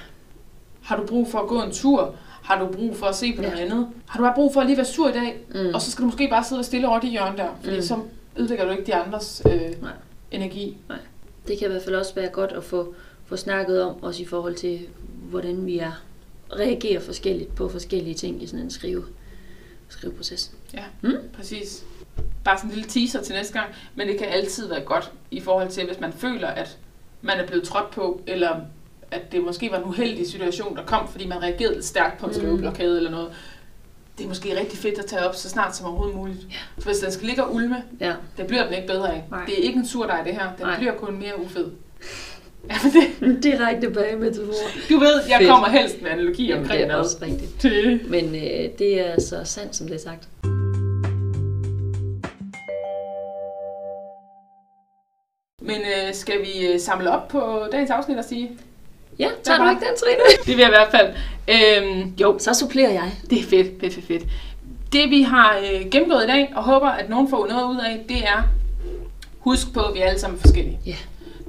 Har 0.83 0.97
du 0.97 1.07
brug 1.07 1.29
for 1.31 1.39
at 1.39 1.49
gå 1.49 1.63
en 1.63 1.71
tur? 1.73 2.15
Har 2.43 2.59
du 2.59 2.67
brug 2.77 2.97
for 2.97 3.07
at 3.07 3.15
se 3.17 3.33
på 3.37 3.43
Ja. 3.43 3.49
noget 3.51 3.63
andet? 3.65 3.87
Har 4.07 4.19
du 4.19 4.25
bare 4.25 4.35
brug 4.35 4.53
for 4.55 4.61
at 4.61 4.67
lige 4.67 4.77
være 4.77 4.87
sur 4.87 5.09
i 5.09 5.13
dag? 5.13 5.37
mm. 5.55 5.75
Og 5.75 5.83
så 5.83 5.91
skal 5.91 6.03
du 6.03 6.07
måske 6.07 6.29
bare 6.31 6.45
sidde 6.45 6.59
og 6.61 6.65
stille 6.65 6.89
over 6.89 7.01
det 7.01 7.11
hjørne 7.11 7.37
der, 7.37 7.49
fordi 7.63 7.77
Mm. 7.77 7.83
så 7.83 7.97
ødelægger 8.37 8.65
du 8.65 8.71
ikke 8.71 8.85
de 8.85 8.95
andres 8.95 9.43
øh, 9.47 9.53
Nej. 9.61 9.91
energi. 10.31 10.77
Det 11.49 11.59
kan 11.59 11.69
i 11.69 11.71
hvert 11.71 11.83
fald 11.83 11.95
også 11.97 12.15
være 12.15 12.29
godt 12.29 12.53
at 12.53 12.65
få, 12.65 12.95
få 13.27 13.37
snakket 13.37 13.83
om, 13.83 14.03
også 14.03 14.23
i 14.23 14.27
forhold 14.27 14.55
til, 14.55 14.81
hvordan 15.31 15.67
vi 15.67 15.79
er, 15.79 15.93
reagerer 16.53 17.01
forskelligt 17.01 17.55
på 17.55 17.69
forskellige 17.69 18.15
ting 18.15 18.43
i 18.43 18.47
sådan 18.47 18.61
en 18.65 18.71
skrive, 18.71 19.05
skriveproces. 19.89 20.51
Præcis. 21.37 21.85
Bare 22.45 22.59
sådan 22.59 22.71
en 22.71 22.75
lille 22.77 22.91
teaser 22.91 23.23
til 23.23 23.35
næste 23.35 23.53
gang, 23.53 23.75
men 23.95 24.09
det 24.09 24.19
kan 24.19 24.27
altid 24.29 24.69
være 24.69 24.81
godt 24.81 25.13
i 25.31 25.41
forhold 25.41 25.69
til, 25.71 25.87
hvis 25.87 26.01
man 26.01 26.13
føler, 26.13 26.49
at 26.49 26.79
man 27.23 27.39
er 27.39 27.47
blevet 27.47 27.65
trådt 27.65 27.91
på, 27.91 28.21
eller 28.27 28.61
at 29.11 29.33
det 29.33 29.45
måske 29.45 29.71
var 29.71 29.79
en 29.79 29.85
uheldig 29.85 30.27
situation, 30.31 30.77
der 30.77 30.85
kom, 30.87 31.09
fordi 31.09 31.27
man 31.27 31.43
reagerede 31.43 31.75
lidt 31.75 31.85
stærkt 31.85 32.19
på 32.21 32.27
en 32.27 32.31
Mm. 32.33 32.39
skriveblokade 32.39 32.97
eller 32.97 33.11
noget. 33.11 33.33
Det 34.19 34.25
er 34.25 34.29
måske 34.29 34.61
rigtig 34.61 34.79
fedt 34.79 34.99
at 34.99 35.07
tage 35.07 35.29
op 35.29 35.35
så 35.35 35.49
snart 35.49 35.77
som 35.77 35.87
overhovedet 35.87 36.17
muligt. 36.17 36.39
For 36.79 36.85
hvis 36.85 36.99
den 36.99 37.13
skal 37.13 37.27
ligge 37.27 37.45
og 37.45 37.55
ulme, 37.55 37.83
Ja, 38.01 38.15
det 38.37 38.47
bliver 38.47 38.65
den 38.65 38.75
ikke 38.75 38.87
bedre 38.87 39.15
af. 39.15 39.25
Nej. 39.31 39.45
Det 39.45 39.59
er 39.61 39.63
ikke 39.63 39.79
en 39.79 39.87
surdej 39.89 40.23
det 40.23 40.33
her, 40.35 40.53
den 40.57 40.67
Nej. 40.67 40.77
bliver 40.79 40.95
kun 40.95 41.19
mere 41.19 41.41
ufed. 41.41 41.67
Det, 42.69 43.43
direkte 43.45 43.91
bag 43.91 44.19
metafor. 44.19 44.53
du 44.91 44.99
ved, 44.99 45.21
jeg 45.29 45.37
Fedt. 45.39 45.51
kommer 45.51 45.69
helst 45.69 46.03
med 46.03 46.11
analogi 46.11 46.47
Jamen, 46.47 46.63
omkring 46.63 46.79
det 46.79 46.85
er 46.85 46.89
noget. 46.89 47.05
også 47.05 47.17
rigtigt. 47.23 47.63
Det. 47.63 48.01
Men 48.11 48.25
øh, 48.35 48.69
det 48.79 49.01
er 49.09 49.21
så 49.21 49.41
sandt, 49.45 49.77
som 49.77 49.87
det 49.87 49.95
er 49.97 50.01
sagt. 50.01 50.29
Men 55.63 55.77
øh, 55.77 56.15
skal 56.15 56.41
vi 56.41 56.67
øh, 56.67 56.81
samle 56.81 57.11
op 57.11 57.29
på 57.29 57.63
dagens 57.73 57.91
afsnit 57.91 58.19
og 58.19 58.25
sige? 58.25 58.51
Ja, 59.19 59.29
tager 59.43 59.65
du 59.65 59.71
ikke 59.71 59.81
den, 59.81 59.97
Trine? 59.97 60.19
Det 60.47 60.57
vil 60.57 60.59
jeg 60.59 60.69
i 60.69 60.77
hvert 60.79 60.91
fald. 60.91 61.15
Øhm, 61.49 62.13
jo, 62.21 62.39
Så 62.39 62.55
supplerer 62.55 62.91
jeg. 62.93 63.13
Det 63.31 63.39
er 63.39 63.43
fedt, 63.43 63.81
fedt, 63.81 63.95
fedt, 63.95 64.07
fedt. 64.07 64.23
Det 64.93 65.11
vi 65.11 65.23
har 65.23 65.59
øh, 65.59 65.91
gennemgået 65.91 66.25
i 66.25 66.27
dag, 66.27 66.53
og 66.57 66.63
håber, 66.63 66.89
at 66.89 67.09
nogen 67.11 67.31
får 67.31 67.47
noget 67.47 67.65
ud 67.65 67.79
af, 67.79 68.05
det 68.09 68.17
er, 68.25 68.43
husk 69.39 69.73
på, 69.75 69.81
at 69.81 69.95
vi 69.95 70.01
er 70.01 70.07
alle 70.07 70.21
sammen 70.21 70.41
forskellige. 70.41 70.79
Ja. 70.87 70.95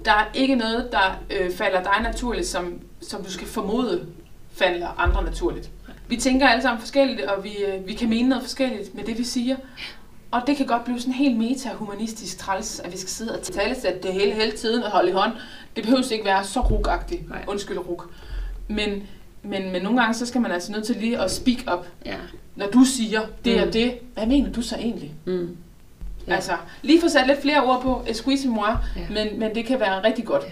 Der 0.09 0.15
er 0.15 0.25
ikke 0.33 0.55
noget, 0.55 0.89
der 0.91 1.19
øh, 1.39 1.51
falder 1.51 1.83
dig 1.83 2.01
naturligt, 2.03 2.47
som, 2.47 2.73
som 3.01 3.23
du 3.23 3.31
skal 3.31 3.47
formode 3.47 4.05
falder 4.51 4.87
andre 4.99 5.23
naturligt. 5.23 5.69
Vi 6.07 6.17
tænker 6.17 6.47
alle 6.47 6.61
sammen 6.61 6.79
forskelligt, 6.79 7.21
og 7.21 7.43
vi, 7.43 7.49
øh, 7.67 7.87
vi 7.87 7.93
kan 7.93 8.09
mene 8.09 8.29
noget 8.29 8.43
forskelligt 8.43 8.95
med 8.95 9.03
det, 9.03 9.17
vi 9.17 9.23
siger. 9.23 9.55
Og 10.31 10.41
det 10.47 10.57
kan 10.57 10.65
godt 10.65 10.83
blive 10.83 10.99
sådan 10.99 11.13
helt 11.13 11.37
meta-humanistisk 11.37 12.37
træls, 12.37 12.79
at 12.79 12.91
vi 12.91 12.97
skal 12.97 13.09
sidde 13.09 13.31
og 13.37 13.41
tale 13.41 13.75
det 14.03 14.13
hele 14.13 14.31
hele 14.31 14.51
tiden 14.51 14.83
og 14.83 14.91
holde 14.91 15.09
i 15.09 15.13
hånd. 15.13 15.31
Det 15.75 15.83
behøver 15.83 16.11
ikke 16.11 16.25
være 16.25 16.43
så 16.43 16.59
rugagtigt. 16.61 17.21
Undskyld 17.47 17.77
rug. 17.77 18.03
Men, 18.67 19.03
men, 19.43 19.71
men 19.71 19.81
nogle 19.81 19.99
gange, 20.01 20.13
så 20.13 20.25
skal 20.25 20.41
man 20.41 20.51
altså 20.51 20.71
nødt 20.71 20.85
til 20.85 20.95
lige 20.95 21.19
at 21.19 21.31
speak 21.31 21.57
up 21.77 21.85
Ja. 22.05 22.15
når 22.55 22.67
du 22.67 22.83
siger 22.83 23.21
det 23.45 23.57
Mm. 23.57 23.67
og 23.67 23.73
det, 23.73 23.93
hvad 24.13 24.25
mener 24.25 24.51
du 24.51 24.61
så 24.61 24.75
egentlig? 24.75 25.11
Mm. 25.25 25.57
Ja. 26.29 26.35
Altså, 26.35 26.51
lige 26.81 27.01
få 27.01 27.09
sat 27.09 27.27
lidt 27.27 27.41
flere 27.41 27.63
ord 27.63 27.81
på, 27.81 28.03
excusez-moi, 28.07 28.69
Ja. 28.95 29.01
men, 29.09 29.39
men 29.39 29.55
det 29.55 29.65
kan 29.65 29.79
være 29.79 30.03
rigtig 30.03 30.25
godt. 30.25 30.43
Ja. 30.43 30.49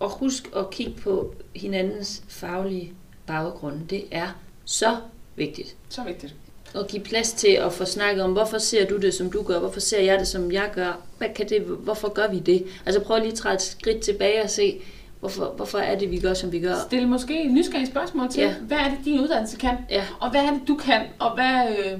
Og 0.00 0.10
husk 0.10 0.50
at 0.56 0.70
kigge 0.70 0.92
på 1.02 1.34
hinandens 1.56 2.22
faglige 2.28 2.92
baggrunde. 3.26 3.80
Det 3.90 4.04
er 4.10 4.26
så 4.64 4.96
vigtigt. 5.36 5.76
Så 5.88 6.02
vigtigt. 6.02 6.34
Og 6.74 6.86
give 6.86 7.02
plads 7.02 7.32
til 7.32 7.48
at 7.48 7.72
få 7.72 7.84
snakket 7.84 8.24
om, 8.24 8.32
hvorfor 8.32 8.58
ser 8.58 8.86
du 8.86 8.96
det, 8.96 9.14
som 9.14 9.30
du 9.30 9.42
gør? 9.42 9.58
Hvorfor 9.58 9.80
ser 9.80 10.00
jeg 10.02 10.18
det, 10.18 10.28
som 10.28 10.52
jeg 10.52 10.70
gør? 10.74 10.98
Hvad 11.18 11.28
kan 11.36 11.48
det, 11.48 11.60
hvorfor 11.62 12.08
gør 12.12 12.28
vi 12.30 12.38
det? 12.38 12.64
Altså 12.86 13.00
prøv 13.02 13.18
lige 13.18 13.28
at 13.32 13.34
træde 13.34 13.54
et 13.54 13.62
skridt 13.62 14.00
tilbage 14.00 14.42
og 14.42 14.50
se, 14.50 14.80
hvorfor, 15.20 15.52
hvorfor 15.56 15.78
er 15.78 15.98
det, 15.98 16.10
vi 16.10 16.20
gør, 16.20 16.34
som 16.34 16.52
vi 16.52 16.60
gør? 16.60 16.74
Stil 16.86 17.08
måske 17.08 17.44
nysgerrige 17.48 17.86
spørgsmål 17.86 18.28
til, 18.30 18.42
Ja. 18.42 18.54
hvad 18.54 18.78
er 18.78 18.84
det, 18.88 18.98
din 19.04 19.20
uddannelse 19.20 19.56
kan? 19.56 19.76
Ja, 19.90 20.04
Og 20.20 20.30
hvad 20.30 20.40
er 20.40 20.50
det, 20.50 20.60
du 20.68 20.74
kan? 20.76 21.00
Og 21.18 21.34
hvad, 21.34 21.76
øh, 21.78 21.98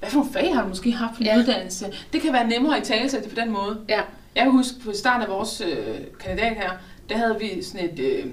hvad 0.00 0.10
for 0.10 0.16
nogle 0.18 0.32
fag 0.32 0.54
har 0.54 0.62
du 0.62 0.68
måske 0.68 0.92
haft 0.92 1.12
på 1.12 1.18
din 1.18 1.26
Ja. 1.26 1.38
uddannelse? 1.38 1.92
Det 2.12 2.22
kan 2.22 2.32
være 2.32 2.48
nemmere 2.48 2.78
i 2.78 2.80
tale 2.82 3.08
det 3.10 3.28
på 3.28 3.40
den 3.40 3.50
måde. 3.50 3.78
ja, 3.88 4.00
Jeg 4.34 4.42
kan 4.42 4.52
huske, 4.52 4.74
på 4.84 4.92
starten 4.92 5.22
af 5.22 5.28
vores 5.28 5.60
øh, 5.60 5.94
kandidat 6.20 6.54
her, 6.56 6.70
der 7.08 7.16
havde 7.16 7.36
vi 7.40 7.62
sådan 7.62 7.90
et 7.90 7.98
øh, 7.98 8.26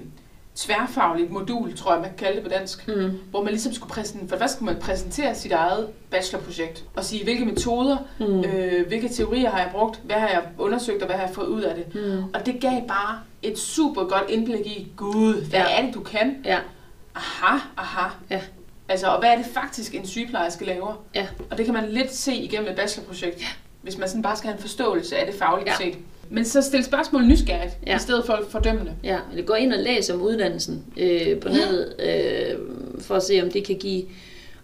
tværfagligt 0.56 1.30
modul, 1.30 1.76
tror 1.76 1.92
jeg, 1.92 2.00
man 2.00 2.10
kan 2.10 2.18
kalde 2.18 2.34
det 2.36 2.42
på 2.44 2.48
dansk. 2.50 2.88
mm, 2.88 3.18
hvor 3.30 3.42
man 3.42 3.52
ligesom 3.52 3.72
skulle 3.72 3.90
præsentere, 3.90 4.28
for 4.28 4.36
første 4.38 4.56
skulle 4.56 4.72
man 4.72 4.82
præsentere 4.82 5.34
sit 5.34 5.52
eget 5.52 5.86
bachelorprojekt, 6.10 6.84
og 6.96 7.04
sige, 7.04 7.24
hvilke 7.24 7.44
metoder, 7.44 7.96
mm, 8.20 8.40
øh, 8.44 8.86
hvilke 8.86 9.08
teorier 9.08 9.50
har 9.50 9.58
jeg 9.58 9.68
brugt, 9.72 10.00
hvad 10.04 10.16
har 10.16 10.28
jeg 10.28 10.42
undersøgt, 10.58 11.02
og 11.02 11.06
hvad 11.06 11.16
har 11.16 11.26
jeg 11.26 11.34
fået 11.34 11.46
ud 11.46 11.62
af 11.62 11.74
det. 11.74 11.94
mm, 11.94 12.24
Og 12.34 12.46
det 12.46 12.60
gav 12.60 12.86
bare 12.88 13.18
et 13.42 13.58
super 13.58 14.04
godt 14.04 14.24
indblik 14.28 14.66
i, 14.66 14.92
gud, 14.96 15.34
hvad 15.34 15.60
Ja. 15.60 15.78
er 15.80 15.86
det, 15.86 15.94
du 15.94 16.00
kan? 16.00 16.36
ja, 16.44 16.58
Aha, 17.14 17.58
aha. 17.76 18.08
Ja. 18.30 18.40
Altså, 18.88 19.06
og 19.06 19.18
hvad 19.18 19.28
er 19.30 19.36
det 19.36 19.46
faktisk, 19.54 19.94
en 19.94 20.06
sygeplejerske 20.06 20.64
laver? 20.64 21.04
Ja. 21.14 21.26
Og 21.50 21.58
det 21.58 21.64
kan 21.64 21.74
man 21.74 21.88
lidt 21.88 22.14
se 22.14 22.34
igennem 22.34 22.70
et 22.70 22.76
bachelorprojekt, 22.76 23.40
ja. 23.40 23.46
hvis 23.82 23.98
man 23.98 24.08
sådan 24.08 24.22
bare 24.22 24.36
skal 24.36 24.48
have 24.48 24.56
en 24.56 24.60
forståelse 24.62 25.16
af 25.16 25.26
det 25.26 25.34
fagligt 25.34 25.68
Ja. 25.68 25.76
set. 25.84 25.94
Men 26.30 26.44
så 26.44 26.62
stille 26.62 26.84
spørgsmål 26.84 27.26
nysgerrigt, 27.26 27.72
Ja. 27.86 27.96
i 27.96 27.98
stedet 27.98 28.26
for 28.26 28.40
fordømmende. 28.50 28.92
ja. 29.04 29.18
Eller 29.32 29.44
gå 29.44 29.54
ind 29.54 29.72
og 29.72 29.78
læs 29.78 30.10
om 30.10 30.22
uddannelsen 30.22 30.84
øh, 30.96 31.38
på 31.40 31.48
Ja. 31.48 31.54
nettet, 31.54 31.94
øh, 32.00 32.58
for 33.00 33.14
at 33.14 33.22
se, 33.22 33.40
om 33.42 33.50
det 33.50 33.64
kan 33.66 33.76
give 33.76 34.02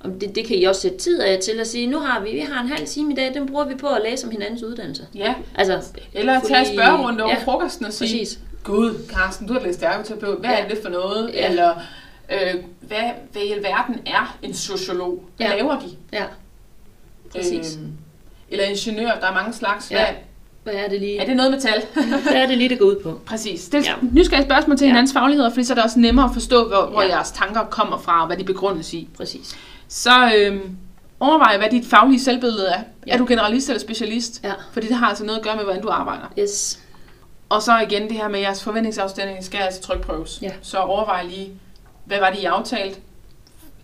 om 0.05 0.21
det, 0.21 0.35
det 0.35 0.47
kan 0.47 0.57
I 0.57 0.65
også 0.65 0.81
sætte 0.81 0.97
tid 0.99 1.21
af 1.21 1.39
til 1.39 1.61
at 1.61 1.67
sige, 1.67 1.87
nu 1.87 1.99
har 1.99 2.21
vi, 2.21 2.31
vi 2.31 2.39
har 2.39 2.63
en 2.63 2.69
halv 2.69 2.87
time 2.87 3.13
i 3.13 3.17
dag, 3.17 3.35
den 3.35 3.47
bruger 3.49 3.65
vi 3.65 3.75
på 3.75 3.87
at 3.87 4.03
læse 4.11 4.27
om 4.27 4.31
hinandens 4.31 4.63
uddannelse. 4.63 5.07
Ja, 5.15 5.35
Altså, 5.55 5.81
eller 6.15 6.41
Fordi- 6.41 6.53
tage 6.55 6.67
spørgerunde 6.75 7.25
over 7.25 7.33
ja, 7.33 7.45
frokosten 7.45 7.87
og 7.87 7.93
sige, 7.93 8.19
præcis. 8.21 8.39
Gud, 8.65 8.95
Carsten, 9.09 9.47
du 9.49 9.53
har 9.53 9.61
læst 9.61 9.83
ergoterapeut. 9.83 10.39
Hvad 10.39 10.51
Ja. 10.51 10.65
er 10.65 10.69
det 10.69 10.79
for 10.83 10.89
noget? 10.89 11.31
Ja. 11.35 11.51
Eller 11.51 11.75
øh, 12.31 12.55
hvad, 12.81 13.11
hvad 13.33 13.43
i 13.43 13.53
alverden 13.53 13.97
er 14.07 14.37
en 14.43 14.55
sociolog? 14.55 15.25
Hvad 15.37 15.47
Ja. 15.47 15.55
laver 15.57 15.79
de? 15.81 15.87
Ja, 16.13 16.25
præcis. 17.33 17.77
Øhm, 17.77 17.93
eller 18.49 18.65
ingeniør, 18.65 19.11
der 19.21 19.27
er 19.27 19.35
mange 19.35 19.53
slags. 19.53 19.91
Ja. 19.91 19.97
Hvad, 20.07 20.15
Hvad 20.73 20.85
er 20.85 20.89
det 20.89 21.01
lige, 21.01 21.19
er 21.19 21.27
det 21.27 21.37
noget 21.37 21.51
med 21.53 21.61
tal? 21.61 21.83
hvad 22.23 22.33
er 22.43 22.47
det 22.47 22.59
lige, 22.59 22.69
det 22.69 22.79
går 22.79 22.87
ud 22.87 22.97
på? 23.03 23.21
Præcis. 23.27 23.61
Stil 23.61 23.83
Ja. 23.85 23.91
ja. 23.91 23.97
nysgerrige 24.13 24.45
spørgsmål 24.47 24.77
til 24.79 24.85
Ja. 24.85 24.89
hinandens 24.91 25.13
fagligheder, 25.13 25.51
fordi 25.51 25.65
så 25.65 25.73
er 25.73 25.75
det 25.75 25.85
også 25.85 25.99
nemmere 25.99 26.25
at 26.25 26.31
forstå, 26.33 26.69
hvor, 26.69 26.87
hvor 26.87 27.03
Ja. 27.03 27.09
jeres 27.09 27.31
tanker 27.31 27.65
kommer 27.65 27.99
fra, 27.99 28.21
og 28.21 28.27
hvad 28.27 28.37
de 28.37 28.45
begrundes 28.45 28.95
i. 28.95 29.09
Præcis. 29.17 29.57
Så 29.89 30.33
øhm, 30.37 30.77
overvej, 31.21 31.59
hvad 31.59 31.71
dit 31.71 31.87
faglige 31.87 32.21
selvbillede 32.21 32.67
er. 32.69 32.81
Ja. 33.07 33.13
Er 33.13 33.19
du 33.19 33.25
generalist 33.29 33.69
eller 33.69 33.81
specialist? 33.81 34.41
Ja. 34.45 34.53
Fordi 34.73 34.87
det 34.89 34.97
har 34.97 35.07
altså 35.09 35.25
noget 35.25 35.39
at 35.39 35.45
gøre 35.45 35.57
med, 35.57 35.65
hvordan 35.65 35.83
du 35.83 35.89
arbejder. 35.89 36.25
Yes. 36.39 36.79
Og 37.49 37.63
så 37.63 37.79
igen 37.79 38.03
det 38.03 38.13
her 38.17 38.29
med 38.29 38.41
jeres 38.41 38.65
forventningsafstemning 38.65 39.45
skal 39.45 39.59
altså 39.61 39.81
trykprøves. 39.83 40.39
Ja. 40.43 40.51
Så 40.63 40.79
overvej 40.79 41.23
lige, 41.25 41.51
hvad 42.05 42.19
var 42.19 42.31
det, 42.31 42.39
I 42.39 42.45
aftalt? 42.45 43.01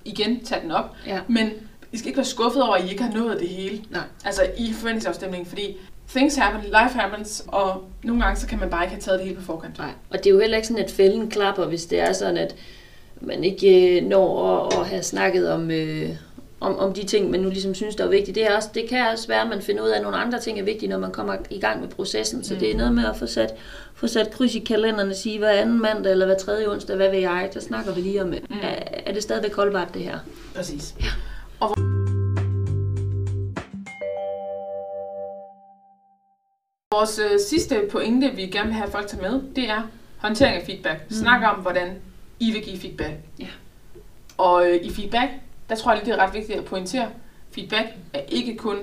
Igen, 0.04 0.44
tag 0.44 0.62
den 0.62 0.70
op. 0.70 0.84
Ja. 1.06 1.20
Men 1.28 1.50
I 1.92 1.98
skal 1.98 2.08
ikke 2.08 2.16
være 2.16 2.26
skuffet 2.26 2.62
over, 2.62 2.74
at 2.74 2.84
I 2.84 2.90
ikke 2.90 3.02
har 3.02 3.12
nået 3.12 3.40
det 3.40 3.48
hele. 3.48 3.84
Nej. 3.90 4.02
Altså 4.24 4.42
i 4.58 4.72
forventningsafstemningen, 4.72 5.46
fordi 5.46 5.76
things 6.08 6.36
happen, 6.36 6.62
life 6.64 6.98
happens, 6.98 7.44
og 7.48 7.84
nogle 8.02 8.22
gange 8.22 8.40
så 8.40 8.46
kan 8.46 8.58
man 8.58 8.70
bare 8.70 8.84
ikke 8.84 8.94
have 8.94 9.00
taget 9.00 9.18
det 9.18 9.26
hele 9.28 9.40
på 9.40 9.44
forkant. 9.44 9.78
Nej. 9.78 9.90
Og 10.10 10.18
det 10.18 10.26
er 10.26 10.30
jo 10.30 10.40
heller 10.40 10.56
ikke 10.56 10.68
sådan, 10.68 10.84
at 10.84 10.90
fælden 10.90 11.30
klapper, 11.30 11.66
hvis 11.66 11.86
det 11.86 12.00
er 12.00 12.12
sådan, 12.12 12.36
at 12.36 12.54
man 13.20 13.44
ikke 13.44 14.00
øh, 14.00 14.06
når 14.06 14.66
at, 14.66 14.80
at 14.80 14.86
have 14.86 15.02
snakket 15.02 15.50
om, 15.50 15.70
øh, 15.70 16.10
om, 16.60 16.78
om 16.78 16.92
de 16.92 17.04
ting, 17.06 17.30
man 17.30 17.40
nu 17.40 17.48
ligesom 17.48 17.74
synes, 17.74 17.96
der 17.96 18.04
er 18.04 18.08
vigtige. 18.08 18.34
Det, 18.34 18.46
er 18.46 18.56
også, 18.56 18.68
det 18.74 18.88
kan 18.88 19.06
også 19.12 19.28
være, 19.28 19.40
at 19.42 19.48
man 19.48 19.62
finder 19.62 19.82
ud 19.84 19.88
af, 19.88 19.96
at 19.96 20.02
nogle 20.02 20.16
andre 20.16 20.40
ting 20.40 20.58
er 20.60 20.62
vigtige, 20.64 20.88
når 20.88 20.98
man 20.98 21.12
kommer 21.12 21.36
i 21.50 21.60
gang 21.60 21.80
med 21.80 21.88
processen. 21.88 22.44
Så 22.44 22.54
Mm. 22.54 22.60
det 22.60 22.70
er 22.70 22.76
noget 22.76 22.94
med 22.94 23.04
at 23.04 23.16
få 23.16 23.26
sat, 23.26 23.54
få 23.94 24.06
sat 24.06 24.30
kryds 24.30 24.54
i 24.54 24.58
kalenderen 24.58 25.10
og 25.10 25.16
sige, 25.16 25.38
hvad 25.38 25.58
anden 25.58 25.80
mandag 25.82 26.12
eller 26.12 26.26
hvad 26.26 26.36
tredje 26.36 26.68
onsdag, 26.68 26.96
hvad 26.96 27.10
vil 27.10 27.20
jeg? 27.20 27.50
Der 27.54 27.60
snakker 27.60 27.94
vi 27.94 28.00
lige 28.00 28.22
om, 28.22 28.28
mm. 28.28 28.34
er, 28.62 28.74
er 29.06 29.12
det 29.12 29.22
stadigvæk 29.22 29.54
holdbart 29.54 29.88
det 29.94 30.02
her? 30.02 30.18
Præcis. 30.54 30.94
Vores 36.92 37.18
øh, 37.18 37.40
sidste 37.48 37.80
pointe, 37.90 38.30
vi 38.30 38.42
gerne 38.46 38.66
vil 38.66 38.74
have 38.74 38.90
folk 38.90 39.06
til 39.06 39.18
med, 39.22 39.40
det 39.56 39.70
er 39.70 39.82
håndtering 40.18 40.56
af 40.56 40.66
feedback. 40.66 41.00
Mm. 41.10 41.16
Snak 41.16 41.42
om, 41.56 41.60
hvordan 41.62 41.88
I 42.40 42.52
vil 42.52 42.62
give 42.62 42.78
feedback. 42.78 43.14
Ja. 43.38 43.46
Og 44.38 44.70
øh, 44.70 44.76
i 44.76 44.90
feedback, 44.92 45.30
der 45.68 45.74
tror 45.76 45.92
jeg 45.92 46.00
lige, 46.02 46.12
det 46.12 46.20
er 46.20 46.24
ret 46.26 46.34
vigtigt 46.34 46.58
at 46.58 46.64
pointere, 46.64 47.06
feedback 47.54 47.86
er 48.14 48.20
ikke 48.28 48.56
kun 48.56 48.76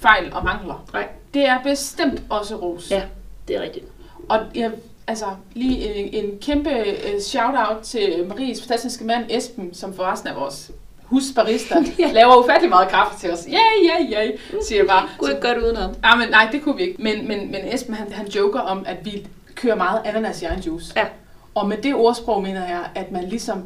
fejl 0.00 0.32
og 0.32 0.44
mangler. 0.44 0.84
Nej. 0.92 1.08
Det 1.34 1.48
er 1.48 1.58
bestemt 1.62 2.22
også 2.30 2.56
ros. 2.56 2.90
Ja, 2.90 3.02
det 3.48 3.56
er 3.56 3.60
rigtigt. 3.62 3.86
Og 4.28 4.38
jeg, 4.54 4.70
altså 5.06 5.26
lige 5.54 5.94
en, 5.94 6.24
en 6.24 6.38
kæmpe 6.38 6.70
uh, 6.70 7.20
shout-out 7.20 7.82
til 7.82 8.26
Maries 8.28 8.60
fantastiske 8.60 9.04
mand 9.04 9.24
Esben, 9.30 9.74
som 9.74 9.94
forresten 9.94 10.28
er 10.28 10.34
vores 10.34 10.70
husbarista, 11.02 11.74
Ja. 11.98 12.12
laver 12.12 12.44
ufattelig 12.44 12.70
meget 12.70 12.88
kaffe 12.88 13.18
til 13.20 13.32
os. 13.32 13.46
Ja, 13.48 13.58
ja, 13.84 14.04
ja, 14.20 14.30
siger 14.68 14.78
jeg 14.78 14.86
bare. 14.86 15.08
Kunne 15.18 15.30
ikke 15.30 15.42
godt 15.48 15.58
udenom. 15.58 15.94
Ja, 16.04 16.16
men 16.16 16.28
nej, 16.28 16.48
det 16.52 16.62
kunne 16.62 16.76
vi 16.76 16.82
ikke. 16.82 17.02
Men, 17.02 17.28
men, 17.28 17.50
men 17.50 17.74
Esben, 17.74 17.94
han, 17.94 18.12
han 18.12 18.26
joker 18.28 18.60
om, 18.60 18.84
at 18.86 18.96
vi 19.04 19.26
kører 19.54 19.74
meget 19.74 20.02
ananas 20.04 20.42
i 20.42 20.44
egen 20.44 20.60
juice. 20.60 20.92
Ja. 20.96 21.06
Og 21.54 21.68
med 21.68 21.76
det 21.76 21.94
ordsprog 21.94 22.42
mener 22.42 22.68
jeg, 22.68 22.84
at 22.94 23.12
man 23.12 23.24
ligesom, 23.24 23.64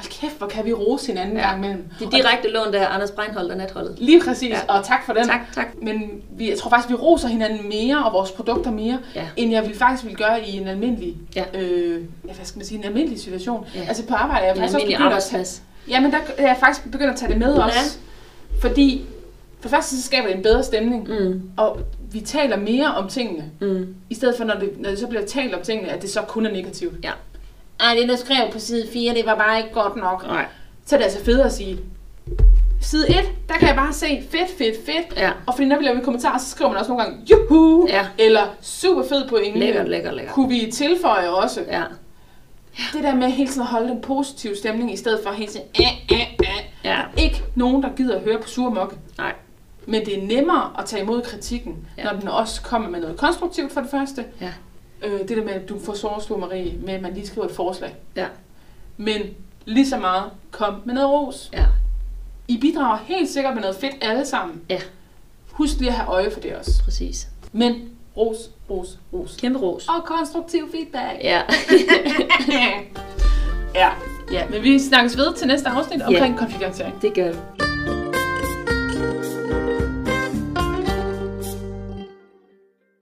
hold 0.00 0.20
kæft, 0.20 0.38
hvor 0.38 0.46
kan 0.46 0.64
vi 0.64 0.72
rose 0.72 1.06
hinanden 1.06 1.36
Ja. 1.36 1.42
gang 1.48 1.64
imellem. 1.64 1.84
Det 1.98 2.06
er 2.06 2.10
direkte 2.10 2.48
lånt 2.50 2.74
af 2.74 2.94
Anders 2.94 3.10
Breinholt 3.10 3.50
og 3.50 3.56
Natholdet. 3.56 3.94
Lige 3.98 4.20
præcis, 4.20 4.50
Ja. 4.50 4.60
og 4.78 4.84
tak 4.84 5.06
for 5.06 5.12
den. 5.12 5.26
Tak, 5.26 5.40
tak. 5.54 5.66
Men 5.82 6.02
vi, 6.30 6.50
jeg 6.50 6.58
tror 6.58 6.70
faktisk, 6.70 6.88
vi 6.90 6.94
roser 6.94 7.28
hinanden 7.28 7.68
mere, 7.68 8.04
og 8.04 8.12
vores 8.12 8.30
produkter 8.30 8.70
mere, 8.70 8.98
Ja. 9.14 9.24
end 9.36 9.52
jeg 9.52 9.66
vil 9.66 9.76
faktisk 9.76 10.04
ville 10.04 10.16
gøre 10.18 10.48
i 10.48 10.56
en 10.56 10.68
almindelig, 10.68 11.16
Ja. 11.36 11.44
øh, 11.54 12.02
ja, 12.28 12.32
hvad 12.34 12.44
skal 12.44 12.58
man 12.58 12.66
sige, 12.66 12.78
en 12.78 12.84
almindelig 12.84 13.20
situation. 13.20 13.66
Ja. 13.74 13.80
Altså 13.88 14.06
på 14.06 14.14
arbejde 14.14 14.40
er 14.42 14.46
jeg 14.46 14.56
En 14.56 14.60
faktisk 14.60 14.74
også 14.76 14.86
begyndt 14.86 15.12
at 15.14 15.22
tage, 15.22 15.46
ja, 15.88 16.00
men 16.00 16.10
der 16.12 16.18
er 16.38 16.46
jeg 16.46 16.56
faktisk 16.60 16.90
begyndt 16.92 17.10
at 17.12 17.16
tage 17.16 17.30
det 17.32 17.38
med 17.38 17.54
Ja. 17.56 17.64
også. 17.64 17.98
Fordi 18.60 19.04
for 19.60 19.62
det 19.62 19.70
første 19.70 19.96
så 19.96 20.02
skaber 20.02 20.26
det 20.28 20.36
en 20.36 20.42
bedre 20.42 20.62
stemning, 20.64 21.08
Mm, 21.08 21.42
og 21.56 21.78
vi 22.12 22.20
taler 22.20 22.56
mere 22.56 22.94
om 22.94 23.08
tingene, 23.08 23.44
mm. 23.60 23.94
i 24.10 24.14
stedet 24.14 24.36
for 24.36 24.44
når 24.44 24.54
det, 24.54 24.70
når 24.80 24.90
det 24.90 24.98
så 24.98 25.06
bliver 25.06 25.26
talt 25.26 25.54
om 25.54 25.60
tingene, 25.62 25.88
at 25.88 26.02
det 26.02 26.10
så 26.10 26.20
kun 26.22 26.46
er 26.46 26.50
negativt. 26.52 27.04
Ja. 27.04 27.10
Ej, 27.80 27.94
det 27.94 28.08
der 28.08 28.16
skrev 28.16 28.52
på 28.52 28.58
side 28.58 28.86
4, 28.92 29.14
det 29.14 29.26
var 29.26 29.34
bare 29.34 29.58
ikke 29.58 29.70
godt 29.72 29.96
nok. 29.96 30.26
Nej. 30.26 30.46
Så 30.86 30.94
er 30.96 30.98
det 30.98 31.04
altså 31.04 31.24
federe 31.24 31.46
at 31.46 31.52
sige, 31.52 31.78
side 32.80 33.10
1, 33.10 33.16
der 33.48 33.54
kan 33.54 33.68
jeg 33.68 33.76
bare 33.76 33.92
se 33.92 34.22
fedt, 34.30 34.50
fedt, 34.58 34.76
fedt. 34.86 35.16
Ja. 35.18 35.30
Og 35.46 35.54
fordi 35.54 35.68
når 35.68 35.78
vi 35.78 35.84
laver 35.84 36.00
kommentarer, 36.00 36.38
så 36.38 36.50
skriver 36.50 36.70
man 36.70 36.78
også 36.80 36.90
nogle 36.92 37.04
gange, 37.04 37.18
juhu, 37.30 37.86
Ja. 37.88 38.06
eller 38.18 38.42
super 38.60 39.02
fed 39.08 39.28
pointe. 39.28 39.58
Lækkert, 39.60 39.88
lækkert, 39.88 40.14
lækkert. 40.14 40.34
Kunne 40.34 40.48
vi 40.48 40.70
tilføje 40.72 41.28
også. 41.30 41.60
Ja. 41.68 41.82
Det 42.92 43.02
der 43.04 43.14
med 43.14 43.30
hele 43.30 43.48
tiden 43.50 43.62
at 43.62 43.66
holde 43.68 43.88
den 43.88 44.00
positive 44.00 44.56
stemning, 44.56 44.92
i 44.92 44.96
stedet 44.96 45.20
for 45.24 45.32
hele 45.32 45.50
tiden, 45.52 45.66
æh, 45.80 45.86
æh, 46.12 46.20
æh. 46.42 46.46
Ja. 46.84 46.98
Ikke 47.18 47.42
nogen, 47.54 47.82
der 47.82 47.88
gider 47.96 48.16
at 48.16 48.22
høre 48.22 48.38
på 48.38 48.48
sur 48.48 48.70
mok. 48.70 48.94
Nej. 49.18 49.32
Men 49.86 50.04
det 50.06 50.18
er 50.18 50.26
nemmere 50.26 50.70
at 50.78 50.84
tage 50.84 51.02
imod 51.02 51.22
kritikken, 51.22 51.76
ja. 51.98 52.04
når 52.04 52.12
den 52.20 52.28
også 52.28 52.62
kommer 52.62 52.88
med 52.88 53.00
noget 53.00 53.16
konstruktivt 53.16 53.72
for 53.72 53.80
det 53.80 53.90
første. 53.90 54.24
Ja. 54.40 54.52
Øh, 55.02 55.18
det 55.20 55.28
der 55.28 55.44
med, 55.44 55.52
at 55.52 55.68
du 55.68 55.80
får 55.80 55.96
foreslå 56.00 56.36
Marie, 56.36 56.78
med 56.78 56.94
at 56.94 57.02
man 57.02 57.14
lige 57.14 57.26
skriver 57.26 57.46
et 57.46 57.54
forslag. 57.54 57.94
Ja. 58.16 58.26
Men 58.96 59.20
lige 59.64 59.88
så 59.88 59.98
meget, 59.98 60.24
kom 60.50 60.82
med 60.84 60.94
noget 60.94 61.10
ros. 61.10 61.50
Ja. 61.52 61.64
I 62.48 62.58
bidrager 62.60 62.98
helt 63.04 63.28
sikkert 63.30 63.54
med 63.54 63.62
noget 63.62 63.76
fedt 63.76 63.94
alle 64.00 64.26
sammen. 64.26 64.60
Ja. 64.70 64.80
Husk 65.50 65.78
lige 65.78 65.88
at 65.88 65.94
have 65.94 66.08
øje 66.08 66.30
for 66.30 66.40
det 66.40 66.56
også. 66.56 66.82
Præcis. 66.84 67.28
Men 67.52 67.90
ros, 68.16 68.36
ros, 68.70 68.98
ros. 69.12 69.36
Kæmpe 69.40 69.58
ros. 69.58 69.88
Og 69.88 70.04
konstruktiv 70.04 70.70
feedback. 70.70 71.18
Ja. 71.22 71.42
ja. 73.80 73.90
Ja, 74.32 74.48
men 74.48 74.62
vi 74.62 74.78
snakkes 74.78 75.16
ved 75.16 75.34
til 75.34 75.46
næste 75.46 75.68
afsnit 75.68 76.02
omkring 76.02 76.38
konflikthåndtering. 76.38 77.02
det 77.02 77.14
gør 77.14 77.32
vi. 77.32 77.69